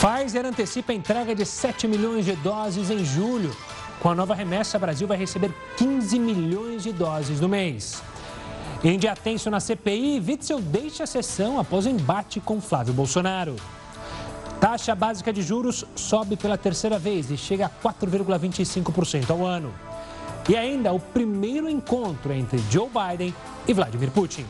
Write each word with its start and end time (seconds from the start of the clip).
Pfizer 0.00 0.46
antecipa 0.46 0.92
a 0.92 0.94
entrega 0.94 1.34
de 1.34 1.44
7 1.44 1.86
milhões 1.86 2.24
de 2.24 2.34
doses 2.36 2.88
em 2.88 3.04
julho. 3.04 3.54
Com 4.00 4.08
a 4.08 4.14
nova 4.14 4.34
remessa, 4.34 4.78
o 4.78 4.80
Brasil 4.80 5.06
vai 5.06 5.18
receber 5.18 5.54
15 5.76 6.18
milhões 6.18 6.82
de 6.82 6.90
doses 6.90 7.38
no 7.38 7.50
mês. 7.50 8.02
Em 8.82 8.98
dia 8.98 9.14
tenso 9.14 9.50
na 9.50 9.60
CPI, 9.60 10.24
Witzel 10.26 10.58
deixa 10.58 11.04
a 11.04 11.06
sessão 11.06 11.60
após 11.60 11.84
embate 11.84 12.40
com 12.40 12.62
Flávio 12.62 12.94
Bolsonaro. 12.94 13.56
Taxa 14.58 14.94
básica 14.94 15.34
de 15.34 15.42
juros 15.42 15.84
sobe 15.94 16.34
pela 16.34 16.56
terceira 16.56 16.98
vez 16.98 17.30
e 17.30 17.36
chega 17.36 17.66
a 17.66 17.68
4,25% 17.68 19.28
ao 19.28 19.44
ano. 19.44 19.70
E 20.48 20.56
ainda 20.56 20.94
o 20.94 20.98
primeiro 20.98 21.68
encontro 21.68 22.32
entre 22.32 22.58
Joe 22.70 22.88
Biden 22.88 23.34
e 23.68 23.74
Vladimir 23.74 24.10
Putin. 24.10 24.46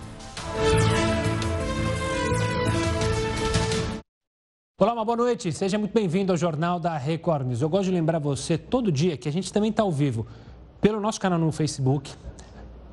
Olá, 4.82 4.94
uma 4.94 5.04
boa 5.04 5.18
noite. 5.18 5.52
Seja 5.52 5.76
muito 5.76 5.92
bem-vindo 5.92 6.32
ao 6.32 6.38
Jornal 6.38 6.80
da 6.80 6.96
Record 6.96 7.46
News. 7.46 7.60
Eu 7.60 7.68
gosto 7.68 7.84
de 7.84 7.90
lembrar 7.90 8.18
você 8.18 8.56
todo 8.56 8.90
dia 8.90 9.14
que 9.14 9.28
a 9.28 9.30
gente 9.30 9.52
também 9.52 9.68
está 9.68 9.82
ao 9.82 9.92
vivo 9.92 10.26
pelo 10.80 10.98
nosso 10.98 11.20
canal 11.20 11.38
no 11.38 11.52
Facebook, 11.52 12.10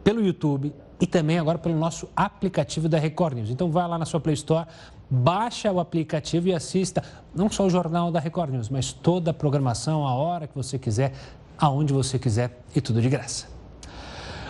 pelo 0.04 0.22
YouTube 0.22 0.74
e 1.00 1.08
também 1.08 1.40
agora 1.40 1.58
pelo 1.58 1.78
nosso 1.78 2.10
aplicativo 2.14 2.90
da 2.90 3.00
Record 3.00 3.38
News. 3.38 3.50
Então 3.50 3.72
vai 3.72 3.88
lá 3.88 3.98
na 3.98 4.04
sua 4.04 4.20
Play 4.20 4.34
Store, 4.34 4.68
baixa 5.10 5.72
o 5.72 5.80
aplicativo 5.80 6.50
e 6.50 6.54
assista 6.54 7.02
não 7.34 7.50
só 7.50 7.66
o 7.66 7.70
jornal 7.70 8.12
da 8.12 8.20
Record 8.20 8.52
News, 8.52 8.68
mas 8.68 8.92
toda 8.92 9.32
a 9.32 9.34
programação, 9.34 10.06
a 10.06 10.14
hora 10.14 10.46
que 10.46 10.56
você 10.56 10.78
quiser, 10.78 11.14
aonde 11.58 11.94
você 11.94 12.20
quiser 12.20 12.66
e 12.76 12.82
tudo 12.82 13.02
de 13.02 13.08
graça. 13.08 13.48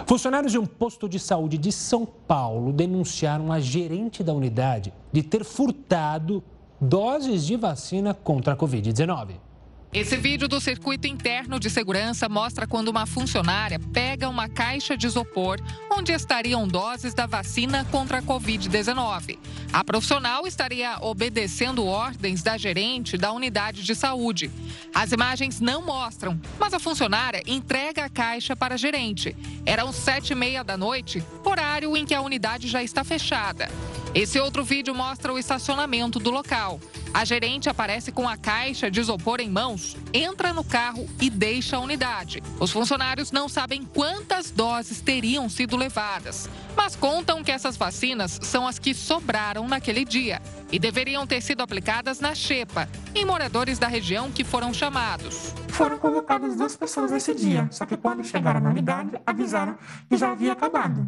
Funcionários 0.08 0.52
de 0.52 0.58
um 0.58 0.66
posto 0.66 1.08
de 1.08 1.20
saúde 1.20 1.60
de 1.60 1.72
São 1.72 2.04
Paulo 2.04 2.74
denunciaram 2.74 3.52
a 3.52 3.60
gerente 3.60 4.24
da 4.24 4.34
unidade 4.34 4.92
de 5.12 5.22
ter 5.22 5.46
furtado 5.46 6.44
doses 6.80 7.46
de 7.46 7.58
vacina 7.58 8.14
contra 8.14 8.54
a 8.54 8.58
Covid-19. 8.58 9.47
Esse 9.94 10.18
vídeo 10.18 10.50
do 10.50 10.60
circuito 10.60 11.08
interno 11.08 11.60
de 11.60 11.70
segurança 11.70 12.28
mostra 12.28 12.68
quando 12.68 12.90
uma 12.90 13.06
funcionária 13.06 13.80
pega 13.94 14.28
uma 14.28 14.50
caixa 14.50 14.98
de 14.98 15.08
isopor 15.08 15.60
onde 15.90 16.12
estariam 16.12 16.68
doses 16.68 17.14
da 17.14 17.26
vacina 17.26 17.86
contra 17.90 18.18
a 18.18 18.22
Covid-19. 18.22 19.40
A 19.72 19.84
profissional 19.84 20.46
estaria 20.46 20.98
obedecendo 21.02 21.86
ordens 21.86 22.44
da 22.44 22.58
gerente 22.58 23.18
da 23.18 23.32
unidade 23.32 23.84
de 23.84 23.96
saúde. 23.96 24.52
As 24.94 25.14
imagens 25.14 25.62
não 25.62 25.86
mostram, 25.86 26.40
mas 26.60 26.74
a 26.74 26.80
funcionária 26.80 27.42
entrega 27.48 28.06
a 28.06 28.10
caixa 28.10 28.56
para 28.56 28.76
a 28.76 28.78
gerente. 28.78 29.36
Eram 29.66 29.94
sete 29.94 30.32
e 30.32 30.36
meia 30.36 30.64
da 30.64 30.76
noite, 30.76 31.24
horário 31.46 31.96
em 31.96 32.06
que 32.06 32.14
a 32.14 32.22
unidade 32.22 32.68
já 32.68 32.84
está 32.84 33.06
fechada. 33.06 33.70
Esse 34.14 34.40
outro 34.40 34.64
vídeo 34.64 34.96
mostra 34.96 35.32
o 35.32 35.38
estacionamento 35.38 36.18
do 36.18 36.32
local. 36.32 36.80
A 37.14 37.24
gerente 37.24 37.70
aparece 37.70 38.12
com 38.12 38.28
a 38.28 38.36
caixa 38.36 38.90
de 38.90 39.00
isopor 39.00 39.40
em 39.40 39.50
mãos, 39.50 39.77
entra 40.14 40.54
no 40.54 40.64
carro 40.64 41.08
e 41.22 41.30
deixa 41.30 41.78
a 41.78 41.80
unidade. 41.80 42.42
Os 42.60 42.72
funcionários 42.72 43.32
não 43.32 43.48
sabem 43.48 43.84
quantas 43.84 44.52
doses 44.52 45.02
teriam 45.02 45.50
sido 45.50 45.76
levadas, 45.76 46.50
mas 46.76 46.96
contam 46.96 47.44
que 47.44 47.52
essas 47.52 47.78
vacinas 47.78 48.40
são 48.44 48.68
as 48.68 48.80
que 48.80 48.94
sobraram 48.94 49.68
naquele 49.68 50.06
dia 50.06 50.42
e 50.72 50.80
deveriam 50.80 51.26
ter 51.26 51.42
sido 51.42 51.62
aplicadas 51.62 52.20
na 52.20 52.34
Xepa, 52.36 52.90
em 53.16 53.26
moradores 53.26 53.80
da 53.80 53.88
região 53.88 54.32
que 54.32 54.44
foram 54.44 54.74
chamados. 54.74 55.54
Foram 55.70 55.98
convocadas 55.98 56.56
duas 56.56 56.76
pessoas 56.76 57.12
esse 57.12 57.34
dia, 57.34 57.68
só 57.72 57.86
que 57.86 57.98
quando 57.98 58.24
chegaram 58.24 58.60
na 58.60 58.70
unidade, 58.70 59.12
avisaram 59.26 59.78
que 60.10 60.18
já 60.18 60.32
havia 60.32 60.54
acabado. 60.54 61.08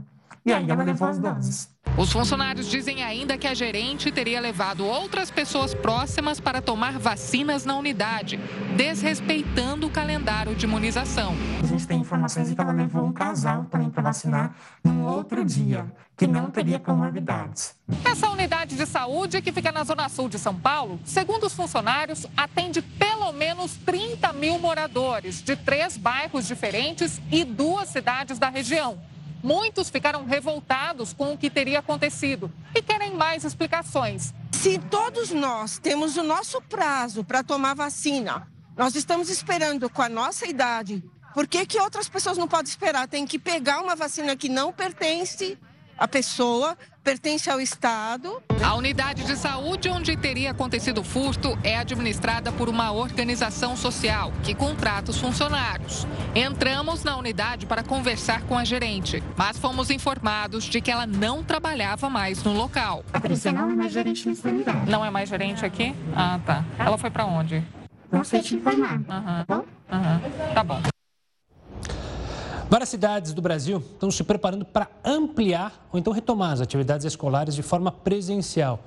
E 0.50 0.52
aí 0.52 0.68
ela 0.68 0.84
levou 0.84 1.08
as 1.08 1.20
doses. 1.20 1.70
Os 1.96 2.12
funcionários 2.12 2.68
dizem 2.68 3.04
ainda 3.04 3.38
que 3.38 3.46
a 3.46 3.54
gerente 3.54 4.12
teria 4.12 4.42
levado 4.42 4.84
outras 4.84 5.30
pessoas 5.30 5.76
próximas 5.76 6.40
para 6.40 6.60
tomar 6.60 6.98
vacinas 6.98 7.66
na 7.66 7.76
unidade, 7.76 8.40
desrespeitando 8.76 9.86
o 9.86 9.92
calendário 9.92 10.56
de 10.56 10.66
imunização. 10.66 11.36
A 11.62 11.68
gente 11.68 11.86
tem 11.86 12.00
informações 12.00 12.50
de 12.50 12.56
que 12.56 12.62
ela 12.62 12.72
levou 12.72 13.06
um 13.06 13.14
casal 13.14 13.66
também 13.66 13.92
para 13.92 14.02
vacinar 14.02 14.56
num 14.84 15.06
outro 15.06 15.46
dia, 15.46 15.86
que 16.18 16.26
não 16.26 16.50
teria 16.50 16.80
comorbidades. 16.80 17.76
Essa 18.04 18.28
unidade 18.32 18.76
de 18.76 18.88
saúde, 18.88 19.44
que 19.44 19.52
fica 19.52 19.72
na 19.72 19.84
zona 19.84 20.10
sul 20.10 20.28
de 20.28 20.40
São 20.40 20.56
Paulo, 20.56 21.00
segundo 21.06 21.46
os 21.46 21.54
funcionários, 21.54 22.26
atende 22.36 22.82
pelo 22.82 23.32
menos 23.34 23.78
30 23.86 24.34
mil 24.34 24.58
moradores 24.58 25.44
de 25.44 25.56
três 25.56 25.96
bairros 25.96 26.48
diferentes 26.48 27.22
e 27.32 27.44
duas 27.44 27.90
cidades 27.90 28.40
da 28.40 28.50
região. 28.50 28.98
Muitos 29.42 29.90
ficaram 29.90 30.26
revoltados 30.26 31.14
com 31.14 31.34
o 31.34 31.38
que 31.38 31.50
teria 31.50 31.80
acontecido 31.80 32.52
e 32.76 32.82
querem 32.82 33.14
mais 33.14 33.44
explicações. 33.44 34.34
Se 34.52 34.78
todos 34.78 35.32
nós 35.32 35.80
temos 35.80 36.18
o 36.18 36.24
nosso 36.24 36.62
prazo 36.62 37.24
para 37.24 37.44
tomar 37.44 37.74
vacina, 37.74 38.48
nós 38.76 38.96
estamos 38.96 39.30
esperando 39.30 39.90
com 39.90 40.02
a 40.02 40.10
nossa 40.10 40.46
idade, 40.46 41.04
por 41.34 41.48
que, 41.48 41.66
que 41.66 41.80
outras 41.80 42.10
pessoas 42.10 42.38
não 42.38 42.48
podem 42.48 42.70
esperar? 42.70 43.08
Tem 43.08 43.26
que 43.26 43.40
pegar 43.40 43.80
uma 43.82 43.96
vacina 43.96 44.36
que 44.36 44.50
não 44.50 44.74
pertence 44.74 45.58
à 46.00 46.08
pessoa, 46.08 46.78
pertence 47.04 47.50
ao 47.50 47.60
Estado. 47.60 48.42
A 48.64 48.76
unidade 48.76 49.24
de 49.26 49.36
saúde 49.36 49.90
onde 49.90 50.16
teria 50.16 50.52
acontecido 50.52 51.02
o 51.02 51.04
furto 51.04 51.58
é 51.64 51.78
administrada 51.78 52.52
por 52.52 52.70
uma 52.70 52.92
organização 52.92 53.76
social 53.76 54.32
que 54.44 54.56
contrata 54.56 55.12
os 55.12 55.20
funcionários. 55.20 56.08
Entramos 56.34 57.04
na 57.04 57.18
unidade 57.18 57.66
para 57.66 57.84
conversar 57.84 58.42
com 58.44 58.58
a 58.58 58.64
gerente, 58.64 59.22
mas 59.36 59.58
fomos 59.58 59.90
informados 59.90 60.64
de 60.64 60.80
que 60.80 60.90
ela 60.90 61.06
não 61.06 61.44
trabalhava 61.44 62.10
mais 62.10 62.44
no 62.44 62.54
local. 62.54 63.04
A 63.12 63.20
Patrícia 63.20 63.52
não 63.52 63.70
é 63.70 63.76
mais 63.76 63.92
gerente 63.92 64.28
nessa 64.28 64.48
unidade. 64.48 64.90
Não 64.90 65.04
é 65.04 65.10
mais 65.10 65.30
gerente 65.30 65.66
aqui? 65.66 65.94
Ah, 66.16 66.40
tá. 66.46 66.64
Ela 66.78 66.98
foi 66.98 67.10
para 67.10 67.26
onde? 67.26 67.64
Não 68.12 68.24
sei 68.24 68.42
te 68.42 68.56
informar. 68.56 68.96
Uhum. 68.96 69.04
Tá 69.06 69.46
bom? 69.48 69.66
Uhum. 69.92 70.54
Tá 70.54 70.64
bom. 70.64 70.99
Várias 72.70 72.90
cidades 72.90 73.34
do 73.34 73.42
Brasil 73.42 73.80
estão 73.80 74.12
se 74.12 74.24
preparando 74.24 74.64
para 74.64 74.88
ampliar 75.04 75.88
ou 75.92 75.98
então 75.98 76.14
retomar 76.14 76.52
as 76.52 76.62
atividades 76.62 77.04
escolares 77.04 77.56
de 77.56 77.64
forma 77.64 77.92
presencial. 77.92 78.80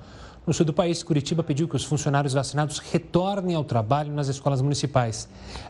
No 0.47 0.53
sul 0.53 0.65
do 0.65 0.71
país, 0.71 1.03
Curitiba 1.03 1.43
pediu 1.43 1.67
que 1.67 1.75
os 1.75 1.83
funcionários 1.83 2.31
vacinados 2.31 2.79
retornem 2.79 3.57
ao 3.57 3.63
trabalho 3.65 4.13
nas 4.13 4.29
escolas 4.29 4.61
municipais. 4.61 5.27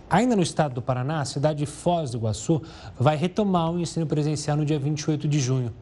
Ainda 0.08 0.36
no 0.36 0.44
estado 0.44 0.76
do 0.76 0.82
Paraná, 0.82 1.22
a 1.22 1.26
cidade 1.26 1.60
de 1.60 1.66
Foz 1.66 2.12
do 2.12 2.18
Iguaçu 2.18 2.62
vai 3.00 3.16
retomar 3.16 3.72
o 3.72 3.80
ensino 3.80 4.06
presencial 4.06 4.58
no 4.58 4.66
dia 4.66 4.78
28 4.78 5.28
de 5.28 5.40
junho. 5.40 5.74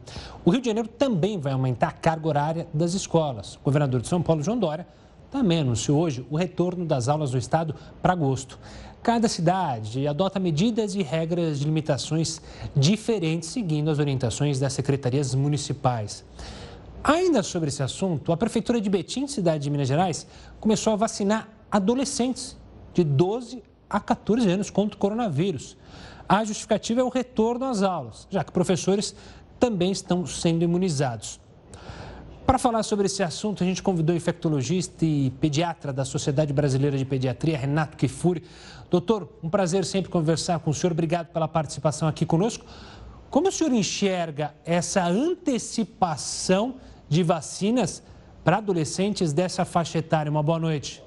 O 0.42 0.50
Rio 0.50 0.62
de 0.62 0.68
Janeiro 0.68 0.88
também 0.88 1.38
vai 1.38 1.52
aumentar 1.52 1.88
a 1.88 1.92
carga 1.92 2.28
horária 2.28 2.66
das 2.72 2.94
escolas. 2.94 3.56
O 3.56 3.60
governador 3.64 4.00
de 4.00 4.08
São 4.08 4.22
Paulo, 4.22 4.42
João 4.42 4.58
Dória, 4.58 4.86
também 5.30 5.60
anunciou 5.60 5.98
hoje 5.98 6.26
o 6.30 6.36
retorno 6.36 6.84
das 6.84 7.08
aulas 7.08 7.30
do 7.30 7.38
estado 7.38 7.74
para 8.02 8.12
agosto. 8.12 8.58
Cada 9.02 9.26
cidade 9.26 10.06
adota 10.06 10.38
medidas 10.38 10.94
e 10.94 11.02
regras 11.02 11.58
de 11.58 11.64
limitações 11.64 12.40
diferentes, 12.76 13.48
seguindo 13.48 13.90
as 13.90 13.98
orientações 13.98 14.60
das 14.60 14.72
secretarias 14.74 15.34
municipais. 15.34 16.24
Ainda 17.02 17.42
sobre 17.42 17.68
esse 17.68 17.82
assunto, 17.82 18.30
a 18.30 18.36
Prefeitura 18.36 18.80
de 18.80 18.88
Betim, 18.88 19.26
cidade 19.26 19.64
de 19.64 19.70
Minas 19.70 19.88
Gerais, 19.88 20.24
começou 20.60 20.92
a 20.92 20.96
vacinar 20.96 21.48
adolescentes 21.68 22.56
de 22.94 23.02
12 23.02 23.60
a 23.90 23.98
14 23.98 24.48
anos 24.48 24.70
contra 24.70 24.94
o 24.94 24.98
coronavírus. 25.00 25.76
A 26.28 26.44
justificativa 26.44 27.00
é 27.00 27.04
o 27.04 27.08
retorno 27.08 27.64
às 27.64 27.82
aulas, 27.82 28.28
já 28.30 28.44
que 28.44 28.52
professores 28.52 29.16
também 29.58 29.90
estão 29.90 30.24
sendo 30.24 30.62
imunizados. 30.62 31.40
Para 32.52 32.58
falar 32.58 32.82
sobre 32.82 33.06
esse 33.06 33.22
assunto, 33.22 33.64
a 33.64 33.66
gente 33.66 33.82
convidou 33.82 34.12
o 34.12 34.16
infectologista 34.18 35.06
e 35.06 35.30
pediatra 35.40 35.90
da 35.90 36.04
Sociedade 36.04 36.52
Brasileira 36.52 36.98
de 36.98 37.04
Pediatria, 37.06 37.56
Renato 37.56 37.96
Kifuri. 37.96 38.44
Doutor, 38.90 39.26
um 39.42 39.48
prazer 39.48 39.86
sempre 39.86 40.10
conversar 40.10 40.58
com 40.58 40.70
o 40.70 40.74
senhor. 40.74 40.92
Obrigado 40.92 41.28
pela 41.28 41.48
participação 41.48 42.06
aqui 42.06 42.26
conosco. 42.26 42.62
Como 43.30 43.48
o 43.48 43.50
senhor 43.50 43.72
enxerga 43.72 44.54
essa 44.66 45.02
antecipação 45.02 46.74
de 47.08 47.22
vacinas 47.22 48.02
para 48.44 48.58
adolescentes 48.58 49.32
dessa 49.32 49.64
faixa 49.64 49.96
etária? 49.96 50.30
Uma 50.30 50.42
boa 50.42 50.58
noite. 50.58 51.02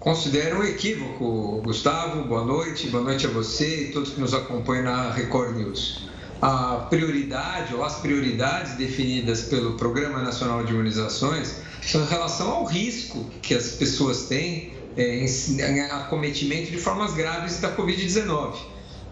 Considero 0.00 0.60
um 0.60 0.64
equívoco, 0.64 1.60
Gustavo. 1.62 2.24
Boa 2.24 2.46
noite. 2.46 2.88
Boa 2.88 3.04
noite 3.04 3.26
a 3.26 3.28
você 3.28 3.88
e 3.88 3.92
todos 3.92 4.14
que 4.14 4.20
nos 4.22 4.32
acompanham 4.32 4.84
na 4.84 5.10
Record 5.10 5.54
News 5.54 6.15
a 6.40 6.86
prioridade 6.90 7.74
ou 7.74 7.82
as 7.84 7.96
prioridades 7.96 8.74
definidas 8.74 9.42
pelo 9.42 9.74
Programa 9.74 10.22
Nacional 10.22 10.64
de 10.64 10.72
Imunizações 10.72 11.56
são 11.82 12.02
em 12.02 12.08
relação 12.08 12.50
ao 12.50 12.64
risco 12.64 13.30
que 13.42 13.54
as 13.54 13.70
pessoas 13.72 14.24
têm 14.24 14.72
é, 14.96 15.24
em 15.24 15.80
acometimento 15.82 16.70
de 16.70 16.78
formas 16.78 17.14
graves 17.14 17.60
da 17.60 17.74
Covid-19. 17.74 18.54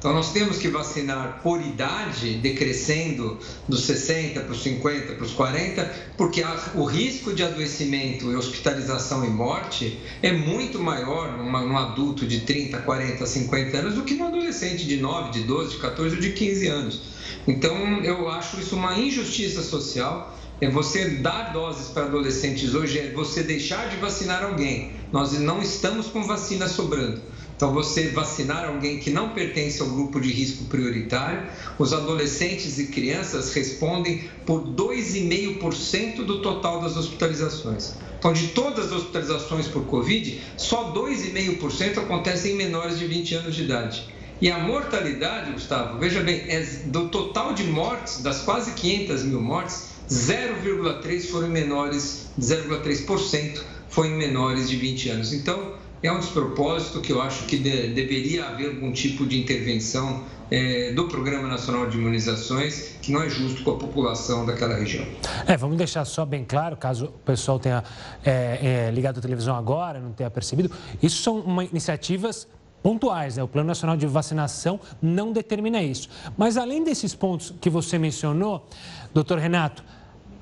Então, 0.05 0.13
nós 0.13 0.33
temos 0.35 0.59
que 0.59 0.69
vacinar 0.69 1.41
por 1.43 1.63
idade, 1.63 2.35
decrescendo 2.35 3.39
dos 3.67 3.85
60 3.85 4.39
para 4.39 4.53
os 4.53 4.63
50 4.63 5.15
para 5.15 5.25
os 5.25 5.33
40, 5.33 5.95
porque 6.19 6.45
o 6.75 6.85
risco 6.85 7.33
de 7.33 7.43
adoecimento 7.43 8.29
hospitalização 8.37 9.25
e 9.25 9.31
morte 9.31 9.99
é 10.23 10.31
muito 10.31 10.79
maior 10.79 11.39
num 11.39 11.79
adulto 11.79 12.27
de 12.27 12.41
30, 12.41 12.81
40, 12.81 13.25
50 13.25 13.79
anos 13.79 13.95
do 13.95 14.03
que 14.03 14.13
num 14.13 14.27
adolescente 14.27 14.87
de 14.87 14.99
9, 14.99 15.31
de 15.31 15.45
12, 15.45 15.71
de 15.71 15.77
14 15.79 16.17
ou 16.17 16.21
de 16.21 16.33
15 16.35 16.67
anos. 16.67 17.01
Então, 17.49 17.75
eu 18.03 18.29
acho 18.29 18.61
isso 18.61 18.77
uma 18.77 18.99
injustiça 18.99 19.63
social 19.63 20.37
É 20.61 20.69
você 20.69 21.17
dar 21.17 21.53
doses 21.53 21.89
para 21.89 22.05
adolescentes 22.05 22.75
hoje 22.75 22.99
é 22.99 23.11
você 23.13 23.43
deixar 23.43 23.89
de 23.89 23.97
vacinar 23.97 24.45
alguém. 24.45 24.93
Nós 25.11 25.33
não 25.33 25.61
estamos 25.63 26.07
com 26.09 26.23
vacina 26.25 26.69
sobrando. 26.69 27.21
Então, 27.57 27.73
você 27.73 28.09
vacinar 28.09 28.65
alguém 28.65 28.99
que 28.99 29.11
não 29.11 29.31
pertence 29.31 29.81
ao 29.81 29.89
grupo 29.89 30.21
de 30.21 30.31
risco 30.33 30.65
prioritário, 30.65 31.49
os 31.79 31.93
adolescentes 31.93 32.79
e 32.79 32.87
crianças 32.87 33.53
respondem 33.55 34.29
por 34.45 34.63
2,5% 34.63 36.25
do 36.25 36.43
total 36.43 36.81
das 36.81 36.97
hospitalizações. 36.97 37.95
Então, 38.19 38.33
de 38.33 38.49
todas 38.49 38.87
as 38.87 38.93
hospitalizações 38.93 39.69
por 39.69 39.85
Covid, 39.85 40.41
só 40.57 40.93
2,5% 40.93 41.99
acontecem 41.99 42.53
em 42.53 42.57
menores 42.57 42.99
de 42.99 43.07
20 43.07 43.35
anos 43.35 43.55
de 43.55 43.65
idade. 43.65 44.09
E 44.41 44.51
a 44.51 44.59
mortalidade, 44.59 45.53
Gustavo, 45.53 45.99
veja 45.99 46.21
bem, 46.21 46.43
é 46.49 46.61
do 46.87 47.09
total 47.09 47.55
de 47.55 47.65
mortes, 47.65 48.21
das 48.21 48.41
quase 48.41 48.73
500 48.73 49.23
mil 49.25 49.41
mortes, 49.41 49.85
0,3 50.11 51.31
foram 51.31 51.49
menores, 51.49 52.27
0,3% 52.39 53.61
foi 53.89 54.09
em 54.09 54.17
menores 54.17 54.69
de 54.69 54.77
20 54.77 55.09
anos. 55.11 55.33
Então, 55.33 55.75
é 56.07 56.13
um 56.13 56.19
despropósito 56.19 57.01
que 57.01 57.11
eu 57.11 57.23
acho 57.23 57.47
que 57.47 57.57
de, 57.57 57.89
deveria 57.89 58.47
haver 58.47 58.69
algum 58.69 58.93
tipo 58.93 59.27
de 59.27 59.41
intervenção 59.41 60.23
é, 60.51 60.93
do 60.93 61.09
Programa 61.09 61.49
Nacional 61.49 61.89
de 61.89 61.97
Imunizações 61.97 62.97
que 63.01 63.11
não 63.11 63.23
é 63.23 63.29
justo 63.31 63.65
com 63.65 63.71
a 63.71 63.77
população 63.79 64.45
daquela 64.45 64.75
região. 64.75 65.07
É, 65.47 65.57
vamos 65.57 65.79
deixar 65.79 66.05
só 66.05 66.27
bem 66.27 66.45
claro, 66.45 66.77
caso 66.77 67.07
o 67.07 67.19
pessoal 67.21 67.59
tenha 67.59 67.83
é, 68.23 68.89
é, 68.89 68.91
ligado 68.91 69.19
a 69.19 69.23
televisão 69.23 69.57
agora, 69.57 69.99
não 69.99 70.13
tenha 70.13 70.31
percebido, 70.31 70.71
isso 71.03 71.23
são 71.23 71.39
uma, 71.41 71.65
iniciativas 71.65 72.47
pontuais, 72.83 73.39
né? 73.39 73.43
O 73.43 73.49
Plano 73.49 73.67
Nacional 73.67 73.97
de 73.97 74.07
Vacinação 74.07 74.79
não 75.01 75.33
determina 75.33 75.83
isso. 75.83 76.11
Mas 76.37 76.59
além 76.59 76.85
desses 76.85 77.15
pontos 77.15 77.55
que 77.59 77.71
você 77.71 77.99
mencionou, 77.99 78.69
doutor 79.15 79.39
Renato, 79.39 79.83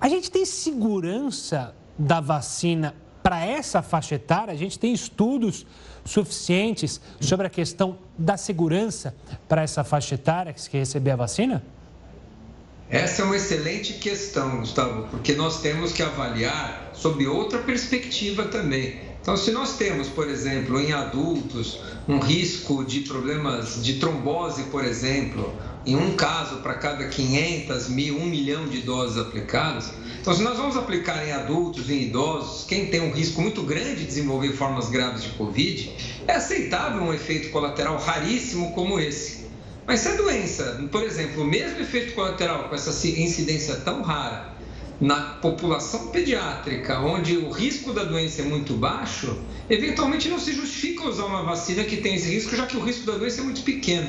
a 0.01 0.09
gente 0.09 0.29
tem 0.29 0.45
segurança 0.45 1.73
da 1.97 2.21
vacina 2.21 2.97
para 3.23 3.45
essa 3.45 3.83
faixa 3.83 4.17
etária, 4.17 4.53
a 4.53 4.57
gente 4.57 4.79
tem 4.79 4.93
estudos 4.93 5.65
suficientes 6.05 7.01
sobre 7.21 7.47
a 7.47 7.51
questão 7.51 7.99
da 8.19 8.37
segurança 8.37 9.15
para 9.49 9.63
essa 9.63 9.85
faixa 9.85 10.17
etária 10.17 10.53
que 10.53 10.77
receber 10.77 11.13
a 11.13 11.17
vacina? 11.17 11.63
Essa 12.91 13.23
é 13.23 13.25
uma 13.25 13.37
excelente 13.37 13.95
questão, 13.95 14.61
Gustavo, 14.61 15.09
porque 15.09 15.35
nós 15.35 15.63
temos 15.63 15.93
que 15.93 16.03
avaliar 16.03 16.91
sob 16.93 17.27
outra 17.27 17.59
perspectiva 17.61 18.45
também. 18.45 19.01
Então, 19.23 19.37
se 19.37 19.51
nós 19.53 19.77
temos, 19.77 20.09
por 20.09 20.29
exemplo, 20.29 20.79
em 20.81 20.93
adultos, 20.93 21.81
um 22.09 22.19
risco 22.19 22.85
de 22.85 23.01
problemas 23.01 23.83
de 23.83 23.95
trombose, 23.95 24.65
por 24.65 24.85
exemplo, 24.85 25.55
em 25.85 25.97
um 25.97 26.15
caso 26.15 26.57
para 26.57 26.75
cada 26.75 27.09
500 27.09 27.89
mil, 27.89 28.19
um 28.19 28.27
milhão 28.27 28.67
de 28.67 28.83
doses 28.83 29.19
aplicadas. 29.19 29.93
Então, 30.21 30.33
se 30.33 30.43
nós 30.43 30.57
vamos 30.57 30.77
aplicar 30.77 31.27
em 31.27 31.33
adultos, 31.33 31.91
em 31.91 32.03
idosos, 32.03 32.65
quem 32.67 32.87
tem 32.87 33.01
um 33.01 33.11
risco 33.11 33.41
muito 33.41 33.63
grande 33.63 33.97
de 33.97 34.05
desenvolver 34.07 34.53
formas 34.53 34.89
graves 34.89 35.25
de 35.25 35.31
Covid, 35.31 35.93
é 36.29 36.35
aceitável 36.35 37.03
um 37.03 37.13
efeito 37.13 37.51
colateral 37.51 37.99
raríssimo 37.99 38.73
como 38.73 39.01
esse. 39.01 39.43
Mas 39.85 40.01
se 40.01 40.09
a 40.09 40.15
doença, 40.15 40.87
por 40.93 41.03
exemplo, 41.03 41.43
o 41.43 41.47
mesmo 41.47 41.81
efeito 41.81 42.15
colateral 42.15 42.69
com 42.69 42.75
essa 42.75 42.91
incidência 43.09 43.77
tão 43.77 44.03
rara 44.03 44.53
na 45.01 45.21
população 45.41 46.09
pediátrica, 46.09 47.01
onde 47.01 47.37
o 47.37 47.51
risco 47.51 47.93
da 47.93 48.05
doença 48.05 48.43
é 48.43 48.45
muito 48.45 48.75
baixo, 48.75 49.37
eventualmente 49.69 50.29
não 50.29 50.39
se 50.39 50.53
justifica 50.53 51.09
usar 51.09 51.25
uma 51.25 51.43
vacina 51.43 51.83
que 51.83 51.97
tem 51.97 52.15
esse 52.15 52.33
risco, 52.33 52.55
já 52.55 52.67
que 52.67 52.77
o 52.77 52.81
risco 52.81 53.05
da 53.05 53.19
doença 53.19 53.41
é 53.41 53.45
muito 53.45 53.63
pequeno. 53.63 54.07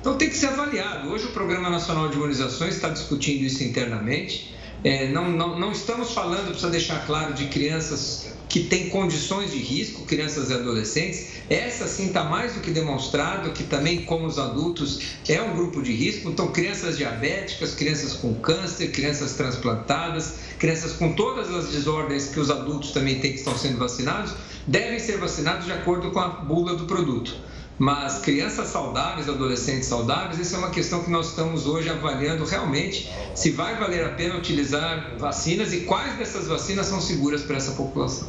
Então 0.00 0.16
tem 0.16 0.30
que 0.30 0.36
ser 0.36 0.46
avaliado. 0.46 1.10
Hoje 1.10 1.26
o 1.26 1.30
Programa 1.30 1.68
Nacional 1.68 2.08
de 2.08 2.16
Imunizações 2.16 2.74
está 2.74 2.88
discutindo 2.88 3.42
isso 3.42 3.62
internamente. 3.62 4.54
É, 4.82 5.08
não, 5.08 5.30
não, 5.30 5.60
não 5.60 5.72
estamos 5.72 6.12
falando, 6.12 6.46
precisa 6.46 6.70
deixar 6.70 7.04
claro, 7.04 7.34
de 7.34 7.48
crianças 7.48 8.32
que 8.48 8.60
têm 8.60 8.88
condições 8.88 9.50
de 9.50 9.58
risco, 9.58 10.06
crianças 10.06 10.48
e 10.48 10.54
adolescentes. 10.54 11.32
Essa 11.50 11.86
sim 11.86 12.06
está 12.06 12.24
mais 12.24 12.54
do 12.54 12.60
que 12.60 12.70
demonstrado 12.70 13.50
que 13.52 13.62
também, 13.62 14.06
como 14.06 14.26
os 14.26 14.38
adultos, 14.38 15.00
é 15.28 15.42
um 15.42 15.54
grupo 15.54 15.82
de 15.82 15.92
risco. 15.92 16.30
Então, 16.30 16.48
crianças 16.50 16.96
diabéticas, 16.96 17.74
crianças 17.74 18.14
com 18.14 18.32
câncer, 18.36 18.92
crianças 18.92 19.34
transplantadas, 19.34 20.36
crianças 20.58 20.92
com 20.92 21.12
todas 21.12 21.54
as 21.54 21.68
desordens 21.68 22.30
que 22.30 22.40
os 22.40 22.50
adultos 22.50 22.92
também 22.92 23.20
têm 23.20 23.32
que 23.32 23.38
estão 23.38 23.56
sendo 23.56 23.76
vacinados, 23.76 24.32
devem 24.66 24.98
ser 24.98 25.18
vacinados 25.18 25.66
de 25.66 25.72
acordo 25.72 26.10
com 26.10 26.20
a 26.20 26.28
bula 26.28 26.74
do 26.74 26.86
produto. 26.86 27.50
Mas 27.80 28.18
crianças 28.18 28.68
saudáveis, 28.68 29.26
adolescentes 29.26 29.88
saudáveis, 29.88 30.38
essa 30.38 30.56
é 30.56 30.58
uma 30.58 30.68
questão 30.68 31.02
que 31.02 31.10
nós 31.10 31.30
estamos 31.30 31.66
hoje 31.66 31.88
avaliando 31.88 32.44
realmente 32.44 33.10
se 33.34 33.52
vai 33.52 33.74
valer 33.78 34.04
a 34.04 34.10
pena 34.10 34.36
utilizar 34.36 35.16
vacinas 35.16 35.72
e 35.72 35.86
quais 35.86 36.18
dessas 36.18 36.46
vacinas 36.46 36.84
são 36.84 37.00
seguras 37.00 37.40
para 37.40 37.56
essa 37.56 37.72
população. 37.72 38.28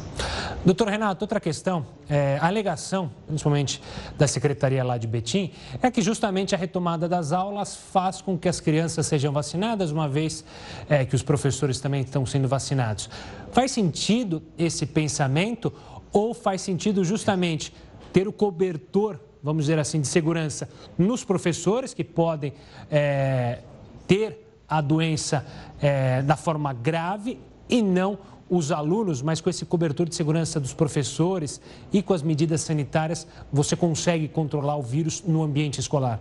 Doutor 0.64 0.88
Renato, 0.88 1.22
outra 1.22 1.38
questão, 1.38 1.84
é, 2.08 2.38
a 2.40 2.46
alegação, 2.46 3.10
principalmente 3.26 3.82
da 4.16 4.26
secretaria 4.26 4.82
lá 4.82 4.96
de 4.96 5.06
Betim, 5.06 5.52
é 5.82 5.90
que 5.90 6.00
justamente 6.00 6.54
a 6.54 6.58
retomada 6.58 7.06
das 7.06 7.30
aulas 7.30 7.76
faz 7.76 8.22
com 8.22 8.38
que 8.38 8.48
as 8.48 8.58
crianças 8.58 9.06
sejam 9.06 9.34
vacinadas, 9.34 9.90
uma 9.90 10.08
vez 10.08 10.42
é, 10.88 11.04
que 11.04 11.14
os 11.14 11.22
professores 11.22 11.78
também 11.78 12.00
estão 12.00 12.24
sendo 12.24 12.48
vacinados. 12.48 13.10
Faz 13.50 13.70
sentido 13.70 14.42
esse 14.56 14.86
pensamento 14.86 15.70
ou 16.10 16.32
faz 16.32 16.62
sentido 16.62 17.04
justamente 17.04 17.74
ter 18.14 18.26
o 18.26 18.32
cobertor 18.32 19.20
vamos 19.42 19.64
dizer 19.64 19.78
assim, 19.78 20.00
de 20.00 20.08
segurança 20.08 20.68
nos 20.96 21.24
professores 21.24 21.92
que 21.92 22.04
podem 22.04 22.52
é, 22.90 23.60
ter 24.06 24.38
a 24.68 24.80
doença 24.80 25.44
é, 25.80 26.22
da 26.22 26.36
forma 26.36 26.72
grave 26.72 27.38
e 27.68 27.82
não 27.82 28.18
os 28.48 28.70
alunos, 28.70 29.22
mas 29.22 29.40
com 29.40 29.48
esse 29.48 29.64
cobertor 29.64 30.08
de 30.08 30.14
segurança 30.14 30.60
dos 30.60 30.74
professores 30.74 31.60
e 31.92 32.02
com 32.02 32.12
as 32.12 32.22
medidas 32.22 32.60
sanitárias, 32.60 33.26
você 33.50 33.74
consegue 33.74 34.28
controlar 34.28 34.76
o 34.76 34.82
vírus 34.82 35.22
no 35.26 35.42
ambiente 35.42 35.80
escolar? 35.80 36.20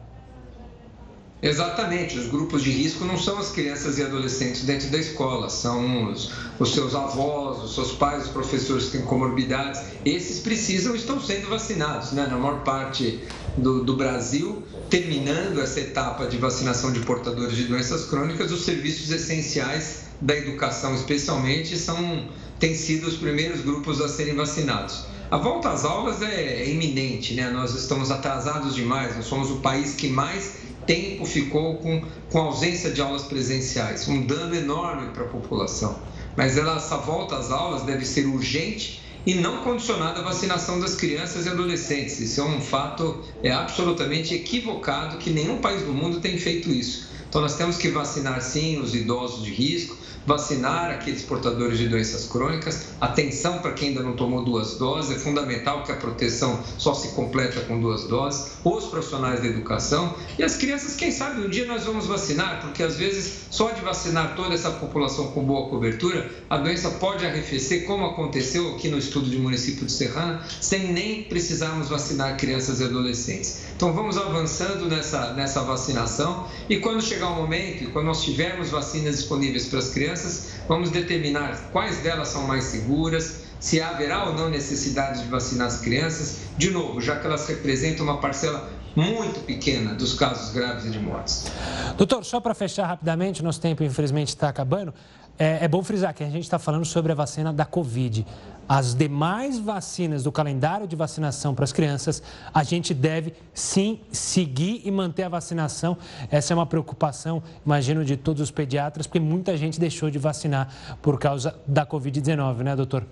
Exatamente, 1.43 2.19
os 2.19 2.27
grupos 2.27 2.63
de 2.63 2.69
risco 2.69 3.03
não 3.03 3.17
são 3.17 3.39
as 3.39 3.49
crianças 3.49 3.97
e 3.97 4.03
adolescentes 4.03 4.61
dentro 4.61 4.89
da 4.89 4.99
escola, 4.99 5.49
são 5.49 6.11
os, 6.11 6.31
os 6.59 6.71
seus 6.71 6.93
avós, 6.93 7.63
os 7.63 7.73
seus 7.73 7.93
pais, 7.93 8.25
os 8.25 8.29
professores 8.29 8.85
que 8.85 8.97
têm 8.97 9.01
comorbidades. 9.01 9.81
Esses 10.05 10.39
precisam, 10.39 10.93
estão 10.93 11.19
sendo 11.19 11.49
vacinados, 11.49 12.11
né? 12.11 12.27
na 12.27 12.37
maior 12.37 12.63
parte 12.63 13.19
do, 13.57 13.83
do 13.83 13.95
Brasil, 13.95 14.61
terminando 14.87 15.59
essa 15.59 15.79
etapa 15.79 16.27
de 16.27 16.37
vacinação 16.37 16.91
de 16.91 16.99
portadores 16.99 17.55
de 17.55 17.63
doenças 17.63 18.05
crônicas, 18.05 18.51
os 18.51 18.63
serviços 18.63 19.09
essenciais 19.09 20.01
da 20.21 20.37
educação, 20.37 20.93
especialmente, 20.93 21.75
são 21.75 22.29
têm 22.59 22.75
sido 22.75 23.07
os 23.07 23.15
primeiros 23.15 23.61
grupos 23.61 23.99
a 23.99 24.07
serem 24.07 24.35
vacinados. 24.35 25.05
A 25.31 25.37
volta 25.37 25.71
às 25.71 25.83
aulas 25.83 26.21
é, 26.21 26.61
é 26.61 26.69
iminente, 26.69 27.33
né? 27.33 27.49
Nós 27.49 27.73
estamos 27.73 28.11
atrasados 28.11 28.75
demais, 28.75 29.15
nós 29.15 29.25
somos 29.25 29.49
o 29.49 29.55
país 29.55 29.95
que 29.95 30.07
mais 30.07 30.60
tempo 30.85 31.25
ficou 31.25 31.77
com, 31.77 32.01
com 32.29 32.39
ausência 32.39 32.91
de 32.91 33.01
aulas 33.01 33.23
presenciais, 33.23 34.07
um 34.07 34.25
dano 34.25 34.55
enorme 34.55 35.09
para 35.11 35.23
a 35.23 35.27
população. 35.27 35.99
Mas 36.35 36.57
ela, 36.57 36.77
essa 36.77 36.97
volta 36.97 37.35
às 37.35 37.51
aulas 37.51 37.83
deve 37.83 38.05
ser 38.05 38.25
urgente 38.25 39.01
e 39.25 39.35
não 39.35 39.57
condicionada 39.63 40.19
à 40.19 40.23
vacinação 40.23 40.79
das 40.79 40.95
crianças 40.95 41.45
e 41.45 41.49
adolescentes. 41.49 42.19
Isso 42.19 42.41
é 42.41 42.43
um 42.43 42.61
fato 42.61 43.23
é 43.43 43.51
absolutamente 43.51 44.33
equivocado 44.33 45.17
que 45.17 45.29
nenhum 45.29 45.57
país 45.57 45.83
do 45.83 45.93
mundo 45.93 46.19
tem 46.19 46.37
feito 46.37 46.69
isso. 46.69 47.09
Então 47.29 47.41
nós 47.41 47.55
temos 47.55 47.77
que 47.77 47.89
vacinar 47.89 48.41
sim 48.41 48.79
os 48.79 48.93
idosos 48.93 49.43
de 49.43 49.51
risco, 49.51 49.95
vacinar 50.25 50.91
aqueles 50.91 51.23
portadores 51.23 51.77
de 51.77 51.87
doenças 51.87 52.27
crônicas. 52.27 52.87
Atenção 52.99 53.59
para 53.59 53.71
quem 53.71 53.89
ainda 53.89 54.03
não 54.03 54.13
tomou 54.13 54.43
duas 54.43 54.77
doses, 54.77 55.15
é 55.15 55.19
fundamental 55.19 55.83
que 55.83 55.91
a 55.91 55.95
proteção 55.95 56.59
só 56.77 56.93
se 56.93 57.09
completa 57.09 57.61
com 57.61 57.79
duas 57.79 58.03
doses. 58.03 58.51
Os 58.63 58.85
profissionais 58.85 59.41
da 59.41 59.47
educação 59.47 60.15
e 60.37 60.43
as 60.43 60.55
crianças, 60.55 60.95
quem 60.95 61.11
sabe 61.11 61.41
um 61.41 61.49
dia 61.49 61.65
nós 61.65 61.83
vamos 61.83 62.07
vacinar, 62.07 62.61
porque 62.61 62.83
às 62.83 62.97
vezes 62.97 63.41
só 63.49 63.71
de 63.71 63.81
vacinar 63.81 64.35
toda 64.35 64.53
essa 64.53 64.71
população 64.71 65.27
com 65.27 65.43
boa 65.43 65.69
cobertura, 65.69 66.29
a 66.49 66.57
doença 66.57 66.89
pode 66.91 67.25
arrefecer, 67.25 67.85
como 67.85 68.05
aconteceu 68.05 68.75
aqui 68.75 68.87
no 68.89 68.97
estudo 68.97 69.29
de 69.29 69.37
município 69.37 69.85
de 69.85 69.91
Serrana, 69.91 70.41
sem 70.59 70.91
nem 70.91 71.23
precisarmos 71.23 71.89
vacinar 71.89 72.37
crianças 72.37 72.79
e 72.79 72.83
adolescentes. 72.83 73.61
Então 73.75 73.93
vamos 73.93 74.17
avançando 74.17 74.87
nessa, 74.87 75.33
nessa 75.33 75.61
vacinação 75.61 76.47
e 76.69 76.77
quando 76.77 77.01
chegar 77.01 77.29
o 77.29 77.35
momento, 77.35 77.89
quando 77.91 78.05
nós 78.05 78.23
tivermos 78.23 78.69
vacinas 78.69 79.15
disponíveis 79.17 79.65
para 79.65 79.79
as 79.79 79.89
crianças, 79.89 80.10
crianças, 80.11 80.47
vamos 80.67 80.89
determinar 80.89 81.69
quais 81.71 81.97
delas 81.97 82.27
são 82.27 82.45
mais 82.45 82.65
seguras, 82.65 83.41
se 83.59 83.79
haverá 83.79 84.25
ou 84.25 84.33
não 84.33 84.49
necessidade 84.49 85.23
de 85.23 85.29
vacinar 85.29 85.67
as 85.67 85.79
crianças, 85.79 86.37
de 86.57 86.69
novo, 86.71 86.99
já 86.99 87.15
que 87.17 87.27
elas 87.27 87.47
representam 87.47 88.03
uma 88.03 88.19
parcela 88.19 88.69
muito 88.95 89.39
pequena 89.45 89.93
dos 89.93 90.13
casos 90.13 90.53
graves 90.53 90.85
e 90.85 90.89
de 90.89 90.99
mortes. 90.99 91.51
Doutor, 91.97 92.25
só 92.25 92.39
para 92.39 92.53
fechar 92.53 92.87
rapidamente, 92.87 93.43
nosso 93.43 93.61
tempo 93.61 93.83
infelizmente 93.83 94.29
está 94.29 94.49
acabando. 94.49 94.93
É, 95.39 95.65
é, 95.65 95.67
bom 95.67 95.81
frisar 95.81 96.13
que 96.13 96.23
a 96.23 96.29
gente 96.29 96.43
está 96.43 96.59
falando 96.59 96.85
sobre 96.85 97.11
a 97.11 97.15
vacina 97.15 97.51
da 97.51 97.65
Covid. 97.65 98.25
As 98.69 98.93
demais 98.93 99.57
vacinas 99.57 100.23
do 100.23 100.31
calendário 100.31 100.87
de 100.87 100.95
vacinação 100.95 101.55
para 101.55 101.63
as 101.63 101.73
crianças, 101.73 102.21
a 102.53 102.63
gente 102.63 102.93
deve 102.93 103.33
sim 103.53 103.99
seguir 104.11 104.81
e 104.85 104.91
manter 104.91 105.23
a 105.23 105.29
vacinação. 105.29 105.97
Essa 106.29 106.53
é 106.53 106.55
uma 106.55 106.65
preocupação, 106.65 107.41
imagino, 107.65 108.05
de 108.05 108.15
todos 108.15 108.41
os 108.41 108.51
pediatras, 108.51 109.07
porque 109.07 109.19
muita 109.19 109.57
gente 109.57 109.79
deixou 109.79 110.09
de 110.09 110.19
vacinar 110.19 110.73
por 111.01 111.17
causa 111.17 111.55
da 111.67 111.85
Covid-19, 111.85 112.57
né, 112.57 112.75
doutor? 112.75 113.05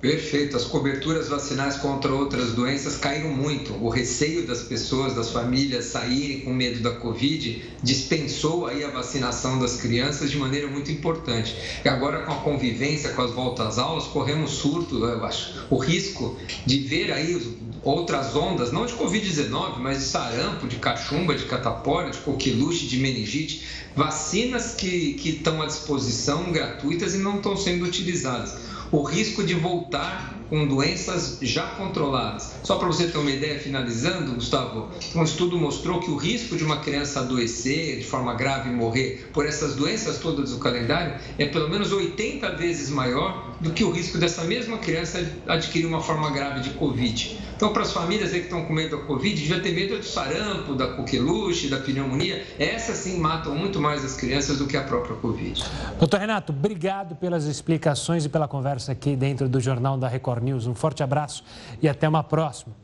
Perfeito. 0.00 0.56
As 0.56 0.64
coberturas 0.64 1.28
vacinais 1.28 1.76
contra 1.76 2.12
outras 2.12 2.52
doenças 2.52 2.96
caíram 2.96 3.30
muito. 3.30 3.72
O 3.84 3.88
receio 3.88 4.46
das 4.46 4.62
pessoas, 4.62 5.14
das 5.14 5.30
famílias 5.30 5.86
saírem 5.86 6.42
com 6.42 6.54
medo 6.54 6.80
da 6.80 6.92
Covid 6.92 7.64
dispensou 7.82 8.68
aí 8.68 8.84
a 8.84 8.90
vacinação 8.90 9.58
das 9.58 9.80
crianças 9.80 10.30
de 10.30 10.38
maneira 10.38 10.68
muito 10.68 10.92
importante. 10.92 11.56
E 11.84 11.88
agora 11.88 12.22
com 12.22 12.30
a 12.30 12.36
convivência, 12.36 13.10
com 13.10 13.22
as 13.22 13.32
voltas 13.32 13.66
às 13.66 13.78
aulas, 13.78 14.04
corremos 14.04 14.52
surto, 14.52 15.04
eu 15.04 15.24
acho, 15.24 15.66
o 15.68 15.76
risco 15.76 16.36
de 16.64 16.78
ver 16.78 17.10
aí 17.10 17.58
outras 17.82 18.36
ondas, 18.36 18.70
não 18.70 18.86
de 18.86 18.92
Covid-19, 18.92 19.78
mas 19.78 19.98
de 19.98 20.04
sarampo, 20.04 20.68
de 20.68 20.76
cachumba, 20.76 21.34
de 21.34 21.44
catapora, 21.44 22.10
de 22.10 22.18
coqueluche, 22.18 22.86
de 22.86 22.98
meningite, 22.98 23.64
vacinas 23.96 24.76
que, 24.76 25.14
que 25.14 25.30
estão 25.30 25.60
à 25.60 25.66
disposição, 25.66 26.52
gratuitas 26.52 27.14
e 27.14 27.18
não 27.18 27.38
estão 27.38 27.56
sendo 27.56 27.84
utilizadas 27.84 28.77
o 28.90 29.02
risco 29.02 29.44
de 29.44 29.54
voltar 29.54 30.38
com 30.48 30.66
doenças 30.66 31.38
já 31.42 31.66
controladas. 31.66 32.54
Só 32.62 32.76
para 32.76 32.86
você 32.86 33.06
ter 33.06 33.18
uma 33.18 33.30
ideia, 33.30 33.58
finalizando, 33.58 34.34
Gustavo, 34.34 34.88
um 35.14 35.22
estudo 35.22 35.58
mostrou 35.58 36.00
que 36.00 36.10
o 36.10 36.16
risco 36.16 36.56
de 36.56 36.64
uma 36.64 36.78
criança 36.78 37.20
adoecer 37.20 37.98
de 37.98 38.04
forma 38.04 38.34
grave 38.34 38.70
e 38.70 38.72
morrer 38.72 39.28
por 39.32 39.46
essas 39.46 39.74
doenças 39.74 40.18
todas 40.18 40.52
do 40.52 40.58
calendário 40.58 41.16
é 41.38 41.46
pelo 41.46 41.68
menos 41.68 41.92
80 41.92 42.50
vezes 42.56 42.88
maior 42.88 43.47
do 43.60 43.72
que 43.72 43.82
o 43.82 43.90
risco 43.90 44.18
dessa 44.18 44.44
mesma 44.44 44.78
criança 44.78 45.24
adquirir 45.46 45.86
uma 45.86 46.00
forma 46.00 46.30
grave 46.30 46.60
de 46.60 46.70
Covid. 46.70 47.38
Então, 47.56 47.72
para 47.72 47.82
as 47.82 47.92
famílias 47.92 48.30
que 48.30 48.38
estão 48.38 48.64
com 48.64 48.72
medo 48.72 48.96
da 48.96 49.02
Covid, 49.04 49.34
devia 49.34 49.60
ter 49.60 49.72
medo 49.72 49.98
do 49.98 50.04
sarampo, 50.04 50.76
da 50.76 50.94
coqueluche, 50.94 51.68
da 51.68 51.78
pneumonia. 51.78 52.46
Essas 52.56 52.98
sim 52.98 53.18
matam 53.18 53.54
muito 53.56 53.80
mais 53.80 54.04
as 54.04 54.14
crianças 54.14 54.58
do 54.58 54.66
que 54.66 54.76
a 54.76 54.82
própria 54.84 55.16
Covid. 55.16 55.64
Doutor 55.98 56.20
Renato, 56.20 56.52
obrigado 56.52 57.16
pelas 57.16 57.46
explicações 57.46 58.24
e 58.24 58.28
pela 58.28 58.46
conversa 58.46 58.92
aqui 58.92 59.16
dentro 59.16 59.48
do 59.48 59.58
Jornal 59.58 59.98
da 59.98 60.06
Record 60.06 60.44
News. 60.44 60.68
Um 60.68 60.74
forte 60.74 61.02
abraço 61.02 61.42
e 61.82 61.88
até 61.88 62.08
uma 62.08 62.22
próxima. 62.22 62.76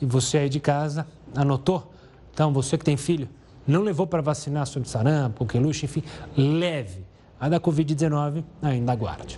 E 0.00 0.06
você 0.06 0.38
aí 0.38 0.48
de 0.48 0.60
casa, 0.60 1.04
anotou? 1.34 1.92
Então, 2.32 2.52
você 2.52 2.78
que 2.78 2.84
tem 2.84 2.96
filho, 2.96 3.28
não 3.66 3.82
levou 3.82 4.06
para 4.06 4.22
vacinar 4.22 4.66
sobre 4.66 4.88
sarampo, 4.88 5.40
coqueluche, 5.40 5.86
enfim, 5.86 6.02
leve. 6.36 7.11
A 7.42 7.48
da 7.48 7.58
Covid-19 7.58 8.44
ainda 8.62 8.92
aguarde. 8.92 9.36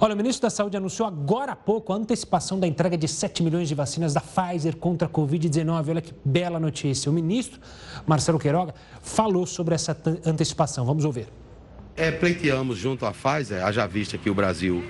Olha, 0.00 0.12
o 0.12 0.16
ministro 0.16 0.42
da 0.42 0.50
Saúde 0.50 0.76
anunciou 0.76 1.06
agora 1.06 1.52
há 1.52 1.56
pouco 1.56 1.92
a 1.92 1.96
antecipação 1.96 2.58
da 2.58 2.66
entrega 2.66 2.98
de 2.98 3.06
7 3.06 3.44
milhões 3.44 3.68
de 3.68 3.76
vacinas 3.76 4.12
da 4.12 4.20
Pfizer 4.20 4.74
contra 4.74 5.06
a 5.06 5.08
Covid-19. 5.08 5.90
Olha 5.90 6.00
que 6.00 6.12
bela 6.24 6.58
notícia. 6.58 7.08
O 7.08 7.14
ministro 7.14 7.60
Marcelo 8.04 8.40
Queiroga 8.40 8.74
falou 9.00 9.46
sobre 9.46 9.72
essa 9.72 9.96
antecipação. 10.26 10.84
Vamos 10.84 11.04
ouvir. 11.04 11.28
É, 11.96 12.10
pleiteamos 12.10 12.76
junto 12.76 13.06
à 13.06 13.12
Pfizer, 13.12 13.64
haja 13.64 13.86
vista 13.86 14.18
que 14.18 14.28
o 14.28 14.34
Brasil 14.34 14.82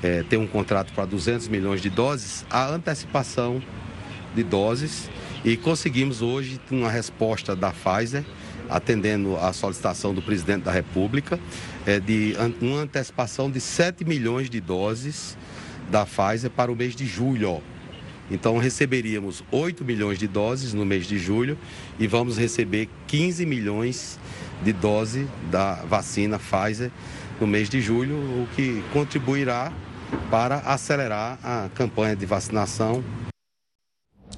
é, 0.00 0.22
tem 0.22 0.38
um 0.38 0.46
contrato 0.46 0.92
para 0.92 1.04
200 1.04 1.48
milhões 1.48 1.82
de 1.82 1.90
doses, 1.90 2.46
a 2.48 2.68
antecipação 2.68 3.60
de 4.32 4.44
doses 4.44 5.10
e 5.44 5.56
conseguimos 5.56 6.22
hoje 6.22 6.60
uma 6.70 6.88
resposta 6.88 7.56
da 7.56 7.72
Pfizer 7.72 8.24
atendendo 8.68 9.36
à 9.36 9.52
solicitação 9.52 10.14
do 10.14 10.22
presidente 10.22 10.62
da 10.62 10.72
República, 10.72 11.38
é 11.86 11.98
de 12.00 12.34
uma 12.60 12.80
antecipação 12.80 13.50
de 13.50 13.60
7 13.60 14.04
milhões 14.04 14.48
de 14.48 14.60
doses 14.60 15.36
da 15.90 16.06
Pfizer 16.06 16.50
para 16.50 16.70
o 16.70 16.76
mês 16.76 16.94
de 16.94 17.06
julho. 17.06 17.62
Então 18.30 18.56
receberíamos 18.56 19.44
8 19.50 19.84
milhões 19.84 20.18
de 20.18 20.26
doses 20.26 20.72
no 20.72 20.86
mês 20.86 21.06
de 21.06 21.18
julho 21.18 21.58
e 21.98 22.06
vamos 22.06 22.38
receber 22.38 22.88
15 23.06 23.44
milhões 23.44 24.18
de 24.62 24.72
doses 24.72 25.26
da 25.50 25.74
vacina 25.74 26.38
Pfizer 26.38 26.90
no 27.40 27.46
mês 27.46 27.68
de 27.68 27.80
julho, 27.80 28.14
o 28.14 28.48
que 28.54 28.82
contribuirá 28.92 29.72
para 30.30 30.58
acelerar 30.58 31.38
a 31.42 31.68
campanha 31.74 32.14
de 32.14 32.24
vacinação 32.24 33.02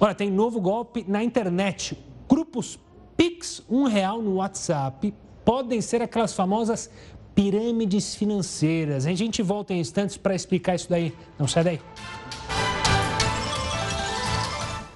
Olha, 0.00 0.14
tem 0.14 0.30
novo 0.30 0.60
golpe 0.60 1.04
na 1.06 1.22
internet. 1.22 1.96
Grupos 2.28 2.78
Pix 3.16 3.62
um 3.68 3.84
real 3.84 4.20
no 4.20 4.36
WhatsApp 4.36 5.14
podem 5.44 5.80
ser 5.80 6.02
aquelas 6.02 6.34
famosas 6.34 6.90
pirâmides 7.34 8.14
financeiras. 8.14 9.06
A 9.06 9.14
gente 9.14 9.42
volta 9.42 9.72
em 9.72 9.80
instantes 9.80 10.16
para 10.16 10.34
explicar 10.34 10.74
isso 10.74 10.88
daí. 10.88 11.14
Não 11.38 11.46
sai 11.46 11.64
daí. 11.64 11.80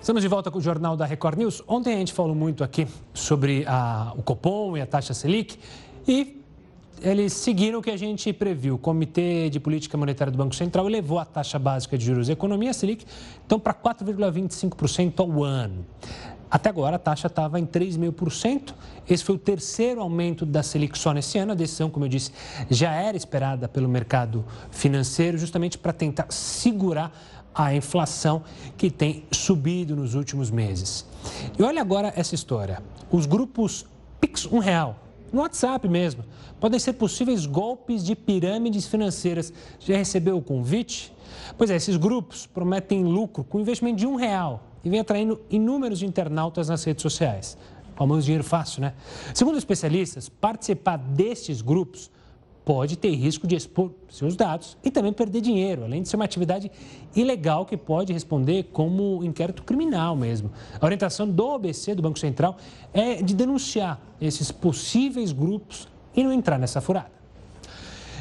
Estamos 0.01 0.23
de 0.23 0.29
volta 0.29 0.51
com 0.51 0.59
o 0.59 0.63
Jornal 0.63 0.97
da 0.97 1.05
Record 1.05 1.39
News. 1.39 1.63
Ontem 1.67 1.95
a 1.95 1.99
gente 1.99 2.13
falou 2.13 2.35
muito 2.35 2.63
aqui 2.63 2.87
sobre 3.13 3.65
a, 3.67 4.13
o 4.17 4.23
Copom 4.23 4.77
e 4.77 4.81
a 4.81 4.87
taxa 4.87 5.13
Selic 5.13 5.59
e 6.07 6.43
eles 7.01 7.33
seguiram 7.33 7.79
o 7.79 7.83
que 7.83 7.91
a 7.91 7.97
gente 7.97 8.33
previu. 8.33 8.75
O 8.75 8.79
Comitê 8.79 9.51
de 9.51 9.61
Política 9.61 9.97
Monetária 9.97 10.31
do 10.31 10.39
Banco 10.39 10.55
Central 10.55 10.89
elevou 10.89 11.19
a 11.19 11.25
taxa 11.25 11.59
básica 11.59 11.97
de 11.97 12.05
juros 12.05 12.27
da 12.27 12.33
economia 12.33 12.73
Selic, 12.73 13.05
então 13.45 13.59
para 13.59 13.75
4,25% 13.75 15.21
ao 15.21 15.45
ano. 15.45 15.85
Até 16.51 16.69
agora 16.69 16.97
a 16.97 16.99
taxa 16.99 17.27
estava 17.27 17.59
em 17.59 17.67
3,5%. 17.67 18.73
Esse 19.09 19.25
foi 19.25 19.35
o 19.35 19.39
terceiro 19.39 20.01
aumento 20.01 20.47
da 20.47 20.63
Selic 20.63 20.97
só 20.97 21.13
nesse 21.13 21.39
ano. 21.39 21.53
A 21.53 21.55
decisão, 21.55 21.91
como 21.91 22.05
eu 22.05 22.09
disse, 22.09 22.31
já 22.71 22.93
era 22.93 23.17
esperada 23.17 23.69
pelo 23.69 23.89
mercado 23.89 24.45
financeiro, 24.71 25.37
justamente 25.37 25.77
para 25.77 25.93
tentar 25.93 26.27
segurar 26.31 27.13
a 27.55 27.75
inflação 27.75 28.43
que 28.77 28.91
tem 28.91 29.25
subido 29.33 29.97
nos 29.97 30.15
últimos 30.15 30.51
meses. 30.51 31.05
E 31.59 31.63
olha 31.63 31.81
agora 31.81 32.13
essa 32.15 32.35
história. 32.35 32.83
Os 33.11 33.27
grupos 33.27 33.87
Pix 34.21 34.47
um 34.47 34.59
real 34.59 35.06
no 35.33 35.41
WhatsApp 35.41 35.89
mesmo. 35.89 36.25
Podem 36.61 36.79
ser 36.79 36.95
possíveis 36.95 37.47
golpes 37.47 38.05
de 38.05 38.15
pirâmides 38.15 38.87
financeiras. 38.87 39.53
Já 39.81 39.97
recebeu 39.97 40.37
o 40.37 40.43
convite? 40.43 41.13
Pois 41.57 41.71
é, 41.71 41.77
esses 41.77 41.97
grupos 41.97 42.47
prometem 42.47 43.05
lucro 43.05 43.45
com 43.45 43.61
investimento 43.61 43.99
de 43.99 44.07
um 44.07 44.17
real 44.17 44.65
e 44.85 44.91
vem 44.91 45.01
atraindo 45.01 45.41
inúmeros 45.51 46.03
internautas 46.03 46.69
nas 46.69 46.83
redes 46.85 47.03
sociais. 47.03 47.57
Famoso 47.95 48.23
dinheiro 48.23 48.45
fácil, 48.45 48.83
né? 48.83 48.95
Segundo 49.35 49.57
especialistas, 49.57 50.29
participar 50.29 50.97
destes 50.97 51.63
grupos 51.63 52.11
pode 52.67 52.97
ter 52.97 53.15
risco 53.15 53.47
de 53.47 53.55
expor 53.55 53.93
seus 54.09 54.35
dados 54.35 54.77
e 54.83 54.91
também 54.91 55.13
perder 55.13 55.41
dinheiro, 55.41 55.85
além 55.85 56.03
de 56.03 56.09
ser 56.09 56.17
uma 56.17 56.25
atividade 56.25 56.69
ilegal 57.15 57.65
que 57.65 57.77
pode 57.77 58.13
responder 58.13 58.65
como 58.73 59.23
inquérito 59.23 59.63
criminal 59.63 60.17
mesmo. 60.17 60.51
A 60.81 60.85
orientação 60.85 61.31
do 61.31 61.47
OBC, 61.47 61.95
do 61.95 62.03
Banco 62.03 62.19
Central, 62.19 62.57
é 62.93 63.23
de 63.23 63.37
denunciar 63.37 64.01
esses 64.21 64.51
possíveis 64.51 65.31
grupos 65.31 65.87
e 66.13 66.25
não 66.25 66.33
entrar 66.33 66.59
nessa 66.59 66.81
furada. 66.81 67.13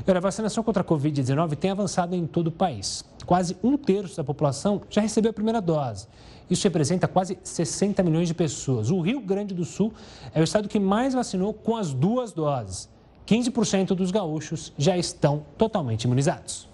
a 0.06 0.20
vacinação 0.20 0.64
contra 0.64 0.84
a 0.84 0.86
Covid-19 0.86 1.56
tem 1.56 1.72
avançado 1.72 2.16
em 2.16 2.28
todo 2.28 2.48
o 2.48 2.52
país. 2.52 3.04
quase 3.26 3.58
um 3.64 3.76
terço 3.76 4.16
da 4.18 4.24
população 4.24 4.84
já 4.92 5.02
recebeu 5.02 5.32
a 5.32 5.34
primeira 5.34 5.60
dose. 5.60 6.08
Isso 6.48 6.64
representa 6.66 7.08
quase 7.08 7.40
60 7.44 8.04
milhões 8.04 8.28
de 8.28 8.36
pessoas. 8.36 8.92
O 8.92 9.02
Rio 9.02 9.22
Grande 9.22 9.56
do 9.56 9.66
Sul 9.66 9.92
é 10.36 10.40
o 10.40 10.44
estado 10.44 10.70
que 10.70 10.80
mais 10.80 11.16
vacinou 11.16 11.52
com 11.52 11.76
as 11.76 11.92
duas 11.92 12.32
doses. 12.32 12.94
15% 13.28 13.96
dos 13.96 14.12
gaúchos 14.12 14.72
já 14.78 14.98
estão 14.98 15.46
totalmente 15.58 16.04
imunizados. 16.04 16.68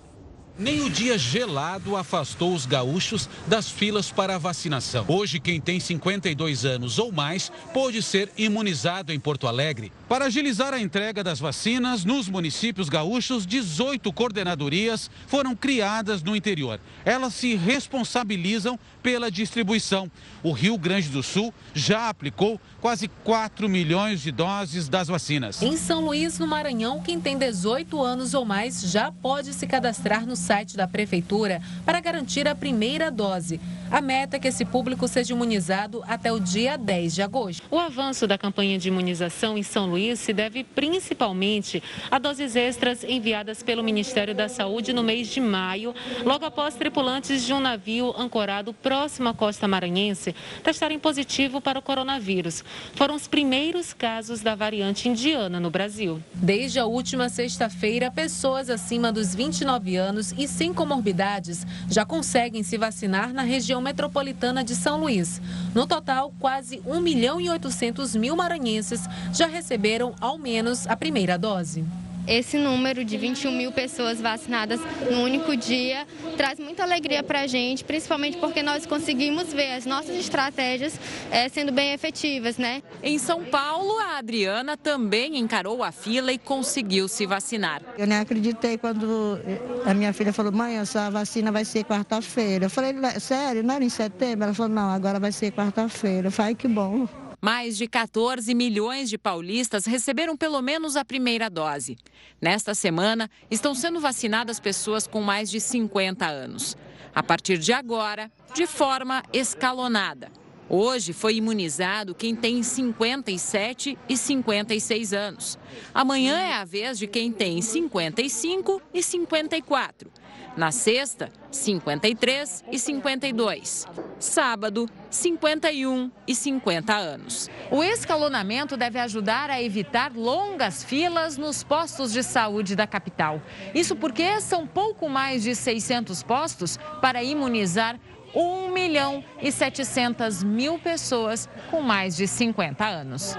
Nem 0.59 0.81
o 0.81 0.89
dia 0.89 1.17
gelado 1.17 1.95
afastou 1.95 2.53
os 2.53 2.67
gaúchos 2.67 3.27
das 3.47 3.69
filas 3.69 4.11
para 4.11 4.35
a 4.35 4.37
vacinação. 4.37 5.05
Hoje, 5.07 5.39
quem 5.39 5.59
tem 5.59 5.79
52 5.79 6.65
anos 6.65 6.99
ou 6.99 7.11
mais 7.11 7.51
pôde 7.73 8.03
ser 8.03 8.31
imunizado 8.37 9.11
em 9.11 9.19
Porto 9.19 9.47
Alegre. 9.47 9.91
Para 10.07 10.25
agilizar 10.25 10.71
a 10.73 10.79
entrega 10.79 11.23
das 11.23 11.39
vacinas, 11.39 12.05
nos 12.05 12.29
municípios 12.29 12.89
gaúchos, 12.89 13.45
18 13.45 14.11
coordenadorias 14.13 15.09
foram 15.25 15.55
criadas 15.55 16.21
no 16.21 16.35
interior. 16.35 16.79
Elas 17.03 17.33
se 17.33 17.55
responsabilizam 17.55 18.77
pela 19.01 19.31
distribuição. 19.31 20.11
O 20.43 20.51
Rio 20.51 20.77
Grande 20.77 21.09
do 21.09 21.23
Sul 21.23 21.51
já 21.73 22.07
aplicou 22.07 22.61
quase 22.79 23.07
4 23.23 23.67
milhões 23.67 24.21
de 24.21 24.31
doses 24.31 24.87
das 24.87 25.07
vacinas. 25.07 25.61
Em 25.61 25.75
São 25.75 26.01
Luís, 26.01 26.37
no 26.37 26.45
Maranhão, 26.45 27.01
quem 27.01 27.19
tem 27.19 27.37
18 27.37 27.99
anos 27.99 28.33
ou 28.33 28.45
mais 28.45 28.81
já 28.81 29.11
pode 29.11 29.53
se 29.53 29.65
cadastrar 29.65 30.25
no 30.25 30.35
site 30.35 30.50
da 30.75 30.85
Prefeitura 30.85 31.61
para 31.85 32.01
garantir 32.01 32.45
a 32.45 32.53
primeira 32.53 33.09
dose. 33.09 33.59
A 33.91 33.99
meta 33.99 34.37
é 34.37 34.39
que 34.39 34.47
esse 34.47 34.63
público 34.63 35.05
seja 35.05 35.33
imunizado 35.33 36.01
até 36.07 36.31
o 36.31 36.39
dia 36.39 36.77
10 36.77 37.13
de 37.13 37.21
agosto. 37.21 37.61
O 37.69 37.77
avanço 37.77 38.25
da 38.25 38.37
campanha 38.37 38.79
de 38.79 38.87
imunização 38.87 39.57
em 39.57 39.63
São 39.63 39.85
Luís 39.85 40.17
se 40.17 40.31
deve 40.31 40.63
principalmente 40.63 41.83
a 42.09 42.17
doses 42.17 42.55
extras 42.55 43.03
enviadas 43.03 43.61
pelo 43.61 43.83
Ministério 43.83 44.33
da 44.33 44.47
Saúde 44.47 44.93
no 44.93 45.03
mês 45.03 45.27
de 45.27 45.41
maio, 45.41 45.93
logo 46.23 46.45
após 46.45 46.75
tripulantes 46.75 47.43
de 47.43 47.51
um 47.51 47.59
navio 47.59 48.15
ancorado 48.17 48.73
próximo 48.73 49.27
à 49.27 49.33
costa 49.33 49.67
maranhense 49.67 50.33
testarem 50.63 50.97
positivo 50.97 51.59
para 51.59 51.77
o 51.77 51.81
coronavírus. 51.81 52.63
Foram 52.95 53.13
os 53.13 53.27
primeiros 53.27 53.91
casos 53.91 54.39
da 54.39 54.55
variante 54.55 55.09
indiana 55.09 55.59
no 55.59 55.69
Brasil. 55.69 56.23
Desde 56.33 56.79
a 56.79 56.85
última 56.85 57.27
sexta-feira, 57.27 58.09
pessoas 58.09 58.69
acima 58.69 59.11
dos 59.11 59.35
29 59.35 59.97
anos 59.97 60.33
e 60.37 60.47
sem 60.47 60.73
comorbidades 60.73 61.67
já 61.89 62.05
conseguem 62.05 62.63
se 62.63 62.77
vacinar 62.77 63.33
na 63.33 63.41
região 63.41 63.80
metropolitana 63.81 64.63
de 64.63 64.75
São 64.75 64.99
Luís. 64.99 65.41
No 65.73 65.87
total, 65.87 66.33
quase 66.39 66.81
1 66.85 67.01
milhão 67.01 67.41
e 67.41 67.49
800 67.49 68.15
mil 68.15 68.35
maranhenses 68.35 69.07
já 69.33 69.47
receberam 69.47 70.13
ao 70.21 70.37
menos 70.37 70.87
a 70.87 70.95
primeira 70.95 71.37
dose 71.37 71.83
esse 72.27 72.57
número 72.57 73.03
de 73.03 73.17
21 73.17 73.51
mil 73.51 73.71
pessoas 73.71 74.21
vacinadas 74.21 74.79
no 75.09 75.21
único 75.21 75.55
dia 75.55 76.05
traz 76.37 76.59
muita 76.59 76.83
alegria 76.83 77.23
para 77.23 77.41
a 77.41 77.47
gente, 77.47 77.83
principalmente 77.83 78.37
porque 78.37 78.63
nós 78.63 78.85
conseguimos 78.85 79.53
ver 79.53 79.73
as 79.73 79.85
nossas 79.85 80.15
estratégias 80.15 80.99
é, 81.29 81.47
sendo 81.49 81.71
bem 81.71 81.93
efetivas, 81.93 82.57
né? 82.57 82.81
Em 83.03 83.17
São 83.17 83.43
Paulo, 83.43 83.97
a 83.99 84.17
Adriana 84.17 84.77
também 84.77 85.37
encarou 85.37 85.83
a 85.83 85.91
fila 85.91 86.31
e 86.31 86.37
conseguiu 86.37 87.07
se 87.07 87.25
vacinar. 87.25 87.81
Eu 87.97 88.07
nem 88.07 88.19
acreditei 88.19 88.77
quando 88.77 89.39
a 89.85 89.93
minha 89.93 90.13
filha 90.13 90.33
falou, 90.33 90.51
mãe, 90.51 90.77
essa 90.77 91.09
vacina 91.09 91.51
vai 91.51 91.65
ser 91.65 91.83
quarta-feira. 91.83 92.65
Eu 92.65 92.69
falei, 92.69 92.93
sério, 93.19 93.63
não 93.63 93.75
era 93.75 93.83
em 93.83 93.89
setembro? 93.89 94.45
Ela 94.45 94.53
falou, 94.53 94.71
não, 94.71 94.89
agora 94.89 95.19
vai 95.19 95.31
ser 95.31 95.51
quarta-feira. 95.51 96.27
Eu 96.27 96.31
falei, 96.31 96.55
que 96.55 96.67
bom. 96.67 97.07
Mais 97.41 97.75
de 97.75 97.87
14 97.87 98.53
milhões 98.53 99.09
de 99.09 99.17
paulistas 99.17 99.87
receberam 99.87 100.37
pelo 100.37 100.61
menos 100.61 100.95
a 100.95 101.03
primeira 101.03 101.49
dose. 101.49 101.97
Nesta 102.39 102.75
semana, 102.75 103.27
estão 103.49 103.73
sendo 103.73 103.99
vacinadas 103.99 104.59
pessoas 104.59 105.07
com 105.07 105.21
mais 105.21 105.49
de 105.49 105.59
50 105.59 106.23
anos. 106.27 106.77
A 107.15 107.23
partir 107.23 107.57
de 107.57 107.73
agora, 107.73 108.31
de 108.53 108.67
forma 108.67 109.23
escalonada. 109.33 110.31
Hoje 110.69 111.13
foi 111.13 111.35
imunizado 111.35 112.13
quem 112.13 112.35
tem 112.35 112.61
57 112.61 113.97
e 114.07 114.15
56 114.15 115.11
anos. 115.11 115.59
Amanhã 115.93 116.39
é 116.39 116.53
a 116.53 116.63
vez 116.63 116.99
de 116.99 117.07
quem 117.07 117.31
tem 117.31 117.59
55 117.59 118.81
e 118.93 119.01
54. 119.01 120.11
Na 120.55 120.69
sexta, 120.69 121.29
53 121.49 122.65
e 122.69 122.77
52. 122.77 123.87
Sábado, 124.19 124.85
51 125.09 126.11
e 126.27 126.35
50 126.35 126.93
anos. 126.93 127.49
O 127.71 127.81
escalonamento 127.81 128.75
deve 128.75 128.99
ajudar 128.99 129.49
a 129.49 129.61
evitar 129.61 130.13
longas 130.13 130.83
filas 130.83 131.37
nos 131.37 131.63
postos 131.63 132.11
de 132.11 132.21
saúde 132.21 132.75
da 132.75 132.85
capital. 132.85 133.41
Isso 133.73 133.95
porque 133.95 134.41
são 134.41 134.67
pouco 134.67 135.07
mais 135.07 135.41
de 135.41 135.55
600 135.55 136.21
postos 136.21 136.77
para 137.01 137.23
imunizar 137.23 137.97
1 138.35 138.73
milhão 138.73 139.23
e 139.41 139.51
700 139.51 140.43
mil 140.43 140.77
pessoas 140.77 141.47
com 141.69 141.81
mais 141.81 142.15
de 142.17 142.27
50 142.27 142.85
anos. 142.85 143.37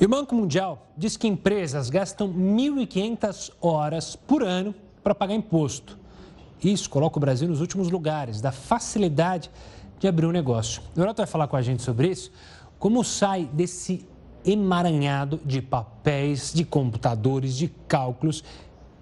E 0.00 0.04
o 0.04 0.08
Banco 0.08 0.34
Mundial 0.34 0.92
diz 0.96 1.16
que 1.16 1.28
empresas 1.28 1.88
gastam 1.88 2.28
1.500 2.28 3.52
horas 3.60 4.16
por 4.16 4.42
ano 4.42 4.74
para 5.04 5.14
pagar 5.14 5.34
imposto. 5.34 5.98
Isso 6.62 6.88
coloca 6.88 7.18
o 7.18 7.20
Brasil 7.20 7.46
nos 7.46 7.60
últimos 7.60 7.90
lugares 7.90 8.40
da 8.40 8.50
facilidade 8.50 9.50
de 10.00 10.08
abrir 10.08 10.26
um 10.26 10.32
negócio. 10.32 10.82
O 10.96 11.00
Euroto 11.00 11.18
vai 11.18 11.26
falar 11.26 11.46
com 11.46 11.56
a 11.56 11.62
gente 11.62 11.82
sobre 11.82 12.08
isso, 12.08 12.32
como 12.78 13.04
sai 13.04 13.48
desse 13.52 14.06
emaranhado 14.44 15.40
de 15.44 15.60
papéis, 15.60 16.52
de 16.52 16.64
computadores, 16.64 17.54
de 17.56 17.68
cálculos 17.86 18.42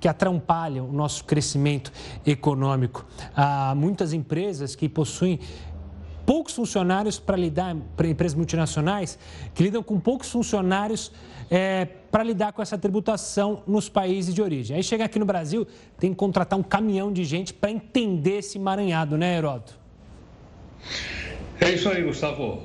que 0.00 0.08
atrapalham 0.08 0.88
o 0.88 0.92
nosso 0.92 1.24
crescimento 1.24 1.92
econômico. 2.26 3.06
Há 3.36 3.72
muitas 3.76 4.12
empresas 4.12 4.74
que 4.74 4.88
possuem 4.88 5.38
poucos 6.32 6.54
funcionários 6.54 7.18
para 7.18 7.36
lidar, 7.36 7.76
para 7.94 8.08
empresas 8.08 8.34
multinacionais, 8.34 9.18
que 9.54 9.62
lidam 9.62 9.82
com 9.82 10.00
poucos 10.00 10.30
funcionários 10.30 11.12
é, 11.50 11.84
para 12.10 12.24
lidar 12.24 12.54
com 12.54 12.62
essa 12.62 12.78
tributação 12.78 13.62
nos 13.66 13.90
países 13.90 14.34
de 14.34 14.40
origem. 14.40 14.74
Aí 14.74 14.82
chega 14.82 15.04
aqui 15.04 15.18
no 15.18 15.26
Brasil, 15.26 15.66
tem 16.00 16.08
que 16.08 16.16
contratar 16.16 16.58
um 16.58 16.62
caminhão 16.62 17.12
de 17.12 17.22
gente 17.22 17.52
para 17.52 17.70
entender 17.70 18.38
esse 18.38 18.56
emaranhado, 18.56 19.18
né, 19.18 19.36
Heródoto? 19.36 19.78
É 21.60 21.72
isso 21.72 21.86
aí, 21.90 22.02
Gustavo. 22.02 22.62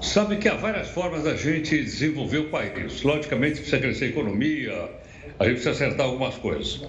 Sabe 0.00 0.38
que 0.38 0.48
há 0.48 0.54
várias 0.54 0.88
formas 0.88 1.24
da 1.24 1.36
gente 1.36 1.76
desenvolver 1.84 2.38
o 2.38 2.48
país. 2.48 3.02
Logicamente, 3.02 3.56
precisa 3.56 3.80
crescer 3.80 4.06
a 4.06 4.08
economia, 4.08 4.72
a 5.38 5.44
gente 5.44 5.60
precisa 5.60 5.72
acertar 5.72 6.06
algumas 6.06 6.36
coisas. 6.36 6.80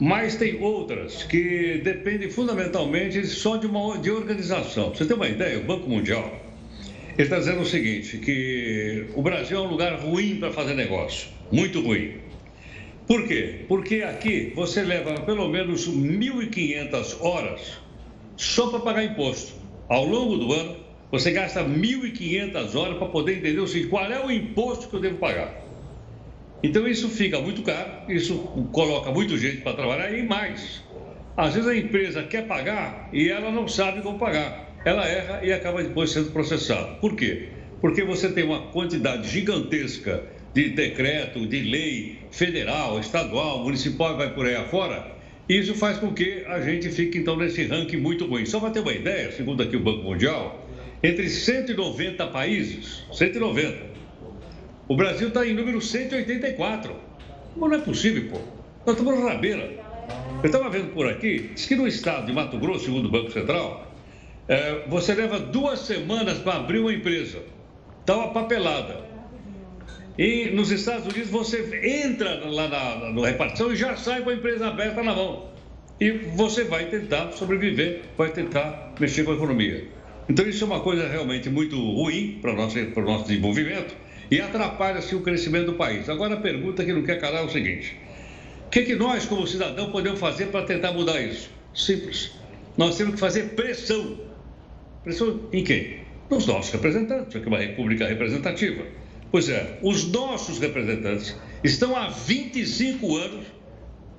Mas 0.00 0.36
tem 0.36 0.62
outras 0.62 1.24
que 1.24 1.82
dependem 1.84 2.30
fundamentalmente 2.30 3.26
só 3.26 3.58
de 3.58 3.66
uma 3.66 3.98
de 3.98 4.10
organização. 4.10 4.88
Pra 4.88 4.98
você 4.98 5.04
ter 5.04 5.12
uma 5.12 5.28
ideia, 5.28 5.58
o 5.58 5.64
Banco 5.64 5.90
Mundial 5.90 6.40
está 7.18 7.38
dizendo 7.38 7.60
o 7.60 7.66
seguinte, 7.66 8.16
que 8.16 9.08
o 9.14 9.20
Brasil 9.20 9.58
é 9.58 9.60
um 9.60 9.66
lugar 9.66 10.00
ruim 10.00 10.36
para 10.36 10.50
fazer 10.50 10.72
negócio, 10.72 11.28
muito 11.52 11.82
ruim. 11.82 12.14
Por 13.06 13.28
quê? 13.28 13.66
Porque 13.68 13.96
aqui 13.96 14.52
você 14.54 14.82
leva 14.82 15.20
pelo 15.20 15.46
menos 15.48 15.86
1.500 15.86 17.20
horas 17.20 17.60
só 18.38 18.68
para 18.68 18.80
pagar 18.80 19.04
imposto. 19.04 19.52
Ao 19.86 20.06
longo 20.06 20.38
do 20.38 20.50
ano, 20.52 20.76
você 21.10 21.30
gasta 21.30 21.62
1.500 21.62 22.74
horas 22.74 22.96
para 22.96 23.08
poder 23.08 23.38
entender 23.38 23.60
o 23.60 23.88
qual 23.90 24.10
é 24.10 24.24
o 24.24 24.30
imposto 24.30 24.88
que 24.88 24.94
eu 24.94 25.00
devo 25.00 25.18
pagar. 25.18 25.59
Então 26.62 26.86
isso 26.86 27.08
fica 27.08 27.40
muito 27.40 27.62
caro, 27.62 27.90
isso 28.08 28.36
coloca 28.72 29.10
muita 29.10 29.36
gente 29.36 29.58
para 29.58 29.74
trabalhar 29.74 30.12
e 30.12 30.22
mais. 30.22 30.82
Às 31.36 31.54
vezes 31.54 31.68
a 31.68 31.76
empresa 31.76 32.22
quer 32.24 32.46
pagar 32.46 33.08
e 33.12 33.28
ela 33.28 33.50
não 33.50 33.66
sabe 33.66 34.02
como 34.02 34.18
pagar 34.18 34.70
ela 34.84 35.06
erra 35.06 35.40
e 35.42 35.52
acaba 35.52 35.82
depois 35.82 36.10
sendo 36.10 36.30
processada. 36.30 36.94
Por 36.94 37.14
quê? 37.14 37.48
Porque 37.80 38.02
você 38.04 38.30
tem 38.30 38.44
uma 38.44 38.68
quantidade 38.68 39.28
gigantesca 39.28 40.22
de 40.54 40.70
decreto, 40.70 41.46
de 41.46 41.60
lei 41.60 42.18
federal, 42.30 42.98
estadual, 42.98 43.62
municipal, 43.62 44.16
vai 44.16 44.34
por 44.34 44.46
aí 44.46 44.56
afora. 44.56 45.18
E 45.48 45.58
isso 45.58 45.74
faz 45.74 45.98
com 45.98 46.12
que 46.12 46.44
a 46.46 46.60
gente 46.60 46.88
fique 46.90 47.18
então 47.18 47.36
nesse 47.36 47.64
ranking 47.64 47.96
muito 47.96 48.26
ruim. 48.26 48.46
Só 48.46 48.60
para 48.60 48.70
ter 48.70 48.80
uma 48.80 48.92
ideia, 48.92 49.32
segundo 49.32 49.62
aqui 49.62 49.76
o 49.76 49.80
Banco 49.80 50.02
Mundial, 50.02 50.66
entre 51.02 51.28
190 51.28 52.26
países, 52.28 53.04
190, 53.12 53.89
o 54.90 54.96
Brasil 54.96 55.28
está 55.28 55.46
em 55.46 55.54
número 55.54 55.80
184. 55.80 56.92
Mas 57.56 57.70
não 57.70 57.78
é 57.78 57.80
possível, 57.80 58.28
pô. 58.28 58.40
Nós 58.84 58.98
estamos 58.98 59.20
na 59.20 59.30
rabeira. 59.30 59.72
Eu 60.42 60.46
estava 60.46 60.68
vendo 60.68 60.92
por 60.92 61.08
aqui, 61.08 61.52
diz 61.54 61.64
que 61.66 61.76
no 61.76 61.86
estado 61.86 62.26
de 62.26 62.32
Mato 62.32 62.58
Grosso, 62.58 62.86
segundo 62.86 63.06
o 63.06 63.08
Banco 63.08 63.30
Central, 63.30 63.86
é, 64.48 64.82
você 64.88 65.14
leva 65.14 65.38
duas 65.38 65.78
semanas 65.78 66.38
para 66.38 66.56
abrir 66.56 66.80
uma 66.80 66.92
empresa. 66.92 67.38
Está 68.00 68.16
uma 68.16 68.32
papelada. 68.32 69.04
E 70.18 70.50
nos 70.50 70.72
Estados 70.72 71.06
Unidos 71.06 71.30
você 71.30 72.02
entra 72.04 72.44
lá 72.46 72.66
na, 72.66 73.12
na 73.12 73.28
repartição 73.28 73.72
e 73.72 73.76
já 73.76 73.94
sai 73.94 74.22
com 74.22 74.30
a 74.30 74.34
empresa 74.34 74.66
aberta 74.66 75.04
na 75.04 75.14
mão. 75.14 75.50
E 76.00 76.10
você 76.10 76.64
vai 76.64 76.86
tentar 76.86 77.30
sobreviver, 77.30 78.00
vai 78.18 78.30
tentar 78.30 78.92
mexer 78.98 79.22
com 79.22 79.30
a 79.30 79.34
economia. 79.34 79.86
Então 80.28 80.44
isso 80.48 80.64
é 80.64 80.66
uma 80.66 80.80
coisa 80.80 81.06
realmente 81.06 81.48
muito 81.48 81.76
ruim 81.76 82.40
para 82.42 82.52
o 82.52 82.56
nosso, 82.56 82.84
para 82.86 83.04
o 83.04 83.06
nosso 83.06 83.28
desenvolvimento 83.28 84.09
e 84.30 84.40
atrapalha-se 84.40 85.14
o 85.14 85.20
crescimento 85.20 85.66
do 85.66 85.74
país. 85.74 86.08
Agora 86.08 86.34
a 86.34 86.40
pergunta 86.40 86.84
que 86.84 86.92
não 86.92 87.02
quer 87.02 87.20
calar 87.20 87.42
é 87.42 87.44
o 87.44 87.50
seguinte: 87.50 87.96
o 88.66 88.70
que, 88.70 88.82
que 88.82 88.94
nós, 88.94 89.26
como 89.26 89.46
cidadão, 89.46 89.90
podemos 89.90 90.20
fazer 90.20 90.46
para 90.46 90.64
tentar 90.64 90.92
mudar 90.92 91.20
isso? 91.20 91.50
Simples. 91.74 92.32
Nós 92.76 92.96
temos 92.96 93.14
que 93.14 93.20
fazer 93.20 93.50
pressão. 93.50 94.18
Pressão 95.02 95.40
em 95.52 95.64
quem? 95.64 96.00
Nos 96.30 96.46
nossos 96.46 96.70
representantes, 96.70 97.34
aqui 97.34 97.44
é 97.44 97.48
uma 97.48 97.58
república 97.58 98.06
representativa. 98.06 98.84
Pois 99.32 99.48
é, 99.48 99.78
os 99.82 100.10
nossos 100.10 100.58
representantes 100.58 101.36
estão 101.64 101.96
há 101.96 102.08
25 102.08 103.16
anos 103.16 103.46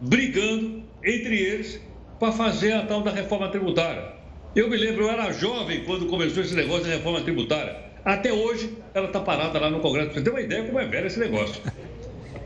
brigando 0.02 0.84
entre 1.04 1.38
eles 1.38 1.80
para 2.20 2.32
fazer 2.32 2.74
a 2.74 2.86
tal 2.86 3.02
da 3.02 3.12
reforma 3.12 3.50
tributária. 3.50 4.14
Eu 4.56 4.70
me 4.70 4.76
lembro, 4.76 5.04
eu 5.04 5.10
era 5.10 5.32
jovem 5.32 5.84
quando 5.86 6.08
começou 6.08 6.44
esse 6.44 6.54
negócio 6.54 6.84
da 6.84 6.96
reforma 6.96 7.22
tributária. 7.22 7.91
Até 8.04 8.34
hoje, 8.34 8.78
ela 8.94 9.08
está 9.08 9.20
parada 9.20 9.60
lá 9.60 9.70
no 9.70 9.80
Congresso. 9.80 10.14
Você 10.14 10.22
ter 10.22 10.30
uma 10.30 10.42
ideia 10.42 10.64
como 10.64 10.80
é 10.80 10.86
velho 10.86 11.08
esse 11.08 11.20
negócio. 11.20 11.62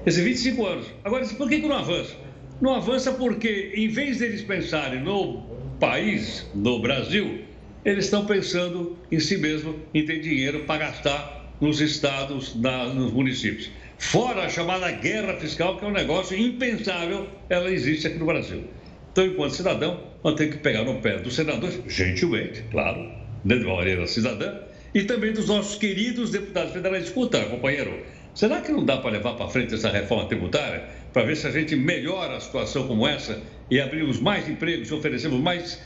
Esses 0.05 0.23
25 0.23 0.65
anos. 0.65 0.87
Agora, 1.03 1.25
por 1.25 1.49
que, 1.49 1.61
que 1.61 1.67
não 1.67 1.77
avança? 1.77 2.13
Não 2.61 2.75
avança 2.75 3.11
porque, 3.13 3.73
em 3.75 3.87
vez 3.87 4.19
deles 4.19 4.41
pensarem 4.41 5.01
no 5.01 5.43
país, 5.79 6.45
no 6.53 6.79
Brasil, 6.79 7.41
eles 7.83 8.05
estão 8.05 8.25
pensando 8.25 8.97
em 9.11 9.19
si 9.19 9.37
mesmo, 9.37 9.75
em 9.93 10.05
ter 10.05 10.19
dinheiro 10.19 10.61
para 10.65 10.87
gastar 10.87 11.53
nos 11.61 11.79
estados, 11.79 12.55
na, 12.55 12.85
nos 12.85 13.11
municípios. 13.11 13.69
Fora 13.97 14.45
a 14.45 14.49
chamada 14.49 14.91
guerra 14.91 15.35
fiscal, 15.35 15.77
que 15.77 15.85
é 15.85 15.87
um 15.87 15.91
negócio 15.91 16.37
impensável, 16.37 17.27
ela 17.49 17.71
existe 17.71 18.07
aqui 18.07 18.17
no 18.17 18.25
Brasil. 18.25 18.63
Então, 19.11 19.25
enquanto 19.25 19.51
cidadão, 19.53 20.01
nós 20.23 20.35
temos 20.35 20.55
que 20.55 20.61
pegar 20.61 20.83
no 20.83 20.99
pé 20.99 21.19
dos 21.19 21.33
senadores, 21.35 21.79
gentilmente, 21.87 22.63
claro, 22.71 23.09
de 23.43 23.55
uma 23.55 23.75
maneira 23.77 24.05
cidadã, 24.05 24.59
e 24.95 25.03
também 25.03 25.34
dos 25.34 25.47
nossos 25.47 25.75
queridos 25.75 26.31
deputados 26.31 26.71
federais. 26.71 27.03
Escuta, 27.03 27.43
companheiro, 27.47 27.99
será 28.34 28.62
que 28.62 28.71
não 28.71 28.86
dá 28.86 28.95
para 28.97 29.12
levar 29.12 29.34
para 29.34 29.49
frente 29.49 29.75
essa 29.75 29.89
reforma 29.89 30.25
tributária 30.25 30.86
para 31.12 31.23
ver 31.23 31.36
se 31.36 31.45
a 31.45 31.51
gente 31.51 31.75
melhora 31.75 32.38
a 32.38 32.39
situação 32.39 32.88
como 32.88 33.05
essa 33.05 33.41
e 33.69 33.81
abrimos 33.81 34.21
mais 34.21 34.47
empregos, 34.47 34.89
oferecemos 34.93 35.38
mais, 35.41 35.81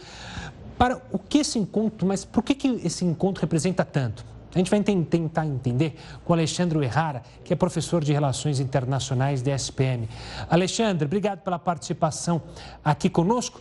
Para 0.77 1.01
o 1.12 1.17
que 1.17 1.39
esse 1.39 1.58
encontro, 1.58 2.06
mas 2.08 2.23
por 2.23 2.43
que, 2.43 2.53
que 2.53 2.67
esse 2.84 3.03
encontro 3.03 3.41
representa 3.41 3.84
tanto? 3.84 4.23
A 4.54 4.58
gente 4.60 4.70
vai 4.70 4.82
tentar 4.82 5.46
entender 5.46 5.96
com 6.24 6.32
Alexandre 6.32 6.78
Errara, 6.84 7.24
que 7.44 7.54
é 7.54 7.56
professor 7.56 8.04
de 8.04 8.13
Relações 8.13 8.60
Internacionais 8.60 9.42
da 9.42 9.52
SPM. 9.56 10.08
Alexandre, 10.48 11.06
obrigado 11.06 11.39
pela 11.39 11.58
participação 11.58 12.42
aqui 12.86 13.10
conosco. 13.10 13.60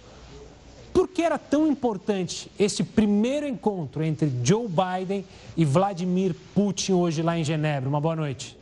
Por 0.93 1.09
que 1.09 1.23
era 1.23 1.39
tão 1.39 1.67
importante 1.67 2.53
esse 2.59 2.85
primeiro 2.85 3.47
encontro 3.47 4.05
entre 4.05 4.31
Joe 4.45 4.69
Biden 4.69 5.25
e 5.57 5.65
Vladimir 5.65 6.35
Putin 6.55 6.93
hoje 6.93 7.23
lá 7.23 7.39
em 7.39 7.45
Genebra? 7.45 7.89
Uma 7.89 8.01
boa 8.01 8.15
noite. 8.15 8.59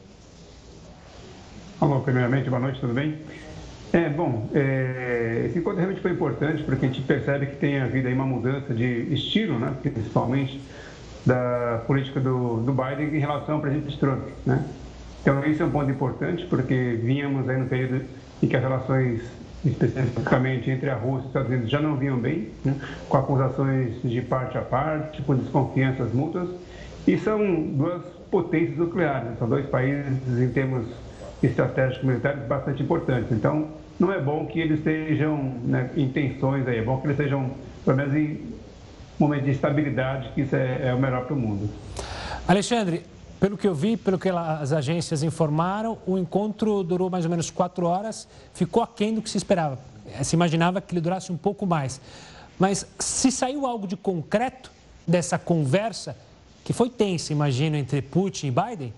Alô, 1.80 1.98
primeiramente, 2.00 2.48
boa 2.48 2.60
noite, 2.60 2.78
tudo 2.78 2.94
bem? 2.94 3.18
É, 3.92 4.08
bom, 4.08 4.48
é, 4.54 5.46
esse 5.46 5.58
encontro 5.58 5.78
realmente 5.78 6.00
foi 6.00 6.12
importante 6.12 6.62
porque 6.62 6.86
a 6.86 6.88
gente 6.88 7.02
percebe 7.02 7.46
que 7.46 7.56
tem 7.56 7.80
havido 7.80 8.06
aí 8.06 8.14
uma 8.14 8.26
mudança 8.26 8.72
de 8.72 9.12
estilo, 9.12 9.58
né, 9.58 9.74
principalmente 9.82 10.60
da 11.24 11.82
política 11.86 12.20
do, 12.20 12.58
do 12.58 12.72
Biden 12.72 13.14
em 13.14 13.20
relação 13.20 13.56
ao 13.56 13.60
presidente 13.60 13.98
Trump, 13.98 14.28
né? 14.46 14.64
Então, 15.22 15.44
isso 15.44 15.62
é 15.62 15.66
um 15.66 15.70
ponto 15.70 15.90
importante 15.90 16.46
porque 16.46 16.98
vínhamos 17.02 17.48
aí 17.48 17.58
no 17.58 17.66
período 17.66 18.04
em 18.42 18.46
que 18.46 18.56
as 18.56 18.62
relações, 18.62 19.20
especificamente 19.64 20.70
entre 20.70 20.88
a 20.88 20.94
Rússia 20.94 21.16
e 21.16 21.20
os 21.20 21.26
Estados 21.26 21.50
Unidos, 21.50 21.70
já 21.70 21.80
não 21.80 21.96
vinham 21.96 22.18
bem, 22.18 22.48
né? 22.64 22.76
com 23.08 23.18
acusações 23.18 24.00
de 24.02 24.22
parte 24.22 24.56
a 24.56 24.62
parte, 24.62 25.20
com 25.22 25.34
desconfianças 25.34 26.12
mútuas, 26.12 26.48
e 27.06 27.18
são 27.18 27.38
duas 27.72 28.02
potências 28.30 28.78
nucleares, 28.78 29.28
né? 29.28 29.36
são 29.38 29.48
dois 29.48 29.66
países 29.66 30.40
em 30.40 30.48
termos 30.48 30.86
estratégicos 31.42 32.06
militares 32.06 32.42
bastante 32.46 32.82
importantes. 32.82 33.30
Então, 33.30 33.68
não 33.98 34.10
é 34.10 34.18
bom 34.18 34.46
que 34.46 34.58
eles 34.58 34.78
estejam 34.78 35.36
né, 35.64 35.90
em 35.94 36.08
tensões 36.08 36.66
aí, 36.66 36.78
é 36.78 36.82
bom 36.82 36.98
que 36.98 37.06
eles 37.06 37.18
estejam, 37.18 37.50
pelo 37.84 37.96
menos, 37.98 38.14
em 38.14 38.40
momento 39.20 39.44
de 39.44 39.50
estabilidade, 39.50 40.30
que 40.34 40.42
isso 40.42 40.56
é, 40.56 40.88
é 40.88 40.94
o 40.94 40.98
melhor 40.98 41.24
para 41.24 41.34
o 41.34 41.38
mundo. 41.38 41.68
Alexandre, 42.48 43.04
pelo 43.38 43.56
que 43.56 43.66
eu 43.66 43.74
vi, 43.74 43.96
pelo 43.96 44.18
que 44.18 44.28
as 44.28 44.72
agências 44.72 45.22
informaram, 45.22 45.98
o 46.06 46.18
encontro 46.18 46.82
durou 46.82 47.08
mais 47.08 47.24
ou 47.24 47.30
menos 47.30 47.50
quatro 47.50 47.86
horas, 47.86 48.28
ficou 48.52 48.82
aquém 48.82 49.14
do 49.14 49.22
que 49.22 49.30
se 49.30 49.38
esperava. 49.38 49.78
Se 50.22 50.34
imaginava 50.34 50.80
que 50.80 50.92
ele 50.92 51.00
durasse 51.00 51.30
um 51.32 51.36
pouco 51.36 51.64
mais. 51.66 52.00
Mas 52.58 52.86
se 52.98 53.30
saiu 53.30 53.64
algo 53.64 53.86
de 53.86 53.96
concreto 53.96 54.70
dessa 55.06 55.38
conversa, 55.38 56.16
que 56.62 56.72
foi 56.72 56.90
tensa, 56.90 57.32
imagino, 57.32 57.76
entre 57.76 58.02
Putin 58.02 58.48
e 58.48 58.50
Biden? 58.50 58.94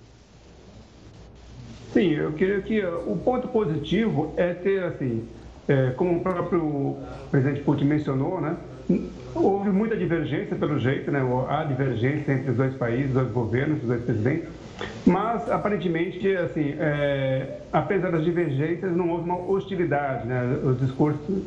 Sim, 1.92 2.08
eu 2.08 2.32
queria 2.32 2.60
que 2.62 2.84
o 2.84 3.16
ponto 3.16 3.46
positivo 3.48 4.34
é 4.36 4.54
ter, 4.54 4.82
assim, 4.84 5.28
é, 5.68 5.90
como 5.90 6.16
o 6.16 6.20
próprio 6.20 6.96
presidente 7.30 7.60
Putin 7.60 7.84
mencionou, 7.84 8.40
né, 8.40 8.56
houve 9.34 9.70
muita 9.70 9.96
divergência, 9.96 10.56
pelo 10.56 10.78
jeito, 10.78 11.10
né, 11.10 11.20
há 11.48 11.64
divergência 11.64 12.32
entre 12.32 12.50
os 12.50 12.56
dois 12.56 12.74
países, 12.74 13.08
os 13.08 13.14
dois 13.14 13.30
governos, 13.30 13.80
os 13.82 13.88
dois 13.88 14.02
presidentes, 14.02 14.48
mas 15.06 15.50
aparentemente, 15.50 16.34
assim, 16.36 16.74
é, 16.78 17.60
apesar 17.72 18.10
das 18.10 18.24
divergências, 18.24 18.94
não 18.96 19.10
houve 19.10 19.24
uma 19.24 19.38
hostilidade, 19.38 20.26
né, 20.26 20.58
os 20.64 20.78
discursos 20.80 21.42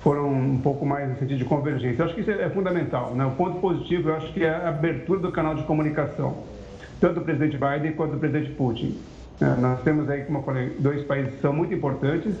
foram 0.00 0.30
um 0.30 0.58
pouco 0.58 0.84
mais 0.84 1.08
no 1.08 1.16
sentido 1.18 1.38
de 1.38 1.44
convergência. 1.46 2.02
Eu 2.02 2.06
acho 2.06 2.14
que 2.14 2.20
isso 2.20 2.30
é 2.30 2.50
fundamental, 2.50 3.14
né, 3.14 3.24
o 3.24 3.30
ponto 3.30 3.58
positivo, 3.58 4.10
eu 4.10 4.16
acho 4.16 4.32
que 4.32 4.44
é 4.44 4.50
a 4.50 4.68
abertura 4.68 5.20
do 5.20 5.32
canal 5.32 5.54
de 5.54 5.62
comunicação, 5.64 6.44
tanto 7.00 7.16
do 7.16 7.20
presidente 7.22 7.56
Biden 7.56 7.92
quanto 7.92 8.12
do 8.12 8.18
presidente 8.18 8.50
Putin. 8.50 8.98
É, 9.40 9.60
nós 9.60 9.82
temos 9.82 10.08
aí, 10.08 10.22
como 10.22 10.38
eu 10.38 10.42
falei, 10.42 10.76
dois 10.78 11.02
países 11.04 11.34
que 11.34 11.40
são 11.40 11.52
muito 11.52 11.74
importantes 11.74 12.34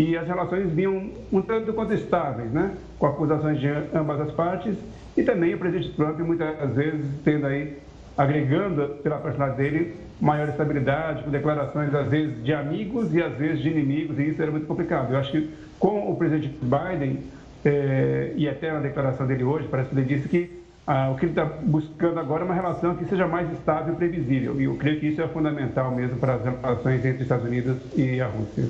e 0.00 0.16
as 0.16 0.26
relações 0.26 0.72
vinham 0.72 1.10
um 1.30 1.42
tanto 1.42 1.74
quanto 1.74 1.92
estáveis, 1.92 2.50
né? 2.50 2.72
com 2.98 3.04
acusações 3.04 3.60
de 3.60 3.68
ambas 3.94 4.18
as 4.18 4.30
partes 4.30 4.74
e 5.14 5.22
também 5.22 5.52
o 5.52 5.58
presidente 5.58 5.94
Trump 5.94 6.18
muitas 6.20 6.74
vezes 6.74 7.04
tendo 7.22 7.46
aí, 7.46 7.76
agregando 8.16 8.96
pela 9.02 9.18
personalidade 9.18 9.62
dele, 9.62 9.94
maior 10.18 10.48
estabilidade, 10.48 11.22
com 11.22 11.30
declarações 11.30 11.94
às 11.94 12.08
vezes 12.08 12.42
de 12.42 12.54
amigos 12.54 13.12
e 13.14 13.22
às 13.22 13.34
vezes 13.34 13.60
de 13.60 13.68
inimigos, 13.68 14.18
e 14.18 14.30
isso 14.30 14.40
era 14.40 14.50
muito 14.50 14.66
complicado. 14.66 15.12
Eu 15.12 15.18
acho 15.18 15.32
que 15.32 15.50
com 15.78 16.10
o 16.10 16.16
presidente 16.16 16.48
Biden, 16.62 17.18
é, 17.62 18.32
e 18.36 18.48
até 18.48 18.72
na 18.72 18.80
declaração 18.80 19.26
dele 19.26 19.44
hoje, 19.44 19.68
parece 19.70 19.90
que 19.90 19.96
ele 19.96 20.06
disse 20.06 20.28
que 20.30 20.60
ah, 20.86 21.10
o 21.10 21.16
que 21.16 21.26
ele 21.26 21.32
está 21.32 21.44
buscando 21.44 22.18
agora 22.18 22.42
é 22.42 22.46
uma 22.46 22.54
relação 22.54 22.94
que 22.94 23.04
seja 23.04 23.26
mais 23.26 23.52
estável 23.52 23.92
e 23.92 23.96
previsível. 23.96 24.58
E 24.60 24.64
eu 24.64 24.76
creio 24.76 24.98
que 24.98 25.08
isso 25.08 25.20
é 25.20 25.28
fundamental 25.28 25.94
mesmo 25.94 26.16
para 26.16 26.36
as 26.36 26.42
relações 26.42 27.04
entre 27.04 27.22
Estados 27.22 27.44
Unidos 27.44 27.76
e 27.94 28.18
a 28.18 28.26
Rússia. 28.26 28.64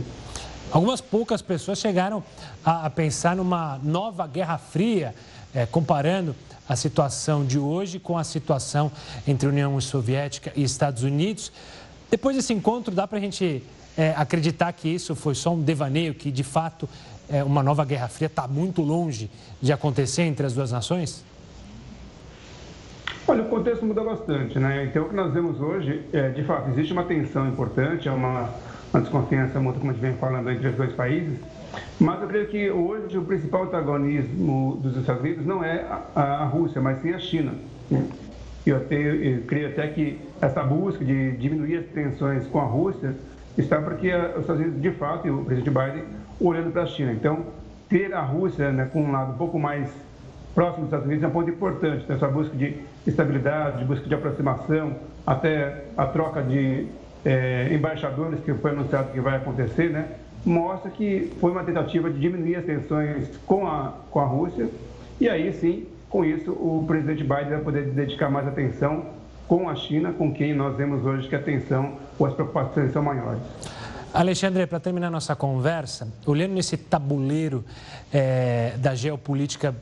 Algumas 0.73 1.01
poucas 1.01 1.43
pessoas 1.43 1.79
chegaram 1.79 2.23
a, 2.65 2.87
a 2.87 2.91
pensar 2.91 3.35
numa 3.35 3.79
nova 3.83 4.27
Guerra 4.27 4.57
Fria, 4.57 5.15
é, 5.53 5.67
comparando 5.67 6.35
a 6.69 6.77
situação 6.77 7.45
de 7.45 7.59
hoje 7.59 7.99
com 7.99 8.17
a 8.17 8.23
situação 8.23 8.93
entre 9.27 9.49
União 9.49 9.81
Soviética 9.81 10.53
e 10.55 10.63
Estados 10.63 11.03
Unidos. 11.03 11.51
Depois 12.09 12.37
desse 12.37 12.53
encontro, 12.53 12.95
dá 12.95 13.09
para 13.09 13.19
a 13.19 13.21
gente 13.21 13.65
é, 13.99 14.15
acreditar 14.17 14.73
que 14.73 14.89
isso 14.89 15.17
foi 15.17 15.35
só 15.35 15.53
um 15.55 15.61
devaneio, 15.61 16.15
que 16.15 16.31
de 16.31 16.45
fato 16.45 16.89
é, 17.29 17.43
uma 17.43 17.65
nova 17.65 17.85
Guerra 17.85 18.07
Fria 18.07 18.27
está 18.27 18.47
muito 18.47 18.81
longe 18.81 19.29
de 19.61 19.73
acontecer 19.73 20.23
entre 20.23 20.47
as 20.47 20.53
duas 20.53 20.71
nações? 20.71 21.25
Olha, 23.27 23.43
o 23.43 23.49
contexto 23.49 23.85
muda 23.85 24.05
bastante, 24.05 24.59
né? 24.59 24.85
Então, 24.85 25.05
o 25.05 25.09
que 25.09 25.15
nós 25.15 25.33
vemos 25.33 25.61
hoje, 25.61 26.05
é, 26.13 26.31
de 26.31 26.45
fato, 26.45 26.71
existe 26.71 26.93
uma 26.93 27.05
tensão 27.05 27.49
importante, 27.49 28.09
é 28.09 28.13
uma, 28.13 28.51
uma 28.93 29.01
desconfiança 29.01 29.61
mútua, 29.61 29.81
como 29.81 29.91
a 29.91 29.95
gente 29.95 30.03
vem 30.03 30.15
falando, 30.15 30.51
entre 30.51 30.69
os 30.69 30.75
dois 30.75 30.93
países, 30.93 31.39
mas 31.99 32.21
eu 32.21 32.29
creio 32.29 32.49
que 32.49 32.71
hoje 32.71 33.17
o 33.17 33.23
principal 33.23 33.65
antagonismo 33.65 34.79
dos 34.83 34.97
Estados 34.97 35.23
Unidos 35.23 35.47
não 35.47 35.63
é 35.63 35.85
a, 36.15 36.45
Rússia, 36.45 36.81
mas 36.81 37.01
sim 37.01 37.13
a 37.13 37.19
China. 37.19 37.53
Eu, 38.67 38.77
até, 38.77 38.97
eu 38.97 39.43
creio 39.47 39.69
até 39.69 39.87
que 39.89 40.19
essa 40.41 40.63
busca 40.63 41.05
de 41.05 41.33
diminuir 41.33 41.77
as 41.79 41.87
tensões 41.87 42.47
com 42.47 42.61
a 42.61 42.65
Rússia 42.65 43.15
está 43.57 43.81
porque 43.81 44.13
os 44.13 44.41
Estados 44.41 44.63
Unidos, 44.63 44.83
de 44.83 44.91
fato, 44.93 45.27
e 45.27 45.31
o 45.31 45.45
presidente 45.45 45.71
Biden, 45.71 46.05
olhando 46.41 46.73
para 46.73 46.83
a 46.83 46.87
China. 46.87 47.13
Então, 47.13 47.47
ter 47.89 48.13
a 48.15 48.23
Rússia 48.23 48.71
né, 48.71 48.89
com 48.93 49.03
um 49.03 49.13
lado 49.13 49.33
um 49.33 49.37
pouco 49.37 49.59
mais 49.59 49.91
próximo 50.55 50.85
dos 50.85 50.87
Estados 50.87 51.07
Unidos 51.07 51.25
é 51.25 51.27
um 51.27 51.31
ponto 51.31 51.51
importante. 51.51 52.07
Né? 52.09 52.17
Essa 52.17 52.29
busca 52.29 52.57
de 52.57 52.77
estabilidade, 53.07 53.79
de 53.79 53.85
busca 53.85 54.07
de 54.07 54.15
aproximação, 54.15 54.97
até 55.27 55.85
a 55.97 56.07
troca 56.07 56.43
de 56.43 56.87
é, 57.25 57.69
embaixadores 57.73 58.41
que 58.41 58.53
foi 58.55 58.71
anunciado 58.71 59.13
que 59.13 59.21
vai 59.21 59.37
acontecer, 59.37 59.91
né? 59.91 60.09
mostra 60.45 60.91
que 60.91 61.33
foi 61.41 61.51
uma 61.51 61.63
tentativa 61.63 62.11
de 62.11 62.19
diminuir 62.19 62.57
as 62.57 62.65
tensões 62.65 63.29
com 63.47 63.67
a, 63.67 63.95
com 64.11 64.21
a 64.21 64.25
Rússia. 64.25 64.69
E 65.21 65.29
aí 65.29 65.53
sim, 65.53 65.87
com 66.09 66.25
isso, 66.25 66.51
o 66.53 66.85
presidente 66.87 67.23
Biden 67.23 67.51
vai 67.51 67.61
poder 67.61 67.87
dedicar 67.91 68.31
mais 68.31 68.49
atenção 68.49 69.05
com 69.47 69.69
a 69.69 69.75
China, 69.75 70.13
com 70.13 70.33
quem 70.33 70.55
nós 70.55 70.77
vemos 70.77 71.05
hoje 71.05 71.29
que 71.29 71.35
a 71.35 71.43
tensão 71.43 71.95
ou 72.19 72.27
as 72.27 72.35
preocupações 72.35 72.93
são 72.93 73.03
maiores. 73.03 73.43
Alexandre, 74.13 74.67
para 74.67 74.81
terminar 74.81 75.11
nossa 75.11 75.37
conversa, 75.37 76.09
olhando 76.27 76.55
nesse 76.55 76.77
tabuleiro 76.77 77.65
é, 78.13 78.75
da 78.79 78.95
geopolítica 78.95 79.75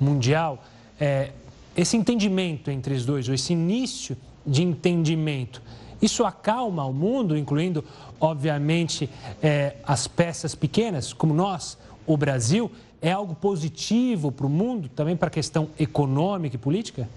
mundial, 0.00 0.62
é, 1.00 1.30
esse 1.76 1.96
entendimento 1.96 2.70
entre 2.70 2.94
os 2.94 3.04
dois, 3.04 3.28
ou 3.28 3.34
esse 3.34 3.52
início 3.52 4.16
de 4.46 4.62
entendimento, 4.62 5.62
isso 6.02 6.24
acalma 6.24 6.84
o 6.84 6.92
mundo, 6.92 7.36
incluindo, 7.36 7.84
obviamente, 8.20 9.08
é, 9.40 9.76
as 9.86 10.08
peças 10.08 10.54
pequenas, 10.54 11.12
como 11.12 11.32
nós, 11.32 11.78
o 12.04 12.16
Brasil, 12.16 12.70
é 13.00 13.12
algo 13.12 13.34
positivo 13.34 14.32
para 14.32 14.46
o 14.46 14.50
mundo, 14.50 14.88
também 14.88 15.16
para 15.16 15.28
a 15.28 15.30
questão 15.30 15.68
econômica 15.78 16.56
e 16.56 16.58
política? 16.58 17.08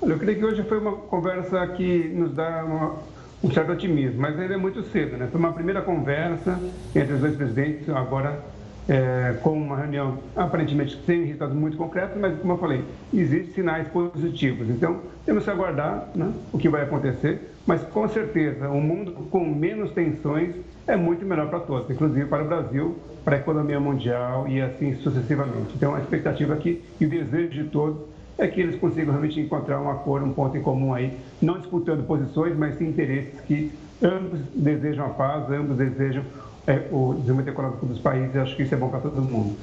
Olha, 0.00 0.12
eu 0.12 0.18
creio 0.18 0.38
que 0.38 0.44
hoje 0.44 0.62
foi 0.64 0.78
uma 0.78 0.92
conversa 0.92 1.66
que 1.68 2.08
nos 2.08 2.32
dá 2.34 2.64
uma, 2.64 2.96
um 3.42 3.52
certo 3.52 3.72
otimismo, 3.72 4.20
mas 4.20 4.38
ainda 4.38 4.54
é 4.54 4.56
muito 4.56 4.82
cedo, 4.90 5.16
né? 5.16 5.28
Foi 5.30 5.38
uma 5.38 5.52
primeira 5.52 5.82
conversa 5.82 6.58
entre 6.94 7.14
os 7.14 7.20
dois 7.20 7.36
presidentes, 7.36 7.88
agora 7.88 8.42
é, 8.88 9.36
com 9.42 9.52
uma 9.52 9.76
reunião 9.76 10.18
aparentemente 10.34 11.00
sem 11.06 11.24
resultados 11.24 11.54
muito 11.54 11.76
concretos, 11.76 12.16
mas 12.20 12.38
como 12.38 12.54
eu 12.54 12.58
falei, 12.58 12.84
existem 13.12 13.54
sinais 13.54 13.88
positivos. 13.88 14.68
Então, 14.68 15.00
temos 15.24 15.44
que 15.44 15.50
aguardar 15.50 16.08
né, 16.14 16.32
o 16.52 16.58
que 16.58 16.68
vai 16.68 16.82
acontecer, 16.82 17.52
mas 17.66 17.82
com 17.82 18.08
certeza, 18.08 18.68
um 18.68 18.80
mundo 18.80 19.12
com 19.30 19.44
menos 19.44 19.92
tensões 19.92 20.54
é 20.86 20.96
muito 20.96 21.24
melhor 21.24 21.48
para 21.48 21.60
todos, 21.60 21.88
inclusive 21.90 22.26
para 22.26 22.42
o 22.42 22.46
Brasil, 22.46 22.96
para 23.24 23.36
a 23.36 23.38
economia 23.38 23.78
mundial 23.78 24.48
e 24.48 24.60
assim 24.60 24.96
sucessivamente. 24.96 25.74
Então, 25.76 25.94
a 25.94 26.00
expectativa 26.00 26.54
aqui 26.54 26.82
e 27.00 27.06
o 27.06 27.08
desejo 27.08 27.50
de 27.50 27.64
todos 27.64 28.12
é 28.36 28.48
que 28.48 28.60
eles 28.60 28.80
consigam 28.80 29.12
realmente 29.12 29.38
encontrar 29.38 29.80
um 29.80 29.88
acordo, 29.88 30.26
um 30.26 30.32
ponto 30.32 30.56
em 30.56 30.62
comum 30.62 30.92
aí, 30.92 31.16
não 31.40 31.58
disputando 31.58 32.04
posições, 32.04 32.56
mas 32.56 32.76
sim 32.76 32.88
interesses 32.88 33.40
que 33.42 33.72
ambos 34.02 34.40
desejam 34.54 35.06
a 35.06 35.10
paz, 35.10 35.48
ambos 35.50 35.76
desejam 35.76 36.24
é, 36.66 36.88
o 36.90 37.14
desenvolvimento 37.14 37.48
econômico 37.48 37.86
dos 37.86 37.98
países. 37.98 38.36
Acho 38.36 38.56
que 38.56 38.62
isso 38.62 38.74
é 38.74 38.76
bom 38.76 38.88
para 38.88 39.00
todo 39.00 39.20
mundo. 39.20 39.56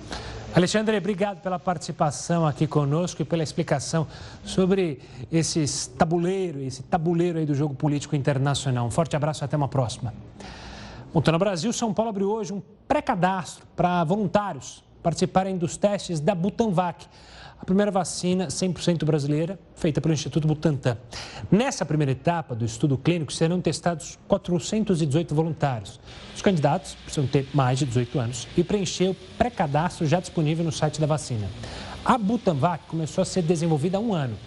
Alexandre, 0.56 0.98
obrigado 0.98 1.42
pela 1.42 1.60
participação 1.60 2.46
aqui 2.46 2.66
conosco 2.66 3.22
e 3.22 3.26
pela 3.26 3.44
explicação 3.44 4.08
sobre 4.44 5.00
esses 5.32 5.86
tabuleiro, 5.86 6.60
esse 6.62 6.82
tabuleiro 6.82 7.38
aí 7.38 7.46
do 7.46 7.54
jogo 7.54 7.76
político 7.76 8.16
internacional. 8.16 8.88
Um 8.88 8.92
forte 8.92 9.16
abraço 9.16 9.44
e 9.44 9.46
até 9.46 9.56
uma 9.56 9.68
próxima. 9.68 10.14
Então 11.14 11.32
no 11.32 11.40
Brasil, 11.40 11.72
São 11.72 11.94
Paulo 11.94 12.10
abriu 12.10 12.32
hoje 12.32 12.52
um 12.52 12.62
pré-cadastro 12.88 13.66
para 13.76 14.04
voluntários 14.04 14.84
participarem 15.02 15.58
dos 15.58 15.78
testes 15.78 16.20
da 16.20 16.36
Butanvac 16.36 17.06
a 17.62 17.66
primeira 17.66 17.92
vacina 17.92 18.48
100% 18.48 19.04
brasileira, 19.04 19.60
feita 19.76 20.00
pelo 20.00 20.14
Instituto 20.14 20.48
Butantan. 20.48 20.98
Nessa 21.52 21.86
primeira 21.86 22.14
etapa 22.14 22.56
do 22.56 22.64
estudo 22.64 22.98
clínico, 22.98 23.34
serão 23.34 23.60
testados 23.60 24.18
418 24.28 25.36
voluntários. 25.36 26.00
Os 26.34 26.42
candidatos 26.42 26.96
precisam 27.04 27.28
ter 27.28 27.48
mais 27.54 27.78
de 27.78 27.86
18 27.86 28.20
anos 28.20 28.48
e 28.56 28.64
preencher 28.64 29.10
o 29.10 29.16
pré-cadastro 29.38 30.08
já 30.08 30.22
disponível 30.22 30.64
no 30.64 30.72
site 30.72 31.02
da 31.02 31.06
vacina. 31.06 31.50
A 32.06 32.18
Butanvac 32.18 32.86
começou 32.88 33.22
a 33.22 33.26
ser 33.26 33.42
desenvolvida 33.42 33.98
há 33.98 34.02
um 34.02 34.14
ano. 34.14 34.38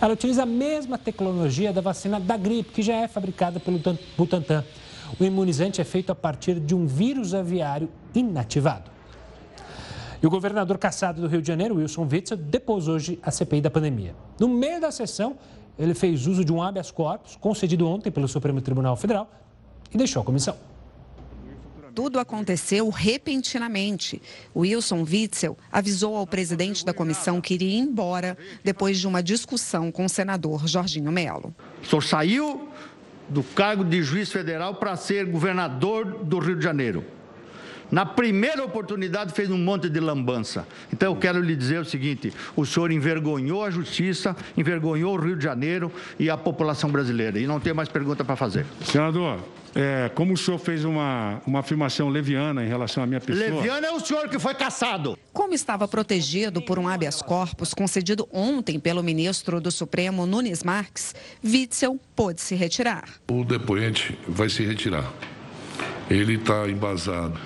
Ela 0.00 0.14
utiliza 0.14 0.44
a 0.44 0.46
mesma 0.46 0.96
tecnologia 0.96 1.72
da 1.72 1.80
vacina 1.80 2.20
da 2.20 2.36
gripe, 2.36 2.70
que 2.70 2.82
já 2.82 2.94
é 2.94 3.08
fabricada 3.08 3.58
pelo 3.58 3.80
Butantan. 4.16 4.64
O 5.18 5.24
imunizante 5.24 5.80
é 5.80 5.84
feito 5.84 6.10
a 6.10 6.14
partir 6.14 6.60
de 6.60 6.74
um 6.74 6.86
vírus 6.86 7.34
aviário 7.34 7.90
inativado. 8.14 8.99
E 10.22 10.26
o 10.26 10.30
governador 10.30 10.76
caçado 10.76 11.22
do 11.22 11.26
Rio 11.26 11.40
de 11.40 11.48
Janeiro, 11.48 11.76
Wilson 11.76 12.06
Witzel, 12.10 12.36
depôs 12.36 12.88
hoje 12.88 13.18
a 13.22 13.30
CPI 13.30 13.62
da 13.62 13.70
pandemia. 13.70 14.14
No 14.38 14.48
meio 14.48 14.80
da 14.80 14.90
sessão, 14.90 15.38
ele 15.78 15.94
fez 15.94 16.26
uso 16.26 16.44
de 16.44 16.52
um 16.52 16.62
habeas 16.62 16.90
corpus 16.90 17.36
concedido 17.36 17.88
ontem 17.88 18.10
pelo 18.10 18.28
Supremo 18.28 18.60
Tribunal 18.60 18.96
Federal 18.96 19.30
e 19.92 19.96
deixou 19.96 20.20
a 20.20 20.24
comissão. 20.24 20.56
Tudo 21.94 22.18
aconteceu 22.18 22.88
repentinamente. 22.88 24.22
Wilson 24.54 25.02
Witzel 25.02 25.56
avisou 25.72 26.16
ao 26.16 26.26
presidente 26.26 26.84
da 26.84 26.92
comissão 26.92 27.40
que 27.40 27.54
iria 27.54 27.78
embora 27.78 28.36
depois 28.62 28.98
de 28.98 29.06
uma 29.08 29.22
discussão 29.22 29.90
com 29.90 30.04
o 30.04 30.08
senador 30.08 30.68
Jorginho 30.68 31.10
Melo. 31.10 31.54
O 31.82 31.86
senhor 31.86 32.02
saiu 32.02 32.68
do 33.28 33.42
cargo 33.42 33.84
de 33.84 34.02
juiz 34.02 34.30
federal 34.30 34.74
para 34.74 34.96
ser 34.96 35.26
governador 35.26 36.24
do 36.24 36.38
Rio 36.38 36.56
de 36.56 36.62
Janeiro. 36.62 37.04
Na 37.90 38.06
primeira 38.06 38.64
oportunidade 38.64 39.32
fez 39.32 39.50
um 39.50 39.58
monte 39.58 39.88
de 39.88 39.98
lambança. 39.98 40.66
Então 40.92 41.12
eu 41.12 41.18
quero 41.18 41.40
lhe 41.40 41.56
dizer 41.56 41.80
o 41.80 41.84
seguinte: 41.84 42.32
o 42.54 42.64
senhor 42.64 42.92
envergonhou 42.92 43.64
a 43.64 43.70
justiça, 43.70 44.36
envergonhou 44.56 45.16
o 45.16 45.20
Rio 45.20 45.36
de 45.36 45.44
Janeiro 45.44 45.92
e 46.18 46.30
a 46.30 46.36
população 46.36 46.90
brasileira. 46.90 47.38
E 47.38 47.46
não 47.46 47.58
tem 47.58 47.72
mais 47.72 47.88
pergunta 47.88 48.24
para 48.24 48.36
fazer. 48.36 48.64
Senador, 48.84 49.40
é, 49.74 50.10
como 50.14 50.34
o 50.34 50.36
senhor 50.36 50.58
fez 50.58 50.84
uma, 50.84 51.40
uma 51.46 51.60
afirmação 51.60 52.08
leviana 52.08 52.64
em 52.64 52.68
relação 52.68 53.02
à 53.02 53.06
minha 53.06 53.20
pessoa. 53.20 53.48
Leviana 53.48 53.88
é 53.88 53.90
o 53.90 54.00
senhor 54.00 54.28
que 54.28 54.38
foi 54.38 54.54
caçado. 54.54 55.18
Como 55.32 55.52
estava 55.52 55.88
protegido 55.88 56.62
por 56.62 56.78
um 56.78 56.88
habeas 56.88 57.20
corpus 57.20 57.74
concedido 57.74 58.28
ontem 58.32 58.78
pelo 58.78 59.02
ministro 59.02 59.60
do 59.60 59.70
Supremo, 59.70 60.26
Nunes 60.26 60.62
Marques, 60.62 61.14
Witzel 61.44 61.98
pôde 62.14 62.40
se 62.40 62.54
retirar. 62.54 63.04
O 63.30 63.44
depoente 63.44 64.18
vai 64.28 64.48
se 64.48 64.64
retirar. 64.64 65.10
Ele 66.08 66.34
está 66.34 66.68
embasado 66.68 67.38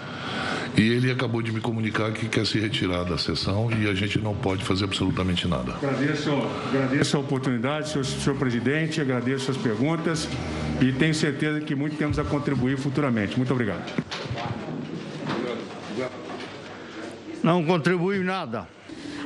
e 0.77 0.83
ele 0.83 1.11
acabou 1.11 1.43
de 1.43 1.53
me 1.53 1.61
comunicar 1.61 2.13
que 2.13 2.29
quer 2.29 2.47
se 2.47 2.59
retirar 2.59 3.05
da 3.05 3.17
sessão 3.17 3.71
e 3.71 3.89
a 3.89 3.95
gente 3.95 4.19
não 4.19 4.35
pode 4.35 4.65
fazer 4.65 4.85
absolutamente 4.85 5.47
nada. 5.47 5.75
Agradeço, 5.75 6.31
agradeço 6.69 7.17
a 7.17 7.21
oportunidade, 7.21 7.91
senhor, 7.91 8.05
senhor 8.05 8.37
presidente, 8.37 9.01
agradeço 9.01 9.51
as 9.51 9.57
perguntas 9.57 10.29
e 10.81 10.93
tenho 10.93 11.15
certeza 11.15 11.61
que 11.61 11.75
muito 11.75 11.97
temos 11.97 12.19
a 12.19 12.25
contribuir 12.25 12.77
futuramente. 12.77 13.37
Muito 13.37 13.53
obrigado. 13.53 13.93
Não 17.43 17.65
contribui 17.65 18.19
nada. 18.21 18.67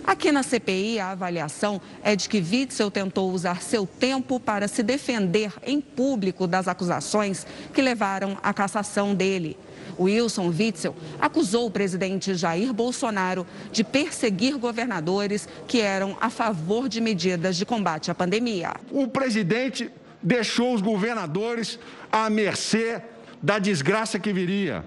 Aqui 0.09 0.33
na 0.33 0.42
CPI, 0.42 0.98
a 0.98 1.11
avaliação 1.11 1.78
é 2.02 2.16
de 2.16 2.31
que 2.31 2.38
Witzel 2.38 2.90
tentou 2.90 3.31
usar 3.31 3.61
seu 3.61 3.87
tempo 3.87 4.40
para 4.40 4.66
se 4.66 4.83
defender 4.83 5.52
em 5.62 5.83
público 5.83 6.46
das 6.46 6.66
acusações 6.66 7.46
que 7.74 7.83
levaram 7.83 8.38
à 8.42 8.54
cassação 8.54 9.14
dele. 9.14 9.54
Wilson 9.99 10.49
Witzel 10.49 10.95
acusou 11.21 11.67
o 11.67 11.71
presidente 11.71 12.35
Jair 12.35 12.73
Bolsonaro 12.73 13.47
de 13.73 13.83
perseguir 13.83 14.57
governadores 14.57 15.49
que 15.67 15.81
eram 15.81 16.17
a 16.21 16.31
favor 16.31 16.89
de 16.89 17.01
medidas 17.01 17.57
de 17.57 17.67
combate 17.67 18.11
à 18.11 18.15
pandemia. 18.15 18.75
O 18.91 19.09
presidente 19.09 19.91
deixou 20.23 20.75
os 20.75 20.81
governadores 20.81 21.79
à 22.11 22.29
mercê 22.29 23.03
da 23.43 23.59
desgraça 23.59 24.19
que 24.19 24.33
viria. 24.33 24.85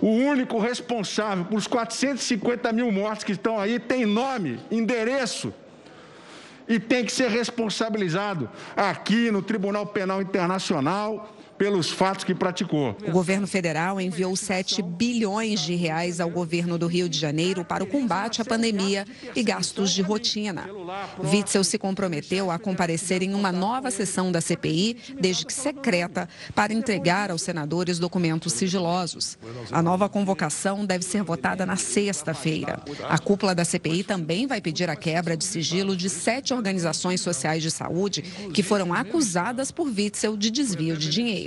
O 0.00 0.08
único 0.08 0.58
responsável 0.58 1.44
por 1.44 1.56
os 1.56 1.66
450 1.66 2.72
mil 2.72 2.90
mortes 2.90 3.24
que 3.24 3.32
estão 3.32 3.58
aí 3.58 3.78
tem 3.78 4.04
nome, 4.04 4.58
endereço 4.70 5.52
e 6.68 6.80
tem 6.80 7.04
que 7.04 7.12
ser 7.12 7.30
responsabilizado 7.30 8.50
aqui 8.76 9.30
no 9.30 9.40
Tribunal 9.40 9.86
Penal 9.86 10.20
Internacional 10.20 11.35
pelos 11.58 11.90
fatos 11.90 12.24
que 12.24 12.34
praticou. 12.34 12.96
O 13.06 13.10
governo 13.10 13.46
federal 13.46 14.00
enviou 14.00 14.34
7 14.36 14.82
bilhões 14.82 15.60
de 15.60 15.74
reais 15.74 16.20
ao 16.20 16.30
governo 16.30 16.78
do 16.78 16.86
Rio 16.86 17.08
de 17.08 17.18
Janeiro 17.18 17.64
para 17.64 17.82
o 17.82 17.86
combate 17.86 18.42
à 18.42 18.44
pandemia 18.44 19.06
e 19.34 19.42
gastos 19.42 19.92
de 19.92 20.02
rotina. 20.02 20.68
Witzel 21.22 21.64
se 21.64 21.78
comprometeu 21.78 22.50
a 22.50 22.58
comparecer 22.58 23.22
em 23.22 23.34
uma 23.34 23.52
nova 23.52 23.90
sessão 23.90 24.30
da 24.30 24.40
CPI, 24.40 24.96
desde 25.20 25.46
que 25.46 25.52
secreta, 25.52 26.28
para 26.54 26.72
entregar 26.72 27.30
aos 27.30 27.42
senadores 27.42 27.98
documentos 27.98 28.52
sigilosos. 28.52 29.38
A 29.70 29.82
nova 29.82 30.08
convocação 30.08 30.84
deve 30.84 31.04
ser 31.04 31.22
votada 31.22 31.64
na 31.64 31.76
sexta-feira. 31.76 32.82
A 33.08 33.18
cúpula 33.18 33.54
da 33.54 33.64
CPI 33.64 34.04
também 34.04 34.46
vai 34.46 34.60
pedir 34.60 34.88
a 34.90 34.96
quebra 34.96 35.36
de 35.36 35.44
sigilo 35.44 35.96
de 35.96 36.08
sete 36.10 36.52
organizações 36.52 37.20
sociais 37.20 37.62
de 37.62 37.70
saúde 37.70 38.22
que 38.52 38.62
foram 38.62 38.92
acusadas 38.92 39.70
por 39.70 39.86
Witzel 39.86 40.36
de 40.36 40.50
desvio 40.50 40.96
de 40.96 41.08
dinheiro. 41.08 41.45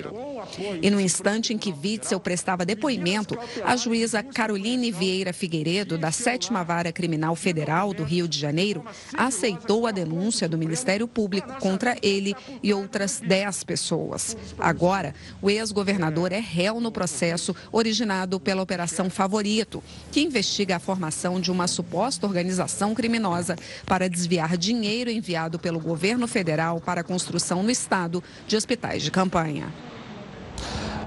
E 0.81 0.89
no 0.89 0.99
instante 0.99 1.53
em 1.53 1.57
que 1.57 1.73
Witzel 1.73 2.19
prestava 2.19 2.65
depoimento, 2.65 3.37
a 3.63 3.75
juíza 3.75 4.23
Caroline 4.23 4.91
Vieira 4.91 5.33
Figueiredo, 5.33 5.97
da 5.97 6.11
Sétima 6.11 6.63
Vara 6.63 6.91
Criminal 6.91 7.35
Federal 7.35 7.93
do 7.93 8.03
Rio 8.03 8.27
de 8.27 8.37
Janeiro, 8.37 8.83
aceitou 9.15 9.87
a 9.87 9.91
denúncia 9.91 10.47
do 10.47 10.57
Ministério 10.57 11.07
Público 11.07 11.51
contra 11.59 11.97
ele 12.01 12.35
e 12.61 12.73
outras 12.73 13.21
dez 13.25 13.63
pessoas. 13.63 14.35
Agora, 14.57 15.13
o 15.41 15.49
ex-governador 15.49 16.31
é 16.31 16.39
réu 16.39 16.79
no 16.79 16.91
processo 16.91 17.55
originado 17.71 18.39
pela 18.39 18.61
Operação 18.61 19.09
Favorito, 19.09 19.83
que 20.11 20.21
investiga 20.21 20.75
a 20.75 20.79
formação 20.79 21.39
de 21.39 21.51
uma 21.51 21.67
suposta 21.67 22.25
organização 22.25 22.93
criminosa 22.93 23.55
para 23.85 24.09
desviar 24.09 24.57
dinheiro 24.57 25.09
enviado 25.09 25.59
pelo 25.59 25.79
governo 25.79 26.27
federal 26.27 26.79
para 26.79 27.01
a 27.01 27.03
construção 27.03 27.63
no 27.63 27.71
estado 27.71 28.23
de 28.47 28.55
hospitais 28.55 29.03
de 29.03 29.11
campanha. 29.11 29.71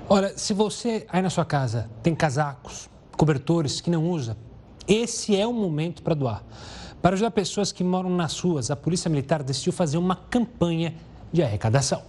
Olha, 0.08 0.36
se 0.36 0.52
você 0.52 1.06
aí 1.08 1.22
na 1.22 1.30
sua 1.30 1.44
casa 1.44 1.88
tem 2.02 2.14
casacos, 2.14 2.90
cobertores 3.16 3.80
que 3.80 3.90
não 3.90 4.10
usa, 4.10 4.36
esse 4.86 5.36
é 5.36 5.46
o 5.46 5.52
momento 5.52 6.02
para 6.02 6.14
doar. 6.14 6.42
Para 7.00 7.14
ajudar 7.14 7.30
pessoas 7.30 7.72
que 7.72 7.82
moram 7.82 8.10
nas 8.10 8.38
ruas, 8.38 8.70
a 8.70 8.76
Polícia 8.76 9.08
Militar 9.08 9.42
decidiu 9.42 9.72
fazer 9.72 9.98
uma 9.98 10.16
campanha 10.16 10.94
de 11.32 11.42
arrecadação. 11.42 12.02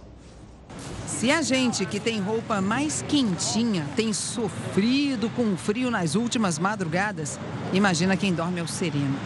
Se 1.06 1.30
a 1.30 1.42
gente 1.42 1.86
que 1.86 1.98
tem 1.98 2.20
roupa 2.20 2.60
mais 2.60 3.02
quentinha 3.08 3.86
tem 3.96 4.12
sofrido 4.12 5.30
com 5.30 5.54
o 5.54 5.56
frio 5.56 5.90
nas 5.90 6.14
últimas 6.14 6.58
madrugadas, 6.58 7.38
imagina 7.72 8.16
quem 8.16 8.34
dorme 8.34 8.60
ao 8.60 8.66
sereno. 8.66 9.16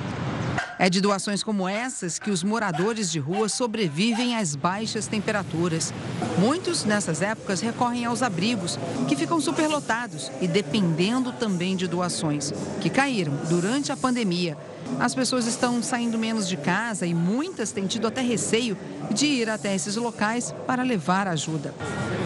É 0.79 0.89
de 0.89 1.01
doações 1.01 1.43
como 1.43 1.69
essas 1.69 2.21
que 2.21 2.31
os 2.31 2.45
moradores 2.45 3.11
de 3.11 3.19
rua 3.19 3.49
sobrevivem 3.49 4.37
às 4.37 4.55
baixas 4.55 5.09
temperaturas. 5.09 5.93
Muitos, 6.39 6.85
nessas 6.85 7.21
épocas, 7.21 7.61
recorrem 7.61 8.05
aos 8.05 8.23
abrigos, 8.23 8.79
que 9.09 9.17
ficam 9.17 9.41
superlotados 9.41 10.31
e 10.41 10.47
dependendo 10.47 11.33
também 11.33 11.75
de 11.75 11.89
doações, 11.89 12.53
que 12.81 12.89
caíram 12.89 13.33
durante 13.49 13.91
a 13.91 13.97
pandemia. 13.97 14.57
As 14.99 15.15
pessoas 15.15 15.47
estão 15.47 15.83
saindo 15.83 16.19
menos 16.19 16.49
de 16.49 16.57
casa 16.57 17.07
e 17.07 17.15
muitas 17.15 17.71
têm 17.71 17.87
tido 17.87 18.07
até 18.07 18.21
receio 18.21 18.77
de 19.11 19.27
ir 19.27 19.49
até 19.49 19.75
esses 19.75 19.97
locais 19.97 20.55
para 20.67 20.83
levar 20.83 21.29
ajuda. 21.29 21.75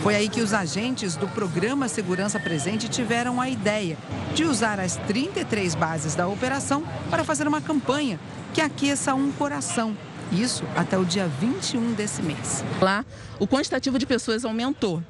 Foi 0.02 0.14
aí 0.14 0.28
que 0.28 0.40
os 0.40 0.52
agentes 0.52 1.14
do 1.14 1.28
programa 1.28 1.86
Segurança 1.88 2.40
Presente 2.40 2.88
tiveram 2.88 3.40
a 3.40 3.48
ideia 3.48 3.96
de 4.34 4.44
usar 4.44 4.80
as 4.80 4.96
33 4.96 5.74
bases 5.74 6.14
da 6.14 6.26
operação 6.26 6.82
para 7.10 7.24
fazer 7.24 7.46
uma 7.46 7.60
campanha 7.60 8.18
que 8.54 8.60
aqueça 8.60 9.14
um 9.14 9.30
coração. 9.32 9.96
Isso 10.32 10.64
até 10.74 10.96
o 10.96 11.04
dia 11.04 11.28
21 11.28 11.92
desse 11.92 12.22
mês. 12.22 12.64
Lá, 12.80 13.04
o 13.38 13.46
quantitativo 13.46 13.98
de 13.98 14.06
pessoas 14.06 14.44
aumentou. 14.44 15.02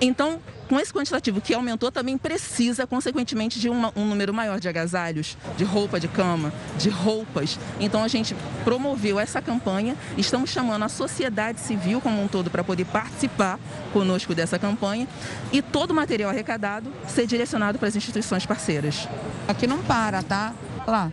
Então, 0.00 0.40
com 0.68 0.78
esse 0.78 0.92
quantitativo 0.92 1.40
que 1.40 1.52
aumentou, 1.52 1.90
também 1.90 2.16
precisa, 2.16 2.86
consequentemente, 2.86 3.58
de 3.58 3.68
uma, 3.68 3.92
um 3.96 4.04
número 4.04 4.32
maior 4.32 4.60
de 4.60 4.68
agasalhos, 4.68 5.36
de 5.56 5.64
roupa 5.64 5.98
de 5.98 6.06
cama, 6.06 6.52
de 6.78 6.88
roupas. 6.88 7.58
Então, 7.80 8.04
a 8.04 8.08
gente 8.08 8.36
promoveu 8.62 9.18
essa 9.18 9.42
campanha, 9.42 9.96
estamos 10.16 10.50
chamando 10.50 10.84
a 10.84 10.88
sociedade 10.88 11.58
civil 11.60 12.00
como 12.00 12.22
um 12.22 12.28
todo 12.28 12.50
para 12.50 12.62
poder 12.62 12.84
participar 12.84 13.58
conosco 13.92 14.34
dessa 14.34 14.58
campanha 14.58 15.08
e 15.52 15.60
todo 15.60 15.90
o 15.90 15.94
material 15.94 16.30
arrecadado 16.30 16.92
ser 17.08 17.26
direcionado 17.26 17.78
para 17.78 17.88
as 17.88 17.96
instituições 17.96 18.46
parceiras. 18.46 19.08
Aqui 19.48 19.66
não 19.66 19.78
para, 19.78 20.22
tá? 20.22 20.54
Lá, 20.86 21.12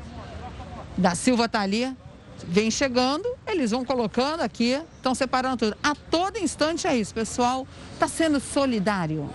da 0.95 1.15
Silva 1.15 1.45
está 1.45 1.61
ali, 1.61 1.95
vem 2.47 2.69
chegando, 2.69 3.27
eles 3.45 3.71
vão 3.71 3.85
colocando 3.85 4.41
aqui, 4.41 4.81
estão 4.95 5.15
separando 5.15 5.57
tudo. 5.57 5.77
A 5.81 5.95
todo 5.95 6.37
instante 6.37 6.87
é 6.87 6.95
isso, 6.95 7.13
pessoal 7.13 7.67
está 7.93 8.07
sendo 8.07 8.39
solidário. 8.39 9.29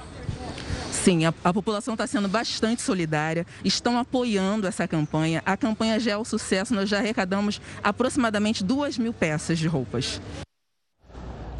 Sim, 0.90 1.24
a, 1.24 1.34
a 1.42 1.52
população 1.52 1.94
está 1.94 2.06
sendo 2.06 2.28
bastante 2.28 2.82
solidária, 2.82 3.46
estão 3.64 3.98
apoiando 3.98 4.66
essa 4.66 4.86
campanha. 4.86 5.42
A 5.44 5.56
campanha 5.56 5.98
já 5.98 6.12
é 6.12 6.18
um 6.18 6.24
sucesso, 6.24 6.74
nós 6.74 6.88
já 6.88 6.98
arrecadamos 6.98 7.60
aproximadamente 7.82 8.62
duas 8.62 8.98
mil 8.98 9.12
peças 9.12 9.58
de 9.58 9.66
roupas. 9.66 10.20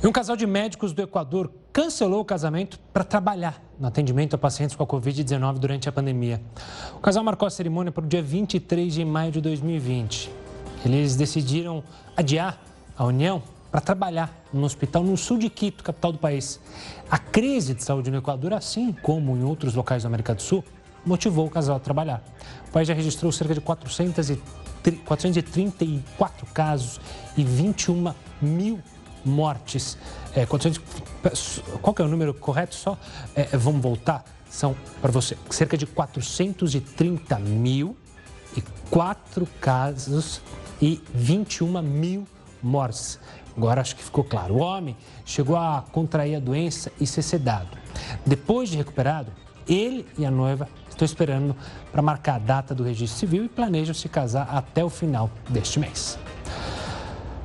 E 0.03 0.07
um 0.07 0.13
casal 0.13 0.37
de 0.37 0.47
médicos 0.47 0.93
do 0.93 1.01
Equador 1.01 1.51
cancelou 1.73 2.21
o 2.21 2.25
casamento 2.25 2.79
para 2.93 3.05
trabalhar 3.05 3.63
no 3.79 3.87
atendimento 3.87 4.35
a 4.35 4.39
pacientes 4.39 4.77
com 4.77 4.83
a 4.83 4.87
Covid-19 4.87 5.59
durante 5.59 5.89
a 5.89 5.93
pandemia. 5.93 6.41
O 6.97 7.01
casal 7.01 7.25
marcou 7.25 7.47
a 7.47 7.51
cerimônia 7.51 7.91
para 7.91 8.05
o 8.05 8.09
dia 8.09 8.23
23 8.23 8.93
de 8.93 9.05
maio 9.05 9.33
de 9.33 9.41
2020. 9.41 10.42
Eles 10.85 11.17
decidiram 11.17 11.83
adiar 12.17 12.61
a 12.97 13.05
união 13.05 13.43
para 13.71 13.81
trabalhar 13.81 14.45
no 14.53 14.65
hospital 14.65 15.03
no 15.03 15.17
sul 15.17 15.39
de 15.39 15.49
Quito, 15.49 15.83
capital 15.83 16.13
do 16.13 16.19
país. 16.19 16.61
A 17.11 17.19
crise 17.19 17.73
de 17.73 17.83
saúde 17.83 18.11
no 18.11 18.19
Equador, 18.19 18.53
assim 18.53 18.93
como 18.93 19.35
em 19.37 19.43
outros 19.43 19.75
locais 19.75 20.03
da 20.03 20.09
América 20.09 20.35
do 20.35 20.43
Sul, 20.43 20.63
motivou 21.07 21.47
o 21.47 21.51
casal 21.51 21.77
a 21.77 21.81
trabalhar. 21.81 22.23
O 22.69 22.71
país 22.71 22.87
já 22.87 22.93
registrou 22.95 23.33
cerca 23.33 23.55
de 23.55 23.61
434 23.61 26.47
casos 26.53 27.01
e 27.37 27.43
21 27.43 28.15
mil 28.41 28.81
mortes. 29.25 29.99
É, 30.35 30.47
qual 30.47 30.61
que 31.95 32.03
é 32.03 32.05
o 32.05 32.09
número 32.09 32.35
correto? 32.35 32.75
Só 32.75 32.99
é, 33.35 33.49
é 33.53 33.57
vamos 33.57 33.81
voltar. 33.81 34.23
São 34.51 34.77
para 35.01 35.11
você 35.11 35.39
cerca 35.49 35.79
de 35.79 35.87
430 35.87 37.39
mil 37.39 37.97
e 38.55 38.61
quatro 38.91 39.49
casos 39.61 40.43
e 40.83 41.01
21 41.15 41.81
mil 41.81 42.27
mortes. 42.61 43.21
Agora 43.57 43.81
acho 43.81 43.95
que 43.95 44.03
ficou 44.03 44.25
claro. 44.25 44.55
O 44.55 44.59
homem 44.59 44.97
chegou 45.25 45.57
a 45.57 45.85
contrair 45.93 46.37
a 46.37 46.41
doença 46.41 46.91
e 47.01 47.07
ser 47.07 47.23
sedado. 47.23 47.69
Depois 48.27 48.69
de 48.69 48.77
recuperado, 48.77 49.31
ele 49.69 50.07
e 50.19 50.27
a 50.27 50.31
noiva 50.31 50.69
estão 50.91 51.05
esperando 51.05 51.55
para 51.93 52.03
marcar 52.03 52.35
a 52.35 52.39
data 52.39 52.75
do 52.75 52.83
registro 52.83 53.19
civil 53.19 53.45
e 53.45 53.49
planejam 53.49 53.95
se 53.95 54.09
casar 54.09 54.49
até 54.51 54.85
o 54.85 54.91
final 54.91 55.31
deste 55.49 55.79
mês. 55.79 56.19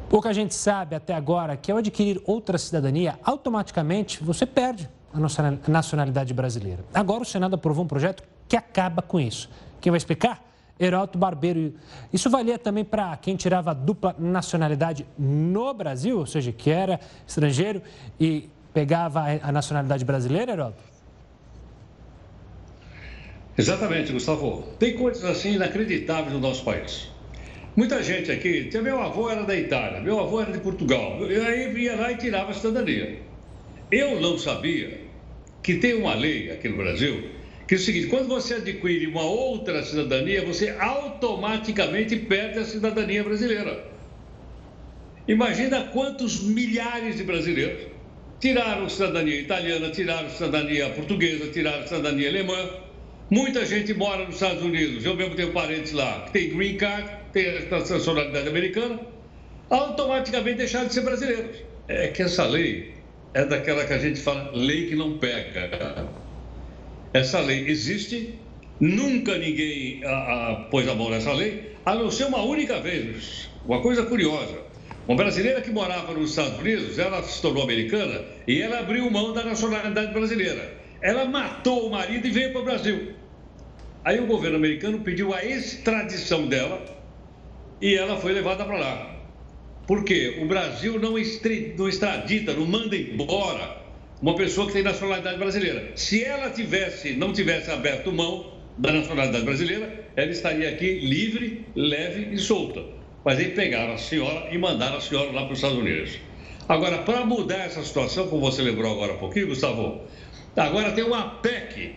Pouca 0.09 0.33
gente 0.33 0.55
sabe 0.55 0.95
até 0.95 1.13
agora 1.13 1.57
que 1.57 1.71
ao 1.71 1.77
adquirir 1.77 2.21
outra 2.25 2.57
cidadania, 2.57 3.19
automaticamente 3.23 4.23
você 4.23 4.45
perde 4.45 4.89
a 5.13 5.69
nacionalidade 5.69 6.33
brasileira. 6.33 6.83
Agora 6.93 7.23
o 7.23 7.25
Senado 7.25 7.55
aprovou 7.55 7.83
um 7.83 7.87
projeto 7.87 8.23
que 8.47 8.55
acaba 8.55 9.01
com 9.01 9.19
isso. 9.19 9.49
Quem 9.81 9.91
vai 9.91 9.97
explicar? 9.97 10.46
Heroto 10.79 11.17
Barbeiro. 11.17 11.73
Isso 12.11 12.29
valia 12.29 12.57
também 12.57 12.85
para 12.85 13.15
quem 13.17 13.35
tirava 13.35 13.73
dupla 13.73 14.15
nacionalidade 14.17 15.05
no 15.17 15.73
Brasil, 15.73 16.19
ou 16.19 16.25
seja, 16.25 16.51
que 16.51 16.69
era 16.69 16.99
estrangeiro 17.25 17.81
e 18.19 18.49
pegava 18.73 19.23
a 19.41 19.51
nacionalidade 19.51 20.05
brasileira, 20.05 20.51
Heroto? 20.51 20.83
Exatamente, 23.57 24.13
Gustavo. 24.13 24.63
Tem 24.77 24.95
coisas 24.95 25.23
assim 25.25 25.53
inacreditáveis 25.53 26.31
no 26.31 26.39
nosso 26.39 26.63
país. 26.63 27.09
Muita 27.75 28.01
gente 28.01 28.31
aqui, 28.31 28.69
meu 28.81 29.01
avô 29.01 29.29
era 29.29 29.43
da 29.43 29.55
Itália, 29.55 29.99
meu 29.99 30.19
avô 30.19 30.41
era 30.41 30.51
de 30.51 30.59
Portugal, 30.59 31.19
e 31.29 31.35
aí 31.39 31.71
vinha 31.73 31.95
lá 31.95 32.11
e 32.11 32.17
tirava 32.17 32.51
a 32.51 32.53
cidadania. 32.53 33.19
Eu 33.91 34.19
não 34.19 34.37
sabia 34.37 35.01
que 35.61 35.75
tem 35.75 35.93
uma 35.95 36.13
lei 36.13 36.51
aqui 36.51 36.69
no 36.69 36.77
Brasil 36.77 37.29
que 37.67 37.75
é 37.75 37.77
o 37.77 37.81
seguinte: 37.81 38.07
quando 38.07 38.27
você 38.27 38.55
adquire 38.55 39.07
uma 39.07 39.23
outra 39.23 39.83
cidadania, 39.83 40.45
você 40.45 40.69
automaticamente 40.79 42.15
perde 42.15 42.59
a 42.59 42.65
cidadania 42.65 43.23
brasileira. 43.23 43.85
Imagina 45.27 45.83
quantos 45.91 46.41
milhares 46.41 47.17
de 47.17 47.23
brasileiros 47.23 47.87
tiraram 48.39 48.87
cidadania 48.87 49.41
italiana, 49.41 49.89
tiraram 49.89 50.29
cidadania 50.29 50.89
portuguesa, 50.91 51.51
tiraram 51.51 51.85
cidadania 51.85 52.29
alemã. 52.29 52.69
Muita 53.29 53.65
gente 53.65 53.93
mora 53.93 54.23
nos 54.23 54.35
Estados 54.35 54.63
Unidos. 54.63 55.03
Eu 55.03 55.15
mesmo 55.15 55.35
tenho 55.35 55.51
parentes 55.51 55.91
lá 55.91 56.21
que 56.21 56.31
tem 56.31 56.49
green 56.55 56.77
card, 56.77 57.09
tem 57.33 57.49
a 57.49 57.69
nacionalidade 57.69 58.47
americana, 58.47 59.01
automaticamente 59.69 60.59
deixaram 60.59 60.87
de 60.87 60.93
ser 60.93 61.01
brasileiros. 61.01 61.57
É 61.89 62.07
que 62.07 62.21
essa 62.21 62.45
lei 62.45 62.93
é 63.33 63.43
daquela 63.43 63.83
que 63.83 63.91
a 63.91 63.97
gente 63.97 64.21
fala 64.21 64.51
lei 64.53 64.87
que 64.87 64.95
não 64.95 65.17
pega. 65.17 66.07
Essa 67.13 67.39
lei 67.39 67.67
existe, 67.67 68.35
nunca 68.79 69.37
ninguém 69.37 70.03
a, 70.03 70.51
a, 70.51 70.55
pôs 70.69 70.87
a 70.87 70.95
mão 70.95 71.09
nessa 71.09 71.31
lei, 71.33 71.75
a 71.85 71.95
não 71.95 72.11
ser 72.11 72.25
uma 72.25 72.41
única 72.41 72.79
vez. 72.79 73.49
Uma 73.65 73.81
coisa 73.81 74.03
curiosa. 74.03 74.67
Uma 75.07 75.15
brasileira 75.15 75.61
que 75.61 75.71
morava 75.71 76.13
nos 76.13 76.31
Estados 76.31 76.59
Unidos, 76.59 76.99
ela 76.99 77.23
se 77.23 77.41
tornou 77.41 77.63
americana 77.63 78.25
e 78.45 78.61
ela 78.61 78.79
abriu 78.79 79.09
mão 79.09 79.31
da 79.31 79.43
nacionalidade 79.43 80.11
brasileira. 80.11 80.77
Ela 81.01 81.25
matou 81.25 81.87
o 81.87 81.91
marido 81.91 82.27
e 82.27 82.31
veio 82.31 82.51
para 82.51 82.61
o 82.61 82.65
Brasil. 82.65 83.13
Aí 84.03 84.19
o 84.19 84.25
governo 84.25 84.57
americano 84.57 84.99
pediu 84.99 85.33
a 85.33 85.45
extradição 85.45 86.47
dela 86.47 86.83
e 87.81 87.95
ela 87.95 88.17
foi 88.17 88.33
levada 88.33 88.65
para 88.65 88.77
lá. 88.77 89.15
Por 89.85 90.03
quê? 90.03 90.39
O 90.41 90.45
Brasil 90.45 90.99
não 90.99 91.17
extradita, 91.17 92.53
não 92.53 92.65
manda 92.65 92.95
embora 92.97 93.86
uma 94.21 94.35
pessoa 94.35 94.67
que 94.67 94.73
tem 94.73 94.83
nacionalidade 94.83 95.37
brasileira. 95.37 95.91
Se 95.95 96.23
ela 96.23 96.49
tivesse, 96.49 97.13
não 97.13 97.31
tivesse 97.31 97.69
aberto 97.69 98.11
mão 98.11 98.53
da 98.77 98.91
nacionalidade 98.91 99.45
brasileira, 99.45 100.05
ela 100.15 100.31
estaria 100.31 100.69
aqui 100.69 100.99
livre, 100.99 101.65
leve 101.75 102.33
e 102.33 102.37
solta. 102.37 102.83
Mas 103.23 103.37
aí 103.39 103.49
pegaram 103.49 103.93
a 103.93 103.97
senhora 103.97 104.47
e 104.51 104.57
mandaram 104.57 104.97
a 104.97 105.01
senhora 105.01 105.31
lá 105.31 105.43
para 105.43 105.53
os 105.53 105.59
Estados 105.59 105.77
Unidos. 105.77 106.17
Agora, 106.67 106.99
para 106.99 107.25
mudar 107.25 107.65
essa 107.65 107.83
situação, 107.83 108.27
como 108.27 108.41
você 108.41 108.61
lembrou 108.61 108.91
agora 108.91 109.13
há 109.13 109.17
pouquinho, 109.17 109.47
Gustavo, 109.47 110.01
agora 110.55 110.91
tem 110.91 111.03
uma 111.03 111.29
PEC, 111.29 111.95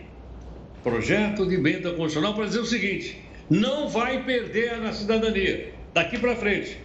Projeto 0.83 1.45
de 1.45 1.55
Emenda 1.55 1.89
Constitucional, 1.91 2.33
para 2.33 2.45
dizer 2.45 2.59
o 2.59 2.65
seguinte: 2.65 3.21
não 3.49 3.89
vai 3.89 4.23
perder 4.23 4.73
a 4.73 4.93
cidadania 4.93 5.73
daqui 5.93 6.17
para 6.17 6.35
frente. 6.35 6.77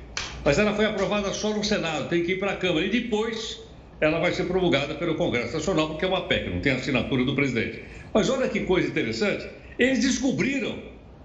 Mas 0.45 0.59
ela 0.59 0.75
foi 0.75 0.85
aprovada 0.85 1.33
só 1.33 1.51
no 1.51 1.65
Senado, 1.65 2.09
tem 2.09 2.23
que 2.23 2.33
ir 2.33 2.39
para 2.39 2.53
a 2.53 2.57
Câmara. 2.57 2.87
E 2.87 2.91
depois 2.91 3.66
ela 4.01 4.19
vai 4.19 4.33
ser 4.33 4.45
promulgada 4.45 4.95
pelo 4.95 5.15
Congresso 5.15 5.55
Nacional, 5.55 5.89
porque 5.89 6.05
é 6.05 6.09
uma 6.09 6.23
PEC, 6.23 6.51
não 6.51 6.61
tem 6.61 6.73
assinatura 6.73 7.25
do 7.25 7.35
presidente. 7.35 7.83
Mas 8.13 8.29
olha 8.29 8.49
que 8.49 8.61
coisa 8.61 8.89
interessante, 8.89 9.47
eles 9.79 10.01
descobriram 10.01 10.79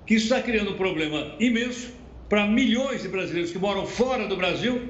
que 0.06 0.16
isso 0.16 0.26
está 0.26 0.42
criando 0.42 0.72
um 0.72 0.78
problema 0.78 1.36
imenso 1.40 1.94
para 2.30 2.48
milhões 2.48 3.02
de 3.02 3.10
brasileiros 3.10 3.52
que 3.52 3.60
moram 3.60 3.86
fora 3.86 4.28
do 4.28 4.38
Brasil 4.38 4.82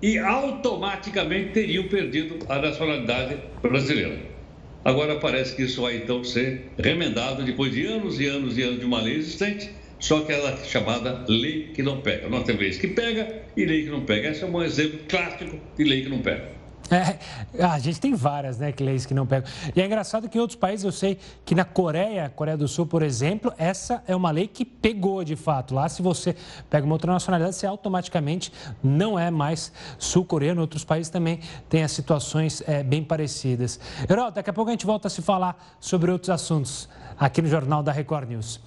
e 0.00 0.18
automaticamente 0.18 1.50
teriam 1.50 1.88
perdido 1.88 2.38
a 2.48 2.58
nacionalidade 2.58 3.36
brasileira. 3.62 4.18
Agora 4.84 5.16
parece 5.16 5.56
que 5.56 5.62
isso 5.62 5.82
vai 5.82 5.96
então 5.96 6.22
ser 6.22 6.70
remendado 6.78 7.42
depois 7.42 7.72
de 7.72 7.86
anos 7.86 8.20
e 8.20 8.26
anos 8.26 8.58
e 8.58 8.62
anos 8.62 8.80
de 8.80 8.84
uma 8.84 9.00
lei 9.00 9.16
existente, 9.16 9.70
só 9.98 10.20
que 10.20 10.30
ela 10.30 10.50
é 10.50 10.64
chamada 10.64 11.24
lei 11.26 11.70
que 11.74 11.82
não 11.82 12.00
pega. 12.02 12.28
Nós 12.28 12.44
temos 12.44 12.60
leis 12.60 12.76
que 12.76 12.88
pega 12.88 13.42
e 13.56 13.64
lei 13.64 13.84
que 13.84 13.90
não 13.90 14.02
pega. 14.02 14.28
Esse 14.28 14.44
é 14.44 14.46
um 14.46 14.62
exemplo 14.62 15.00
clássico 15.08 15.58
de 15.76 15.84
lei 15.84 16.02
que 16.02 16.10
não 16.10 16.18
pega. 16.18 16.63
É, 16.90 17.64
a 17.64 17.78
gente 17.78 17.98
tem 17.98 18.14
várias, 18.14 18.58
né, 18.58 18.72
leis 18.78 19.06
que 19.06 19.14
não 19.14 19.26
pegam. 19.26 19.50
E 19.74 19.80
é 19.80 19.86
engraçado 19.86 20.28
que 20.28 20.36
em 20.36 20.40
outros 20.40 20.58
países, 20.58 20.84
eu 20.84 20.92
sei 20.92 21.18
que 21.44 21.54
na 21.54 21.64
Coreia, 21.64 22.28
Coreia 22.28 22.56
do 22.56 22.68
Sul, 22.68 22.86
por 22.86 23.02
exemplo, 23.02 23.52
essa 23.56 24.02
é 24.06 24.14
uma 24.14 24.30
lei 24.30 24.46
que 24.46 24.64
pegou 24.64 25.24
de 25.24 25.34
fato. 25.34 25.74
Lá, 25.74 25.88
se 25.88 26.02
você 26.02 26.36
pega 26.68 26.84
uma 26.84 26.94
outra 26.94 27.10
nacionalidade, 27.12 27.56
você 27.56 27.66
automaticamente 27.66 28.52
não 28.82 29.18
é 29.18 29.30
mais 29.30 29.72
sul-coreano. 29.98 30.60
Outros 30.60 30.84
países 30.84 31.10
também 31.10 31.40
têm 31.68 31.82
as 31.82 31.92
situações 31.92 32.62
é, 32.66 32.82
bem 32.82 33.02
parecidas. 33.02 33.80
Herói, 34.08 34.30
daqui 34.32 34.50
a 34.50 34.52
pouco 34.52 34.70
a 34.70 34.72
gente 34.72 34.86
volta 34.86 35.08
a 35.08 35.10
se 35.10 35.22
falar 35.22 35.76
sobre 35.80 36.10
outros 36.10 36.30
assuntos 36.30 36.88
aqui 37.18 37.40
no 37.40 37.48
Jornal 37.48 37.82
da 37.82 37.92
Record 37.92 38.28
News. 38.28 38.60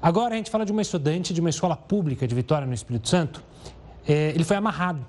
Agora 0.00 0.34
a 0.34 0.36
gente 0.36 0.50
fala 0.50 0.64
de 0.64 0.70
uma 0.70 0.82
estudante 0.82 1.34
de 1.34 1.40
uma 1.40 1.50
escola 1.50 1.76
pública 1.76 2.26
de 2.26 2.34
Vitória, 2.34 2.66
no 2.66 2.74
Espírito 2.74 3.08
Santo. 3.08 3.42
É, 4.06 4.30
ele 4.30 4.44
foi 4.44 4.56
amarrado 4.56 5.04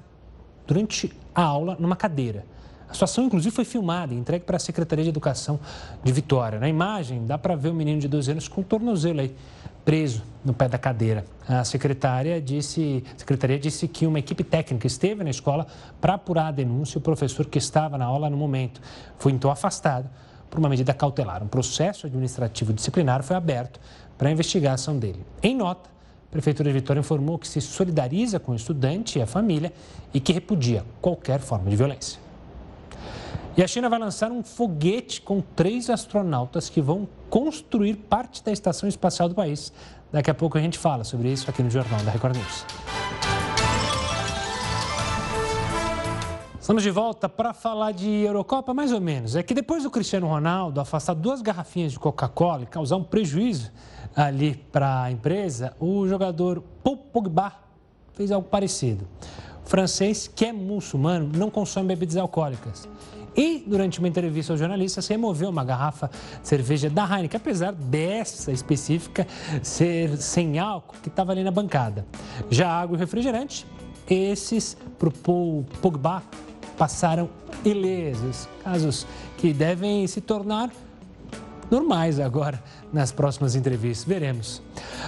durante 0.70 1.12
a 1.34 1.42
aula 1.42 1.76
numa 1.80 1.96
cadeira. 1.96 2.46
A 2.88 2.94
situação, 2.94 3.26
inclusive, 3.26 3.54
foi 3.54 3.66
filmada 3.66 4.14
e 4.14 4.18
entregue 4.18 4.46
para 4.46 4.58
a 4.58 4.60
Secretaria 4.60 5.04
de 5.04 5.10
Educação 5.10 5.60
de 6.04 6.12
Vitória. 6.12 6.60
Na 6.60 6.70
imagem, 6.70 7.26
dá 7.26 7.38
para 7.40 7.56
ver 7.56 7.70
o 7.70 7.74
menino 7.74 8.00
de 8.00 8.08
12 8.08 8.32
anos 8.32 8.48
com 8.48 8.62
o 8.62 8.64
tornozelo 8.64 9.20
aí, 9.20 9.36
preso 9.84 10.24
no 10.46 10.54
pé 10.54 10.68
da 10.68 10.78
cadeira. 10.78 11.26
A 11.48 11.64
secretária 11.64 12.40
disse, 12.40 13.04
a 13.16 13.20
secretaria 13.20 13.58
disse 13.58 13.88
que 13.88 14.06
uma 14.06 14.20
equipe 14.20 14.44
técnica 14.44 14.86
esteve 14.86 15.24
na 15.24 15.30
escola 15.32 15.66
para 16.00 16.14
apurar 16.14 16.48
a 16.48 16.52
denúncia. 16.52 17.00
O 17.00 17.02
professor 17.02 17.48
que 17.48 17.58
estava 17.58 17.98
na 17.98 18.06
aula 18.06 18.30
no 18.30 18.38
momento 18.38 18.80
foi 19.18 19.32
então 19.32 19.50
afastado 19.50 20.08
por 20.50 20.60
uma 20.60 20.70
medida 20.70 20.94
cautelar. 20.94 21.44
Um 21.44 21.48
processo 21.48 22.06
administrativo 22.06 22.74
disciplinar 22.74 23.24
foi 23.24 23.36
aberto 23.36 23.80
para 24.18 24.30
a 24.30 24.32
investigação 24.32 24.98
dele. 24.98 25.24
Em 25.42 25.56
nota, 25.56 25.90
a 26.30 26.32
Prefeitura 26.32 26.70
de 26.70 26.74
Vitória 26.74 27.00
informou 27.00 27.40
que 27.40 27.48
se 27.48 27.60
solidariza 27.60 28.40
com 28.40 28.52
o 28.52 28.56
estudante 28.56 29.18
e 29.18 29.22
a 29.22 29.26
família 29.26 29.74
e 30.14 30.20
que 30.20 30.32
repudia 30.32 30.86
qualquer 31.02 31.40
forma 31.40 31.72
de 31.72 31.76
violência. 31.76 32.20
E 33.58 33.64
a 33.64 33.68
China 33.68 33.90
vai 33.90 33.98
lançar 33.98 34.32
um 34.32 34.44
foguete 34.44 35.22
com 35.22 35.42
três 35.42 35.90
astronautas 35.90 36.70
que 36.70 36.82
vão 36.82 37.08
construir 37.32 37.96
parte 37.96 38.44
da 38.44 38.52
estação 38.52 38.88
espacial 38.88 39.28
do 39.28 39.34
país. 39.34 39.74
Daqui 40.12 40.30
a 40.30 40.36
pouco 40.36 40.56
a 40.56 40.62
gente 40.62 40.78
fala 40.78 41.04
sobre 41.04 41.34
isso 41.34 41.50
aqui 41.50 41.64
no 41.64 41.70
Jornal 41.70 42.00
da 42.04 42.12
Record 42.12 42.38
News. 42.38 42.66
Estamos 46.62 46.84
de 46.84 46.92
volta 46.92 47.28
para 47.28 47.52
falar 47.52 47.92
de 47.92 48.08
Eurocopa, 48.08 48.76
mais 48.76 48.92
ou 48.92 49.02
menos. 49.02 49.36
É 49.36 49.42
que 49.42 49.56
depois 49.56 49.82
do 49.82 49.90
Cristiano 49.90 50.28
Ronaldo 50.28 50.80
afastar 50.80 51.16
duas 51.16 51.42
garrafinhas 51.42 51.92
de 51.92 51.98
Coca-Cola 51.98 52.62
e 52.62 52.66
causar 52.68 52.98
um 52.98 53.04
prejuízo 53.04 53.72
ali 54.16 54.56
para 54.72 55.04
a 55.04 55.12
empresa, 55.12 55.74
o 55.80 56.08
jogador 56.08 56.64
Paul 56.84 56.98
Pogba 56.98 57.54
fez 58.14 58.32
algo 58.32 58.48
parecido. 58.48 59.08
O 59.66 59.70
francês, 59.70 60.28
que 60.28 60.46
é 60.46 60.52
muçulmano, 60.52 61.32
não 61.36 61.50
consome 61.50 61.90
bebidas 61.90 62.18
alcoólicas. 62.18 62.88
E, 63.36 63.64
durante 63.66 64.00
uma 64.00 64.08
entrevista 64.08 64.52
aos 64.52 64.60
jornalistas, 64.60 65.08
removeu 65.08 65.50
uma 65.50 65.64
garrafa 65.64 66.10
de 66.42 66.48
cerveja 66.48 66.90
da 66.90 67.06
Heineken, 67.06 67.38
apesar 67.38 67.72
dessa 67.72 68.52
específica 68.52 69.26
ser 69.62 70.18
sem 70.18 70.60
álcool, 70.60 70.98
que 71.02 71.10
estava 71.10 71.32
ali 71.32 71.44
na 71.44 71.52
bancada. 71.52 72.06
Já 72.50 72.70
água 72.70 72.98
e 72.98 73.00
refrigerante, 73.00 73.66
esses, 74.10 74.76
para 74.98 75.10
o 75.10 75.64
Pogba, 75.82 76.24
passaram 76.78 77.30
ilesos. 77.64 78.48
Casos 78.64 79.06
que 79.38 79.54
devem 79.54 80.06
se 80.08 80.20
tornar 80.20 80.72
normais 81.70 82.20
agora 82.20 82.62
nas 82.92 83.12
próximas 83.12 83.56
entrevistas. 83.56 84.08
Veremos. 84.08 84.62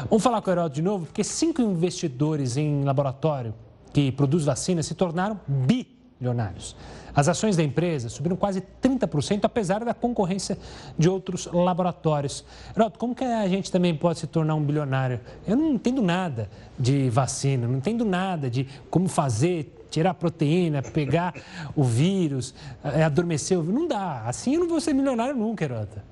Vamos 0.10 0.24
falar 0.24 0.42
com 0.42 0.50
o 0.50 0.54
Heródoto 0.54 0.76
de 0.76 0.82
novo, 0.82 1.06
porque 1.06 1.24
cinco 1.24 1.62
investidores 1.62 2.58
em 2.58 2.84
laboratório 2.84 3.54
que 3.94 4.12
produz 4.12 4.46
vacina 4.46 4.82
se 4.82 4.96
tornaram 4.96 5.40
bilionários. 5.48 6.76
As 7.14 7.28
ações 7.28 7.58
da 7.58 7.64
empresa 7.64 8.08
subiram 8.08 8.38
quase 8.38 8.64
30%, 8.82 9.44
apesar 9.44 9.84
da 9.84 9.94
concorrência 9.94 10.58
de 10.98 11.10
outros 11.10 11.46
laboratórios. 11.52 12.46
Heródoto, 12.76 13.00
como 13.00 13.14
que 13.14 13.24
a 13.24 13.48
gente 13.48 13.72
também 13.72 13.96
pode 13.96 14.20
se 14.20 14.28
tornar 14.28 14.56
um 14.56 14.64
bilionário? 14.64 15.20
Eu 15.46 15.58
não 15.58 15.74
entendo 15.74 16.02
nada 16.02 16.50
de 16.80 17.10
vacina, 17.10 17.68
não 17.68 17.78
entendo 17.78 18.06
nada 18.06 18.50
de 18.50 18.68
como 18.90 19.10
fazer, 19.10 19.86
tirar 19.90 20.14
proteína, 20.14 20.82
pegar 20.82 21.34
o 21.76 21.84
vírus, 21.84 22.56
é, 22.84 23.04
adormecer 23.04 23.58
o 23.58 23.62
vírus. 23.62 23.80
Não 23.80 23.88
dá. 23.88 24.24
Assim 24.26 24.56
eu 24.56 24.62
não 24.62 24.70
vou 24.70 24.80
ser 24.80 24.94
milionário 24.94 25.36
nunca, 25.36 25.66
Heródoto. 25.66 26.12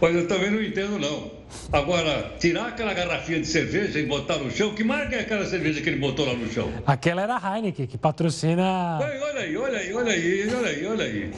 Olha, 0.00 0.18
eu 0.18 0.28
também 0.28 0.50
não 0.50 0.62
entendo, 0.62 0.98
não. 0.98 1.30
Agora, 1.72 2.34
tirar 2.38 2.68
aquela 2.68 2.92
garrafinha 2.92 3.40
de 3.40 3.46
cerveja 3.46 3.98
e 3.98 4.06
botar 4.06 4.36
no 4.38 4.50
chão, 4.50 4.74
que 4.74 4.84
marca 4.84 5.16
é 5.16 5.20
aquela 5.20 5.46
cerveja 5.46 5.80
que 5.80 5.88
ele 5.88 5.98
botou 5.98 6.26
lá 6.26 6.34
no 6.34 6.52
chão? 6.52 6.70
Aquela 6.86 7.22
era 7.22 7.36
a 7.36 7.56
Heineken, 7.56 7.86
que 7.86 7.96
patrocina. 7.96 8.98
Olha, 9.00 9.22
olha 9.22 9.40
aí, 9.40 9.56
olha 9.56 9.78
aí, 9.78 9.92
olha 9.92 10.12
aí, 10.12 10.54
olha 10.54 10.68
aí, 10.68 10.86
olha 10.86 11.04
aí. 11.04 11.30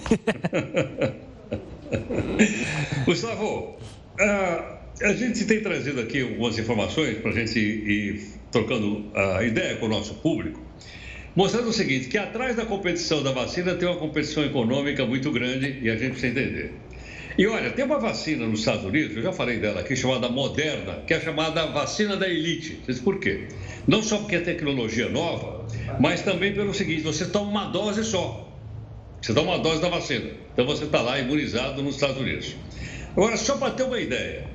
Gustavo, 3.07 3.77
uh, 4.21 4.79
a 5.03 5.13
gente 5.13 5.45
tem 5.45 5.61
trazido 5.61 6.01
aqui 6.01 6.23
algumas 6.23 6.59
informações 6.59 7.19
para 7.19 7.31
a 7.31 7.35
gente 7.35 7.59
ir 7.59 8.39
trocando 8.51 9.05
a 9.15 9.43
ideia 9.45 9.77
com 9.77 9.87
o 9.87 9.89
nosso 9.89 10.15
público, 10.15 10.61
mostrando 11.37 11.69
o 11.69 11.73
seguinte, 11.73 12.09
que 12.09 12.19
atrás 12.19 12.57
da 12.57 12.67
competição 12.67 13.23
da 13.23 13.31
vacina 13.31 13.75
tem 13.75 13.87
uma 13.89 13.99
competição 13.99 14.45
econômica 14.45 15.07
muito 15.07 15.31
grande 15.31 15.79
e 15.81 15.89
a 15.89 15.97
gente 15.97 16.13
precisa 16.13 16.29
entender. 16.29 16.73
E 17.39 17.47
olha, 17.47 17.71
tem 17.71 17.85
uma 17.85 18.01
vacina 18.01 18.45
nos 18.49 18.59
Estados 18.59 18.85
Unidos, 18.85 19.17
eu 19.17 19.23
já 19.23 19.33
falei 19.33 19.61
dela 19.61 19.81
aqui, 19.81 19.95
chamada 19.95 20.29
Moderna, 20.29 21.05
que 21.07 21.15
é 21.15 21.21
chamada 21.21 21.67
vacina 21.67 22.17
da 22.17 22.29
elite. 22.29 22.81
Vocês 22.85 22.99
por 22.99 23.21
quê? 23.21 23.47
Não 23.87 24.03
só 24.03 24.19
porque 24.19 24.35
é 24.35 24.41
tecnologia 24.41 25.09
nova, 25.09 25.65
mas 26.01 26.21
também 26.23 26.53
pelo 26.53 26.75
seguinte: 26.75 27.03
você 27.03 27.27
toma 27.27 27.49
uma 27.49 27.65
dose 27.67 28.03
só. 28.03 28.53
Você 29.23 29.33
dá 29.33 29.43
uma 29.43 29.57
dose 29.57 29.81
da 29.81 29.89
vacina. 29.89 30.33
Então 30.53 30.67
você 30.67 30.83
está 30.83 31.01
lá 31.01 31.17
imunizado 31.21 31.81
nos 31.81 31.95
Estados 31.95 32.21
Unidos. 32.21 32.57
Agora, 33.13 33.37
só 33.37 33.57
para 33.57 33.71
ter 33.71 33.85
uma 33.85 34.01
ideia, 34.01 34.49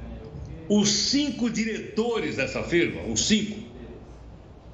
os 0.67 0.89
cinco 0.89 1.49
diretores 1.49 2.35
dessa 2.35 2.63
firma, 2.63 3.01
os 3.03 3.25
cinco, 3.25 3.59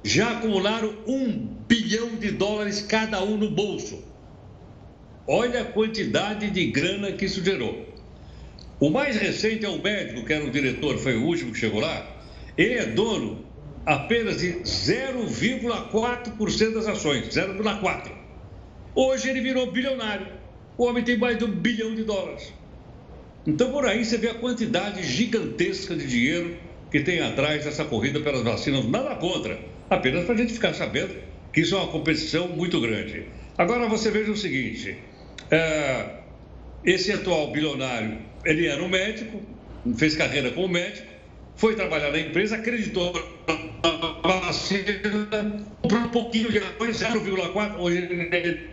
já 0.02 0.32
acumularam 0.32 0.96
um 1.06 1.30
bilhão 1.68 2.16
de 2.16 2.32
dólares 2.32 2.82
cada 2.82 3.22
um 3.22 3.36
no 3.36 3.50
bolso. 3.52 4.02
Olha 5.28 5.62
a 5.62 5.64
quantidade 5.64 6.50
de 6.50 6.66
grana 6.72 7.12
que 7.12 7.24
isso 7.24 7.44
gerou. 7.44 7.89
O 8.80 8.88
mais 8.88 9.16
recente 9.16 9.66
é 9.66 9.68
o 9.68 9.80
médico, 9.80 10.24
que 10.24 10.32
era 10.32 10.42
o 10.42 10.50
diretor, 10.50 10.96
foi 10.96 11.14
o 11.14 11.24
último 11.24 11.52
que 11.52 11.58
chegou 11.58 11.80
lá. 11.80 12.16
Ele 12.56 12.74
é 12.74 12.86
dono 12.86 13.44
apenas 13.84 14.38
de 14.38 14.54
0,4% 14.60 16.72
das 16.72 16.86
ações, 16.86 17.28
0,4%. 17.28 18.10
Hoje 18.94 19.28
ele 19.28 19.42
virou 19.42 19.70
bilionário. 19.70 20.26
O 20.78 20.86
homem 20.86 21.04
tem 21.04 21.18
mais 21.18 21.36
de 21.36 21.44
um 21.44 21.50
bilhão 21.50 21.94
de 21.94 22.04
dólares. 22.04 22.54
Então, 23.46 23.70
por 23.70 23.86
aí 23.86 24.02
você 24.02 24.16
vê 24.16 24.30
a 24.30 24.34
quantidade 24.34 25.02
gigantesca 25.02 25.94
de 25.94 26.06
dinheiro 26.06 26.56
que 26.90 27.00
tem 27.00 27.20
atrás 27.20 27.66
dessa 27.66 27.84
corrida 27.84 28.20
pelas 28.20 28.42
vacinas. 28.42 28.86
Nada 28.86 29.14
contra, 29.16 29.60
apenas 29.90 30.24
para 30.24 30.34
a 30.34 30.38
gente 30.38 30.54
ficar 30.54 30.72
sabendo 30.72 31.14
que 31.52 31.60
isso 31.60 31.74
é 31.74 31.78
uma 31.78 31.88
competição 31.88 32.48
muito 32.48 32.80
grande. 32.80 33.26
Agora 33.58 33.86
você 33.88 34.10
veja 34.10 34.32
o 34.32 34.36
seguinte: 34.36 34.96
é, 35.50 36.19
esse 36.84 37.12
atual 37.12 37.52
bilionário, 37.52 38.18
ele 38.44 38.66
era 38.66 38.82
um 38.82 38.88
médico, 38.88 39.40
fez 39.96 40.16
carreira 40.16 40.50
como 40.50 40.68
médico, 40.68 41.06
foi 41.56 41.74
trabalhar 41.74 42.10
na 42.10 42.18
empresa, 42.18 42.56
acreditou 42.56 43.12
na 44.22 44.32
vacina, 44.40 45.64
comprou 45.82 46.00
um 46.00 46.08
pouquinho 46.08 46.50
de 46.50 46.58
ações, 46.58 46.98
0,4, 46.98 47.78
hoje 47.78 47.98
ele 47.98 48.68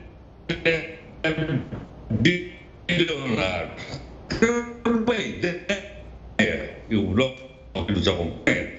é 0.63 1.35
bilionário. 2.89 3.71
Bem, 5.05 5.41
é, 6.37 6.75
o 6.91 7.13
nome 7.13 7.35
nos 7.89 8.07
acompanha. 8.07 8.73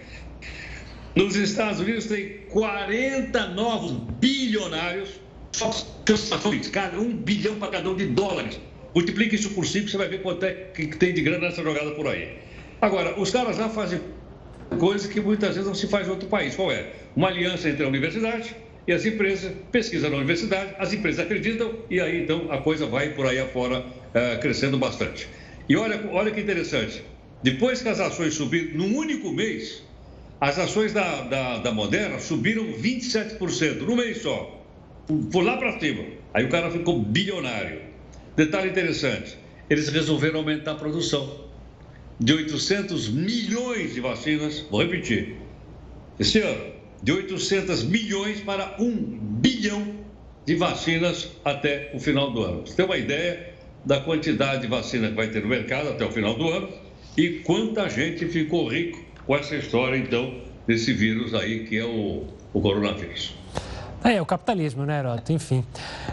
Nos 1.15 1.37
Estados 1.37 1.81
Unidos 1.81 2.07
tem 2.07 2.39
40 2.49 3.49
novos 3.49 3.93
bilionários, 4.21 5.21
só 5.53 5.69
ações, 5.69 6.69
cada 6.69 6.99
um 6.99 7.13
bilhão 7.13 7.57
para 7.57 7.73
cada 7.73 7.91
um 7.91 7.97
de 7.97 8.07
dólares. 8.07 8.59
Multiplique 8.95 9.35
isso 9.35 9.51
por 9.51 9.67
5, 9.67 9.89
você 9.89 9.97
vai 9.97 10.09
ver 10.09 10.23
quanto 10.23 10.45
é 10.45 10.53
que 10.53 10.87
tem 10.87 11.13
de 11.13 11.23
grana 11.23 11.49
nessa 11.49 11.63
jogada 11.63 11.91
por 11.93 12.07
aí. 12.07 12.39
Agora, 12.81 13.21
os 13.21 13.31
caras 13.31 13.59
lá 13.59 13.69
fazem 13.69 14.01
coisas 14.79 15.11
que 15.11 15.21
muitas 15.21 15.51
vezes 15.51 15.67
não 15.67 15.75
se 15.75 15.87
faz 15.89 16.07
em 16.07 16.11
outro 16.11 16.29
país. 16.29 16.55
Qual 16.55 16.71
é? 16.71 16.93
Uma 17.15 17.29
aliança 17.29 17.69
entre 17.69 17.85
a 17.85 17.89
universidade 17.89 18.55
e 18.87 18.93
as 18.93 19.05
empresas, 19.05 19.53
pesquisa 19.71 20.09
na 20.09 20.17
universidade, 20.17 20.75
as 20.79 20.93
empresas 20.93 21.25
acreditam 21.25 21.75
e 21.91 22.01
aí 22.01 22.23
então 22.23 22.51
a 22.51 22.59
coisa 22.59 22.87
vai 22.87 23.11
por 23.11 23.27
aí 23.27 23.39
afora 23.39 23.81
uh, 23.81 24.41
crescendo 24.41 24.79
bastante. 24.79 25.29
E 25.69 25.77
olha, 25.77 26.09
olha 26.11 26.31
que 26.31 26.41
interessante, 26.41 27.03
depois 27.43 27.83
que 27.83 27.89
as 27.89 28.01
ações 28.01 28.35
subiram, 28.35 28.79
num 28.79 28.97
único 28.97 29.31
mês, 29.31 29.83
as 30.41 30.59
ações 30.59 30.93
da, 30.93 31.23
da, 31.23 31.59
da 31.59 31.73
Moderna 31.73 32.19
subiram 32.19 32.65
27%, 32.73 33.81
no 33.81 33.97
mês 33.97 34.23
só. 34.23 34.65
Por 35.33 35.43
lá 35.43 35.57
para 35.57 35.79
cima. 35.81 36.05
Aí 36.33 36.45
o 36.45 36.49
cara 36.49 36.71
ficou 36.71 37.03
bilionário. 37.03 37.88
Detalhe 38.39 38.69
interessante: 38.71 39.37
eles 39.69 39.89
resolveram 39.89 40.39
aumentar 40.39 40.71
a 40.71 40.75
produção 40.77 41.49
de 42.21 42.33
800 42.33 43.09
milhões 43.09 43.95
de 43.95 44.01
vacinas. 44.01 44.61
Vou 44.71 44.81
repetir: 44.81 45.35
esse 46.21 46.39
ano, 46.39 46.73
de 47.03 47.11
800 47.11 47.83
milhões 47.83 48.41
para 48.41 48.77
1 48.79 48.95
bilhão 49.41 49.85
de 50.47 50.55
vacinas 50.55 51.31
até 51.45 51.91
o 51.93 51.99
final 51.99 52.31
do 52.31 52.45
ano. 52.45 52.65
Você 52.65 52.77
tem 52.77 52.85
uma 52.85 52.97
ideia 52.97 53.55
da 53.85 53.99
quantidade 53.99 54.63
de 54.63 54.69
vacina 54.69 55.09
que 55.09 55.15
vai 55.15 55.27
ter 55.27 55.43
no 55.43 55.49
mercado 55.49 55.89
até 55.89 56.05
o 56.05 56.13
final 56.13 56.35
do 56.35 56.49
ano 56.49 56.69
e 57.17 57.41
quanta 57.41 57.89
gente 57.89 58.25
ficou 58.27 58.69
rico 58.69 59.05
com 59.27 59.37
essa 59.37 59.57
história, 59.57 59.97
então, 59.97 60.41
desse 60.65 60.93
vírus 60.93 61.35
aí 61.35 61.67
que 61.67 61.77
é 61.77 61.85
o, 61.85 62.29
o 62.53 62.61
coronavírus. 62.61 63.38
É, 64.05 64.23
o 64.23 64.27
capitalismo, 64.27 64.85
né, 64.85 65.01
Heroto? 65.01 65.33
Enfim, 65.33 65.65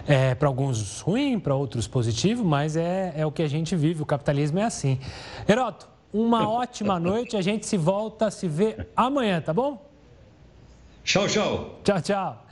é, 0.07 0.33
para 0.33 0.47
alguns 0.47 1.01
ruim, 1.01 1.39
para 1.39 1.55
outros 1.55 1.87
positivo, 1.87 2.43
mas 2.43 2.75
é, 2.75 3.13
é 3.15 3.25
o 3.25 3.31
que 3.31 3.43
a 3.43 3.47
gente 3.47 3.75
vive, 3.75 4.01
o 4.01 4.05
capitalismo 4.05 4.59
é 4.59 4.63
assim. 4.63 4.99
Heroto, 5.47 5.87
uma 6.11 6.49
ótima 6.49 6.99
noite, 6.99 7.37
a 7.37 7.41
gente 7.41 7.65
se 7.65 7.77
volta 7.77 8.27
a 8.27 8.31
se 8.31 8.47
ver 8.47 8.87
amanhã, 8.95 9.39
tá 9.39 9.53
bom? 9.53 9.85
Tchau, 11.03 11.27
tchau. 11.27 11.79
Tchau, 11.83 12.01
tchau. 12.01 12.45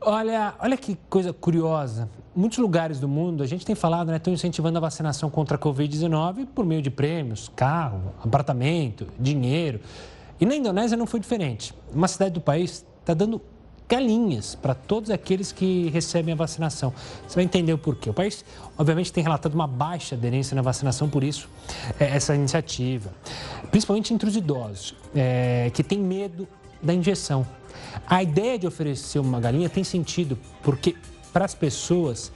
Olha, 0.00 0.54
olha 0.58 0.76
que 0.76 0.96
coisa 1.08 1.32
curiosa. 1.32 2.08
Muitos 2.34 2.58
lugares 2.58 3.00
do 3.00 3.08
mundo, 3.08 3.42
a 3.42 3.46
gente 3.46 3.64
tem 3.64 3.74
falado, 3.74 4.08
né, 4.08 4.16
estão 4.16 4.32
incentivando 4.32 4.76
a 4.78 4.80
vacinação 4.80 5.30
contra 5.30 5.56
a 5.56 5.60
Covid-19 5.60 6.46
por 6.54 6.66
meio 6.66 6.82
de 6.82 6.90
prêmios, 6.90 7.50
carro, 7.54 8.12
apartamento, 8.22 9.06
dinheiro. 9.18 9.80
E 10.40 10.44
na 10.44 10.54
Indonésia 10.54 10.96
não 10.96 11.06
foi 11.06 11.20
diferente. 11.20 11.72
Uma 11.92 12.08
cidade 12.08 12.34
do 12.34 12.40
país 12.40 12.84
está 13.00 13.14
dando 13.14 13.40
galinhas 13.88 14.54
para 14.54 14.74
todos 14.74 15.10
aqueles 15.10 15.52
que 15.52 15.88
recebem 15.90 16.34
a 16.34 16.36
vacinação. 16.36 16.92
Você 17.26 17.34
vai 17.34 17.44
entender 17.44 17.72
o 17.72 17.78
porquê. 17.78 18.10
O 18.10 18.14
país, 18.14 18.44
obviamente, 18.76 19.12
tem 19.12 19.22
relatado 19.22 19.54
uma 19.54 19.66
baixa 19.66 20.14
aderência 20.14 20.54
na 20.54 20.62
vacinação, 20.62 21.08
por 21.08 21.22
isso, 21.22 21.48
é, 21.98 22.16
essa 22.16 22.34
iniciativa. 22.34 23.12
Principalmente 23.70 24.12
entre 24.12 24.28
os 24.28 24.36
idosos, 24.36 24.94
é, 25.14 25.70
que 25.72 25.82
têm 25.82 25.98
medo 25.98 26.48
da 26.82 26.92
injeção. 26.92 27.46
A 28.06 28.22
ideia 28.22 28.58
de 28.58 28.66
oferecer 28.66 29.18
uma 29.18 29.40
galinha 29.40 29.68
tem 29.68 29.84
sentido, 29.84 30.38
porque 30.62 30.96
para 31.32 31.44
as 31.44 31.54
pessoas, 31.54 32.32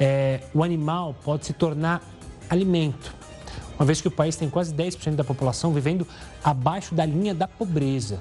é, 0.00 0.40
o 0.54 0.62
animal 0.62 1.14
pode 1.24 1.46
se 1.46 1.52
tornar 1.52 2.02
alimento. 2.48 3.14
Uma 3.78 3.84
vez 3.84 4.00
que 4.00 4.08
o 4.08 4.10
país 4.10 4.36
tem 4.36 4.48
quase 4.48 4.72
10% 4.72 5.16
da 5.16 5.24
população 5.24 5.72
vivendo 5.72 6.06
abaixo 6.42 6.94
da 6.94 7.04
linha 7.04 7.34
da 7.34 7.48
pobreza. 7.48 8.20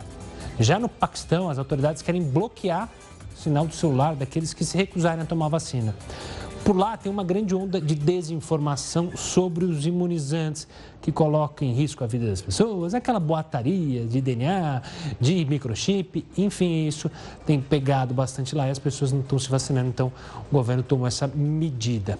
Já 0.59 0.77
no 0.77 0.87
Paquistão, 0.87 1.49
as 1.49 1.57
autoridades 1.57 2.01
querem 2.01 2.21
bloquear 2.21 2.89
o 3.35 3.37
sinal 3.37 3.65
do 3.65 3.73
celular 3.73 4.15
daqueles 4.15 4.53
que 4.53 4.63
se 4.63 4.77
recusarem 4.77 5.23
a 5.23 5.25
tomar 5.25 5.47
vacina. 5.47 5.95
Por 6.63 6.77
lá 6.77 6.95
tem 6.95 7.11
uma 7.11 7.25
grande 7.25 7.53
onda 7.53 7.81
de 7.81 7.93
desinformação 7.93 9.11
sobre 9.17 9.65
os 9.65 9.85
imunizantes 9.85 10.65
que 11.01 11.11
colocam 11.11 11.67
em 11.67 11.73
risco 11.73 12.05
a 12.05 12.07
vida 12.07 12.25
das 12.27 12.41
pessoas, 12.41 12.93
aquela 12.93 13.19
boataria 13.19 14.05
de 14.05 14.21
DNA, 14.21 14.81
de 15.19 15.43
microchip, 15.43 16.25
enfim, 16.37 16.87
isso 16.87 17.11
tem 17.45 17.59
pegado 17.59 18.13
bastante 18.13 18.55
lá 18.55 18.67
e 18.67 18.71
as 18.71 18.79
pessoas 18.79 19.11
não 19.11 19.19
estão 19.19 19.37
se 19.37 19.49
vacinando, 19.49 19.89
então 19.89 20.09
o 20.49 20.53
governo 20.53 20.81
tomou 20.83 21.05
essa 21.05 21.27
medida. 21.27 22.17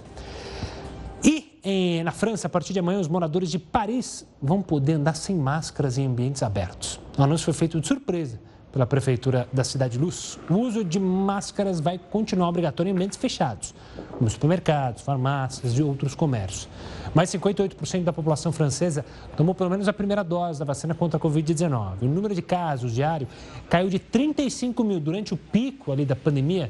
Em, 1.66 2.04
na 2.04 2.12
França, 2.12 2.48
a 2.48 2.50
partir 2.50 2.74
de 2.74 2.80
amanhã, 2.80 3.00
os 3.00 3.08
moradores 3.08 3.50
de 3.50 3.58
Paris 3.58 4.28
vão 4.42 4.62
poder 4.62 4.94
andar 4.94 5.16
sem 5.16 5.34
máscaras 5.34 5.98
em 5.98 6.06
ambientes 6.06 6.44
abertos. 6.44 7.00
O 7.18 7.24
anúncio 7.24 7.46
foi 7.46 7.54
feito 7.54 7.80
de 7.80 7.88
surpresa 7.88 8.38
pela 8.70 8.86
Prefeitura 8.86 9.48
da 9.54 9.64
Cidade 9.64 9.98
Luz. 9.98 10.38
O 10.50 10.56
uso 10.56 10.84
de 10.84 11.00
máscaras 11.00 11.80
vai 11.80 11.98
continuar 11.98 12.50
obrigatório 12.50 12.90
em 12.90 12.94
ambientes 12.94 13.18
fechados, 13.18 13.74
como 14.18 14.30
supermercados, 14.30 15.04
farmácias 15.04 15.78
e 15.78 15.82
outros 15.82 16.14
comércios. 16.14 16.68
Mais 17.16 17.30
58% 17.30 18.04
da 18.04 18.12
população 18.12 18.52
francesa 18.52 19.06
tomou 19.38 19.56
pelo 19.56 19.70
menos 19.70 19.88
a 19.88 19.94
primeira 19.94 20.22
dose 20.22 20.60
da 20.60 20.66
vacina 20.66 20.94
contra 20.94 21.18
a 21.18 21.22
Covid-19. 21.22 22.02
O 22.02 22.06
número 22.08 22.36
de 22.36 22.42
casos 22.42 22.94
diário 22.94 23.26
caiu 23.70 23.88
de 23.88 24.00
35 24.00 24.84
mil 24.84 25.00
durante 25.00 25.34
o 25.34 25.38
pico 25.38 25.94
ali 25.94 26.04
da 26.04 26.16
pandemia 26.16 26.70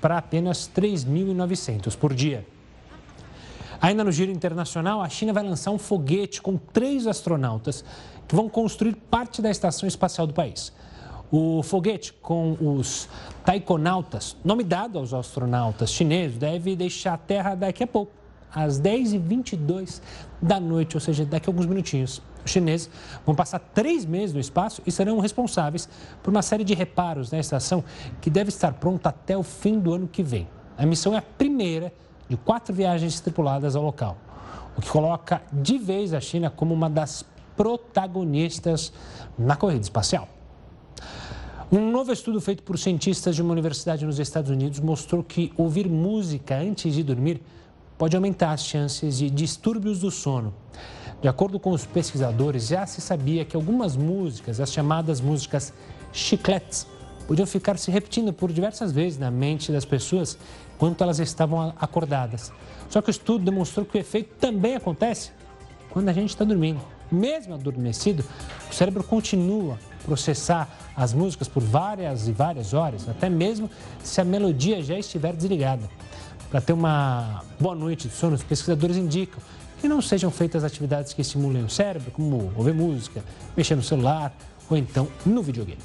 para 0.00 0.16
apenas 0.16 0.70
3.900 0.74 1.98
por 1.98 2.14
dia. 2.14 2.46
Ainda 3.82 4.04
no 4.04 4.12
giro 4.12 4.30
internacional, 4.30 5.02
a 5.02 5.08
China 5.08 5.32
vai 5.32 5.42
lançar 5.42 5.72
um 5.72 5.78
foguete 5.78 6.40
com 6.40 6.56
três 6.56 7.04
astronautas 7.04 7.84
que 8.28 8.34
vão 8.36 8.48
construir 8.48 8.94
parte 8.94 9.42
da 9.42 9.50
estação 9.50 9.88
espacial 9.88 10.24
do 10.24 10.32
país. 10.32 10.72
O 11.32 11.64
foguete 11.64 12.12
com 12.12 12.56
os 12.60 13.08
taikonautas, 13.44 14.36
nome 14.44 14.62
dado 14.62 15.00
aos 15.00 15.12
astronautas 15.12 15.90
chineses, 15.90 16.38
deve 16.38 16.76
deixar 16.76 17.14
a 17.14 17.18
Terra 17.18 17.56
daqui 17.56 17.82
a 17.82 17.86
pouco, 17.88 18.12
às 18.54 18.80
10h22 18.80 20.00
da 20.40 20.60
noite, 20.60 20.96
ou 20.96 21.00
seja, 21.00 21.24
daqui 21.24 21.48
a 21.48 21.50
alguns 21.50 21.66
minutinhos. 21.66 22.22
Os 22.44 22.52
chineses 22.52 22.88
vão 23.26 23.34
passar 23.34 23.58
três 23.58 24.06
meses 24.06 24.32
no 24.32 24.38
espaço 24.38 24.80
e 24.86 24.92
serão 24.92 25.18
responsáveis 25.18 25.88
por 26.22 26.30
uma 26.30 26.42
série 26.42 26.62
de 26.62 26.72
reparos 26.72 27.32
na 27.32 27.40
estação 27.40 27.82
que 28.20 28.30
deve 28.30 28.50
estar 28.50 28.74
pronta 28.74 29.08
até 29.08 29.36
o 29.36 29.42
fim 29.42 29.80
do 29.80 29.92
ano 29.92 30.06
que 30.06 30.22
vem. 30.22 30.46
A 30.78 30.86
missão 30.86 31.14
é 31.14 31.18
a 31.18 31.22
primeira 31.22 31.92
de 32.28 32.36
quatro 32.36 32.74
viagens 32.74 33.20
tripuladas 33.20 33.76
ao 33.76 33.82
local, 33.82 34.16
o 34.76 34.80
que 34.80 34.88
coloca 34.88 35.42
de 35.52 35.78
vez 35.78 36.14
a 36.14 36.20
China 36.20 36.50
como 36.50 36.72
uma 36.74 36.88
das 36.88 37.24
protagonistas 37.56 38.92
na 39.38 39.56
corrida 39.56 39.82
espacial. 39.82 40.28
Um 41.70 41.90
novo 41.90 42.12
estudo 42.12 42.40
feito 42.40 42.62
por 42.62 42.78
cientistas 42.78 43.34
de 43.34 43.40
uma 43.40 43.52
universidade 43.52 44.04
nos 44.04 44.18
Estados 44.18 44.50
Unidos 44.50 44.78
mostrou 44.78 45.22
que 45.22 45.52
ouvir 45.56 45.88
música 45.88 46.58
antes 46.58 46.92
de 46.92 47.02
dormir 47.02 47.40
pode 47.96 48.14
aumentar 48.14 48.52
as 48.52 48.64
chances 48.64 49.18
de 49.18 49.30
distúrbios 49.30 50.00
do 50.00 50.10
sono. 50.10 50.52
De 51.22 51.28
acordo 51.28 51.58
com 51.58 51.70
os 51.70 51.86
pesquisadores, 51.86 52.66
já 52.66 52.84
se 52.84 53.00
sabia 53.00 53.44
que 53.44 53.56
algumas 53.56 53.96
músicas, 53.96 54.60
as 54.60 54.72
chamadas 54.72 55.20
músicas 55.20 55.72
chicletes, 56.12 56.86
podiam 57.26 57.46
ficar 57.46 57.78
se 57.78 57.90
repetindo 57.90 58.32
por 58.32 58.52
diversas 58.52 58.92
vezes 58.92 59.18
na 59.18 59.30
mente 59.30 59.72
das 59.72 59.84
pessoas 59.84 60.36
enquanto 60.82 61.00
elas 61.00 61.20
estavam 61.20 61.72
acordadas. 61.78 62.52
Só 62.90 63.00
que 63.00 63.08
o 63.08 63.12
estudo 63.12 63.44
demonstrou 63.44 63.86
que 63.86 63.96
o 63.96 64.00
efeito 64.00 64.34
também 64.40 64.74
acontece 64.74 65.30
quando 65.90 66.08
a 66.08 66.12
gente 66.12 66.30
está 66.30 66.44
dormindo. 66.44 66.80
Mesmo 67.10 67.54
adormecido, 67.54 68.24
o 68.68 68.74
cérebro 68.74 69.04
continua 69.04 69.78
a 70.00 70.04
processar 70.04 70.68
as 70.96 71.14
músicas 71.14 71.46
por 71.46 71.62
várias 71.62 72.26
e 72.26 72.32
várias 72.32 72.74
horas, 72.74 73.08
até 73.08 73.30
mesmo 73.30 73.70
se 74.02 74.20
a 74.20 74.24
melodia 74.24 74.82
já 74.82 74.98
estiver 74.98 75.32
desligada. 75.36 75.88
Para 76.50 76.60
ter 76.60 76.72
uma 76.72 77.44
boa 77.60 77.76
noite 77.76 78.08
de 78.08 78.14
sono, 78.14 78.34
os 78.34 78.42
pesquisadores 78.42 78.96
indicam 78.96 79.38
que 79.80 79.86
não 79.86 80.02
sejam 80.02 80.32
feitas 80.32 80.64
atividades 80.64 81.12
que 81.12 81.20
estimulem 81.20 81.64
o 81.64 81.70
cérebro, 81.70 82.10
como 82.10 82.52
ouvir 82.56 82.74
música, 82.74 83.22
mexer 83.56 83.76
no 83.76 83.82
celular 83.84 84.34
ou 84.68 84.76
então 84.76 85.06
no 85.24 85.42
videogame. 85.42 85.78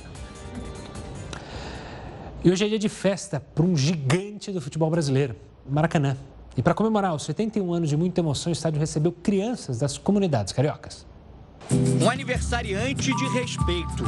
E 2.44 2.52
hoje 2.52 2.66
é 2.66 2.70
dia 2.70 2.80
de 2.80 2.88
festa 2.88 3.40
para 3.40 3.66
um 3.66 3.76
gigante 3.76 4.52
do 4.52 4.62
futebol 4.62 4.90
brasileiro, 4.92 5.36
Maracanã. 5.68 6.16
E 6.56 6.62
para 6.62 6.74
comemorar 6.74 7.14
os 7.16 7.24
71 7.24 7.74
anos 7.74 7.90
de 7.90 7.98
muita 7.98 8.22
emoção, 8.22 8.52
o 8.52 8.54
estádio 8.54 8.80
recebeu 8.80 9.12
crianças 9.12 9.80
das 9.80 9.98
comunidades 9.98 10.54
cariocas. 10.54 11.06
Um 11.72 12.10
aniversariante 12.10 13.14
de 13.16 13.28
respeito. 13.30 14.04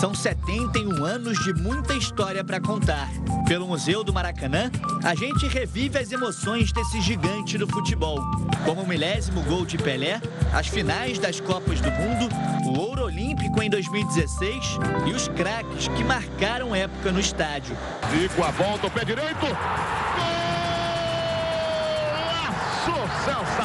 São 0.00 0.14
71 0.14 1.04
anos 1.04 1.38
de 1.42 1.52
muita 1.54 1.94
história 1.94 2.44
para 2.44 2.60
contar. 2.60 3.08
Pelo 3.48 3.66
Museu 3.66 4.04
do 4.04 4.12
Maracanã, 4.12 4.70
a 5.02 5.14
gente 5.14 5.48
revive 5.48 5.98
as 5.98 6.12
emoções 6.12 6.72
desse 6.72 7.00
gigante 7.00 7.58
do 7.58 7.66
futebol, 7.66 8.20
como 8.64 8.82
o 8.82 8.86
milésimo 8.86 9.42
gol 9.42 9.66
de 9.66 9.76
Pelé, 9.76 10.20
as 10.52 10.68
finais 10.68 11.18
das 11.18 11.40
Copas 11.40 11.80
do 11.80 11.90
Mundo, 11.90 12.28
o 12.66 12.78
ouro 12.78 13.04
olímpico 13.04 13.62
em 13.62 13.68
2016 13.68 14.78
e 15.06 15.12
os 15.12 15.28
craques 15.28 15.88
que 15.88 16.04
marcaram 16.04 16.74
época 16.74 17.10
no 17.10 17.18
estádio. 17.18 17.76
Zico 18.10 18.44
a 18.44 18.50
volta, 18.50 18.86
o 18.86 18.90
pé 18.90 19.04
direito. 19.04 19.46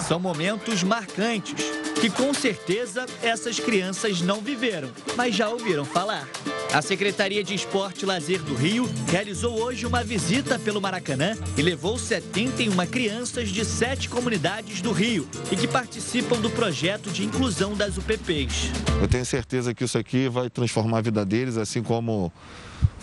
São 0.08 0.20
momentos 0.20 0.84
marcantes 0.84 1.66
que 2.00 2.10
com 2.10 2.34
certeza 2.34 3.06
essas 3.24 3.60
crianças 3.60 4.22
não 4.22 4.42
viveram, 4.42 4.90
mas 5.16 5.34
já 5.34 5.50
ouviram 5.50 5.86
falar. 5.86 6.28
A 6.74 6.82
Secretaria 6.82 7.44
de 7.44 7.56
Esporte 7.56 8.04
e 8.04 8.06
Lazer 8.06 8.42
do 8.44 8.54
Rio 8.54 8.88
realizou 9.08 9.60
hoje 9.60 9.86
uma 9.86 10.04
visita 10.04 10.60
pelo 10.60 10.82
Maracanã 10.82 11.38
e 11.58 11.62
levou 11.62 11.98
71 11.98 12.76
crianças 12.88 13.50
de 13.50 13.64
sete 13.64 14.10
comunidades 14.10 14.82
do 14.82 14.92
Rio 14.92 15.28
e 15.52 15.56
que 15.56 15.68
participam 15.68 16.40
do 16.40 16.50
projeto 16.50 17.10
de 17.10 17.24
inclusão 17.24 17.74
das 17.74 17.98
UPPs. 17.98 18.72
Eu 19.02 19.08
tenho 19.08 19.26
certeza 19.26 19.74
que 19.74 19.86
isso 19.86 19.98
aqui 19.98 20.28
vai 20.28 20.50
transformar 20.50 20.98
a 20.98 21.02
vida 21.02 21.26
deles, 21.26 21.56
assim 21.58 21.82
como 21.82 22.32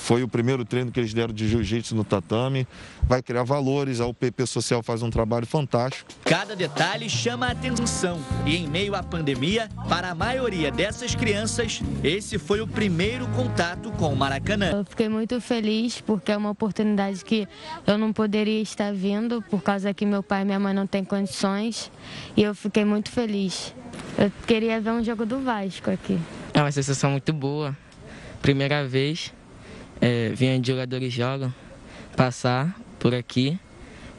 foi 0.02 0.24
o 0.24 0.28
primeiro 0.28 0.64
treino 0.64 0.90
que 0.90 0.98
eles 0.98 1.14
deram 1.14 1.32
de 1.32 1.48
jiu-jitsu 1.48 1.94
no 1.94 2.02
tatame. 2.02 2.66
Vai 3.04 3.22
criar 3.22 3.44
valores, 3.44 4.00
a 4.00 4.06
UPP 4.06 4.44
Social 4.46 4.82
faz 4.82 5.00
um 5.00 5.10
trabalho 5.10 5.46
fantástico. 5.46 6.10
Cada 6.24 6.56
detalhe 6.56 7.08
chama 7.08 7.46
a 7.46 7.52
atenção 7.52 8.18
e, 8.44 8.56
em 8.56 8.66
meio 8.66 8.96
à 8.96 9.02
pandemia, 9.02 9.68
para 9.88 10.10
a 10.10 10.14
maioria 10.14 10.72
dessas 10.72 11.14
crianças, 11.14 11.80
esse 12.02 12.36
foi 12.36 12.60
o 12.60 12.66
primeiro 12.66 13.28
contato 13.28 13.92
com 13.92 14.12
o 14.12 14.16
Maracanã. 14.16 14.70
Eu 14.72 14.84
fiquei 14.84 15.08
muito 15.08 15.40
feliz 15.40 16.00
porque 16.00 16.32
é 16.32 16.36
uma 16.36 16.50
oportunidade 16.50 17.24
que 17.24 17.46
eu 17.86 17.96
não 17.96 18.12
poderia 18.12 18.60
estar 18.60 18.92
vindo 18.92 19.40
por 19.42 19.62
causa 19.62 19.94
que 19.94 20.04
meu 20.04 20.22
pai 20.22 20.42
e 20.42 20.44
minha 20.44 20.58
mãe 20.58 20.74
não 20.74 20.86
têm 20.86 21.04
condições 21.04 21.92
e 22.36 22.42
eu 22.42 22.56
fiquei 22.56 22.84
muito 22.84 23.08
feliz. 23.08 23.72
Eu 24.18 24.32
queria 24.48 24.80
ver 24.80 24.90
um 24.90 25.04
jogo 25.04 25.24
do 25.24 25.40
Vasco 25.40 25.90
aqui. 25.90 26.18
É 26.52 26.60
uma 26.60 26.72
sensação 26.72 27.12
muito 27.12 27.32
boa. 27.32 27.76
Primeira 28.40 28.84
vez 28.86 29.32
é, 30.02 30.56
onde 30.56 30.72
jogadores 30.72 31.12
jogam, 31.12 31.54
passar 32.16 32.76
por 32.98 33.14
aqui, 33.14 33.58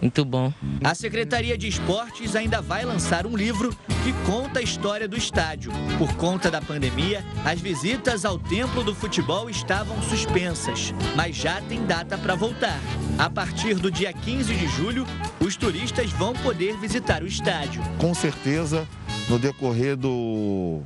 muito 0.01 0.25
bom. 0.25 0.51
A 0.83 0.93
Secretaria 0.93 1.57
de 1.57 1.67
Esportes 1.67 2.35
ainda 2.35 2.61
vai 2.61 2.83
lançar 2.83 3.25
um 3.25 3.37
livro 3.37 3.73
que 4.03 4.11
conta 4.25 4.59
a 4.59 4.61
história 4.61 5.07
do 5.07 5.17
estádio. 5.17 5.71
Por 5.97 6.13
conta 6.15 6.51
da 6.51 6.61
pandemia, 6.61 7.23
as 7.45 7.61
visitas 7.61 8.25
ao 8.25 8.37
Templo 8.37 8.83
do 8.83 8.93
Futebol 8.93 9.49
estavam 9.49 10.01
suspensas, 10.01 10.93
mas 11.15 11.37
já 11.37 11.61
tem 11.61 11.85
data 11.85 12.17
para 12.17 12.35
voltar. 12.35 12.79
A 13.17 13.29
partir 13.29 13.75
do 13.75 13.89
dia 13.89 14.11
15 14.11 14.53
de 14.53 14.67
julho, 14.67 15.07
os 15.39 15.55
turistas 15.55 16.11
vão 16.11 16.33
poder 16.33 16.75
visitar 16.77 17.23
o 17.23 17.27
estádio. 17.27 17.81
Com 17.97 18.13
certeza, 18.13 18.85
no 19.29 19.39
decorrer 19.39 19.95
do 19.95 20.81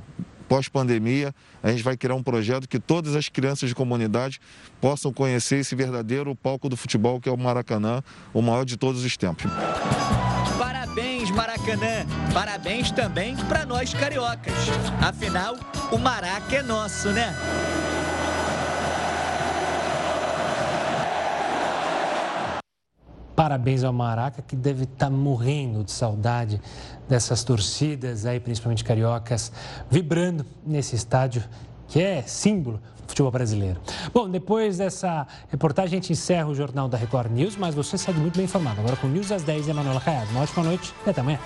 pós-pandemia, 0.47 1.33
a 1.61 1.69
gente 1.71 1.83
vai 1.83 1.97
criar 1.97 2.15
um 2.15 2.23
projeto 2.23 2.67
que 2.67 2.79
todas 2.79 3.15
as 3.15 3.29
crianças 3.29 3.69
de 3.69 3.75
comunidade 3.75 4.39
possam 4.81 5.11
conhecer 5.11 5.57
esse 5.57 5.75
verdadeiro 5.75 6.35
palco 6.35 6.69
do 6.69 6.77
futebol 6.77 7.19
que 7.19 7.29
é 7.29 7.31
o 7.31 7.37
Maracanã, 7.37 8.01
o 8.33 8.41
maior 8.41 8.65
de 8.65 8.77
todos 8.77 9.03
os 9.03 9.17
tempos. 9.17 9.51
Parabéns, 10.57 11.29
Maracanã! 11.31 12.05
Parabéns 12.33 12.91
também 12.91 13.35
para 13.47 13.65
nós 13.65 13.93
cariocas. 13.93 14.53
Afinal, 15.01 15.55
o 15.91 15.97
Maraca 15.97 16.55
é 16.55 16.63
nosso, 16.63 17.09
né? 17.09 17.35
Parabéns 23.37 23.83
ao 23.83 23.93
Maraca, 23.93 24.41
que 24.41 24.55
deve 24.55 24.85
estar 24.85 25.11
morrendo 25.11 25.83
de 25.83 25.91
saudade 25.91 26.59
dessas 27.07 27.43
torcidas 27.43 28.25
aí, 28.25 28.39
principalmente 28.39 28.83
cariocas, 28.83 29.51
vibrando 29.91 30.43
nesse 30.65 30.95
estádio 30.95 31.43
que 31.87 32.01
é 32.01 32.23
símbolo 32.23 32.81
do 33.03 33.09
futebol 33.09 33.31
brasileiro. 33.31 33.79
Bom, 34.11 34.27
depois 34.27 34.79
dessa 34.79 35.27
reportagem, 35.51 35.99
a 35.99 36.01
gente 36.01 36.11
encerra 36.11 36.47
o 36.47 36.55
Jornal 36.55 36.89
da 36.89 36.97
Record 36.97 37.31
News, 37.31 37.55
mas 37.55 37.75
você 37.75 37.95
segue 37.95 38.19
muito 38.19 38.37
bem 38.37 38.45
informado. 38.45 38.81
Agora 38.81 38.95
com 38.95 39.05
News 39.05 39.31
às 39.31 39.43
10, 39.43 39.69
Emanuela 39.69 40.01
Caiado. 40.01 40.31
Uma 40.31 40.41
ótima 40.41 40.63
noite 40.63 40.91
e 41.05 41.09
até 41.11 41.21
amanhã. 41.21 41.37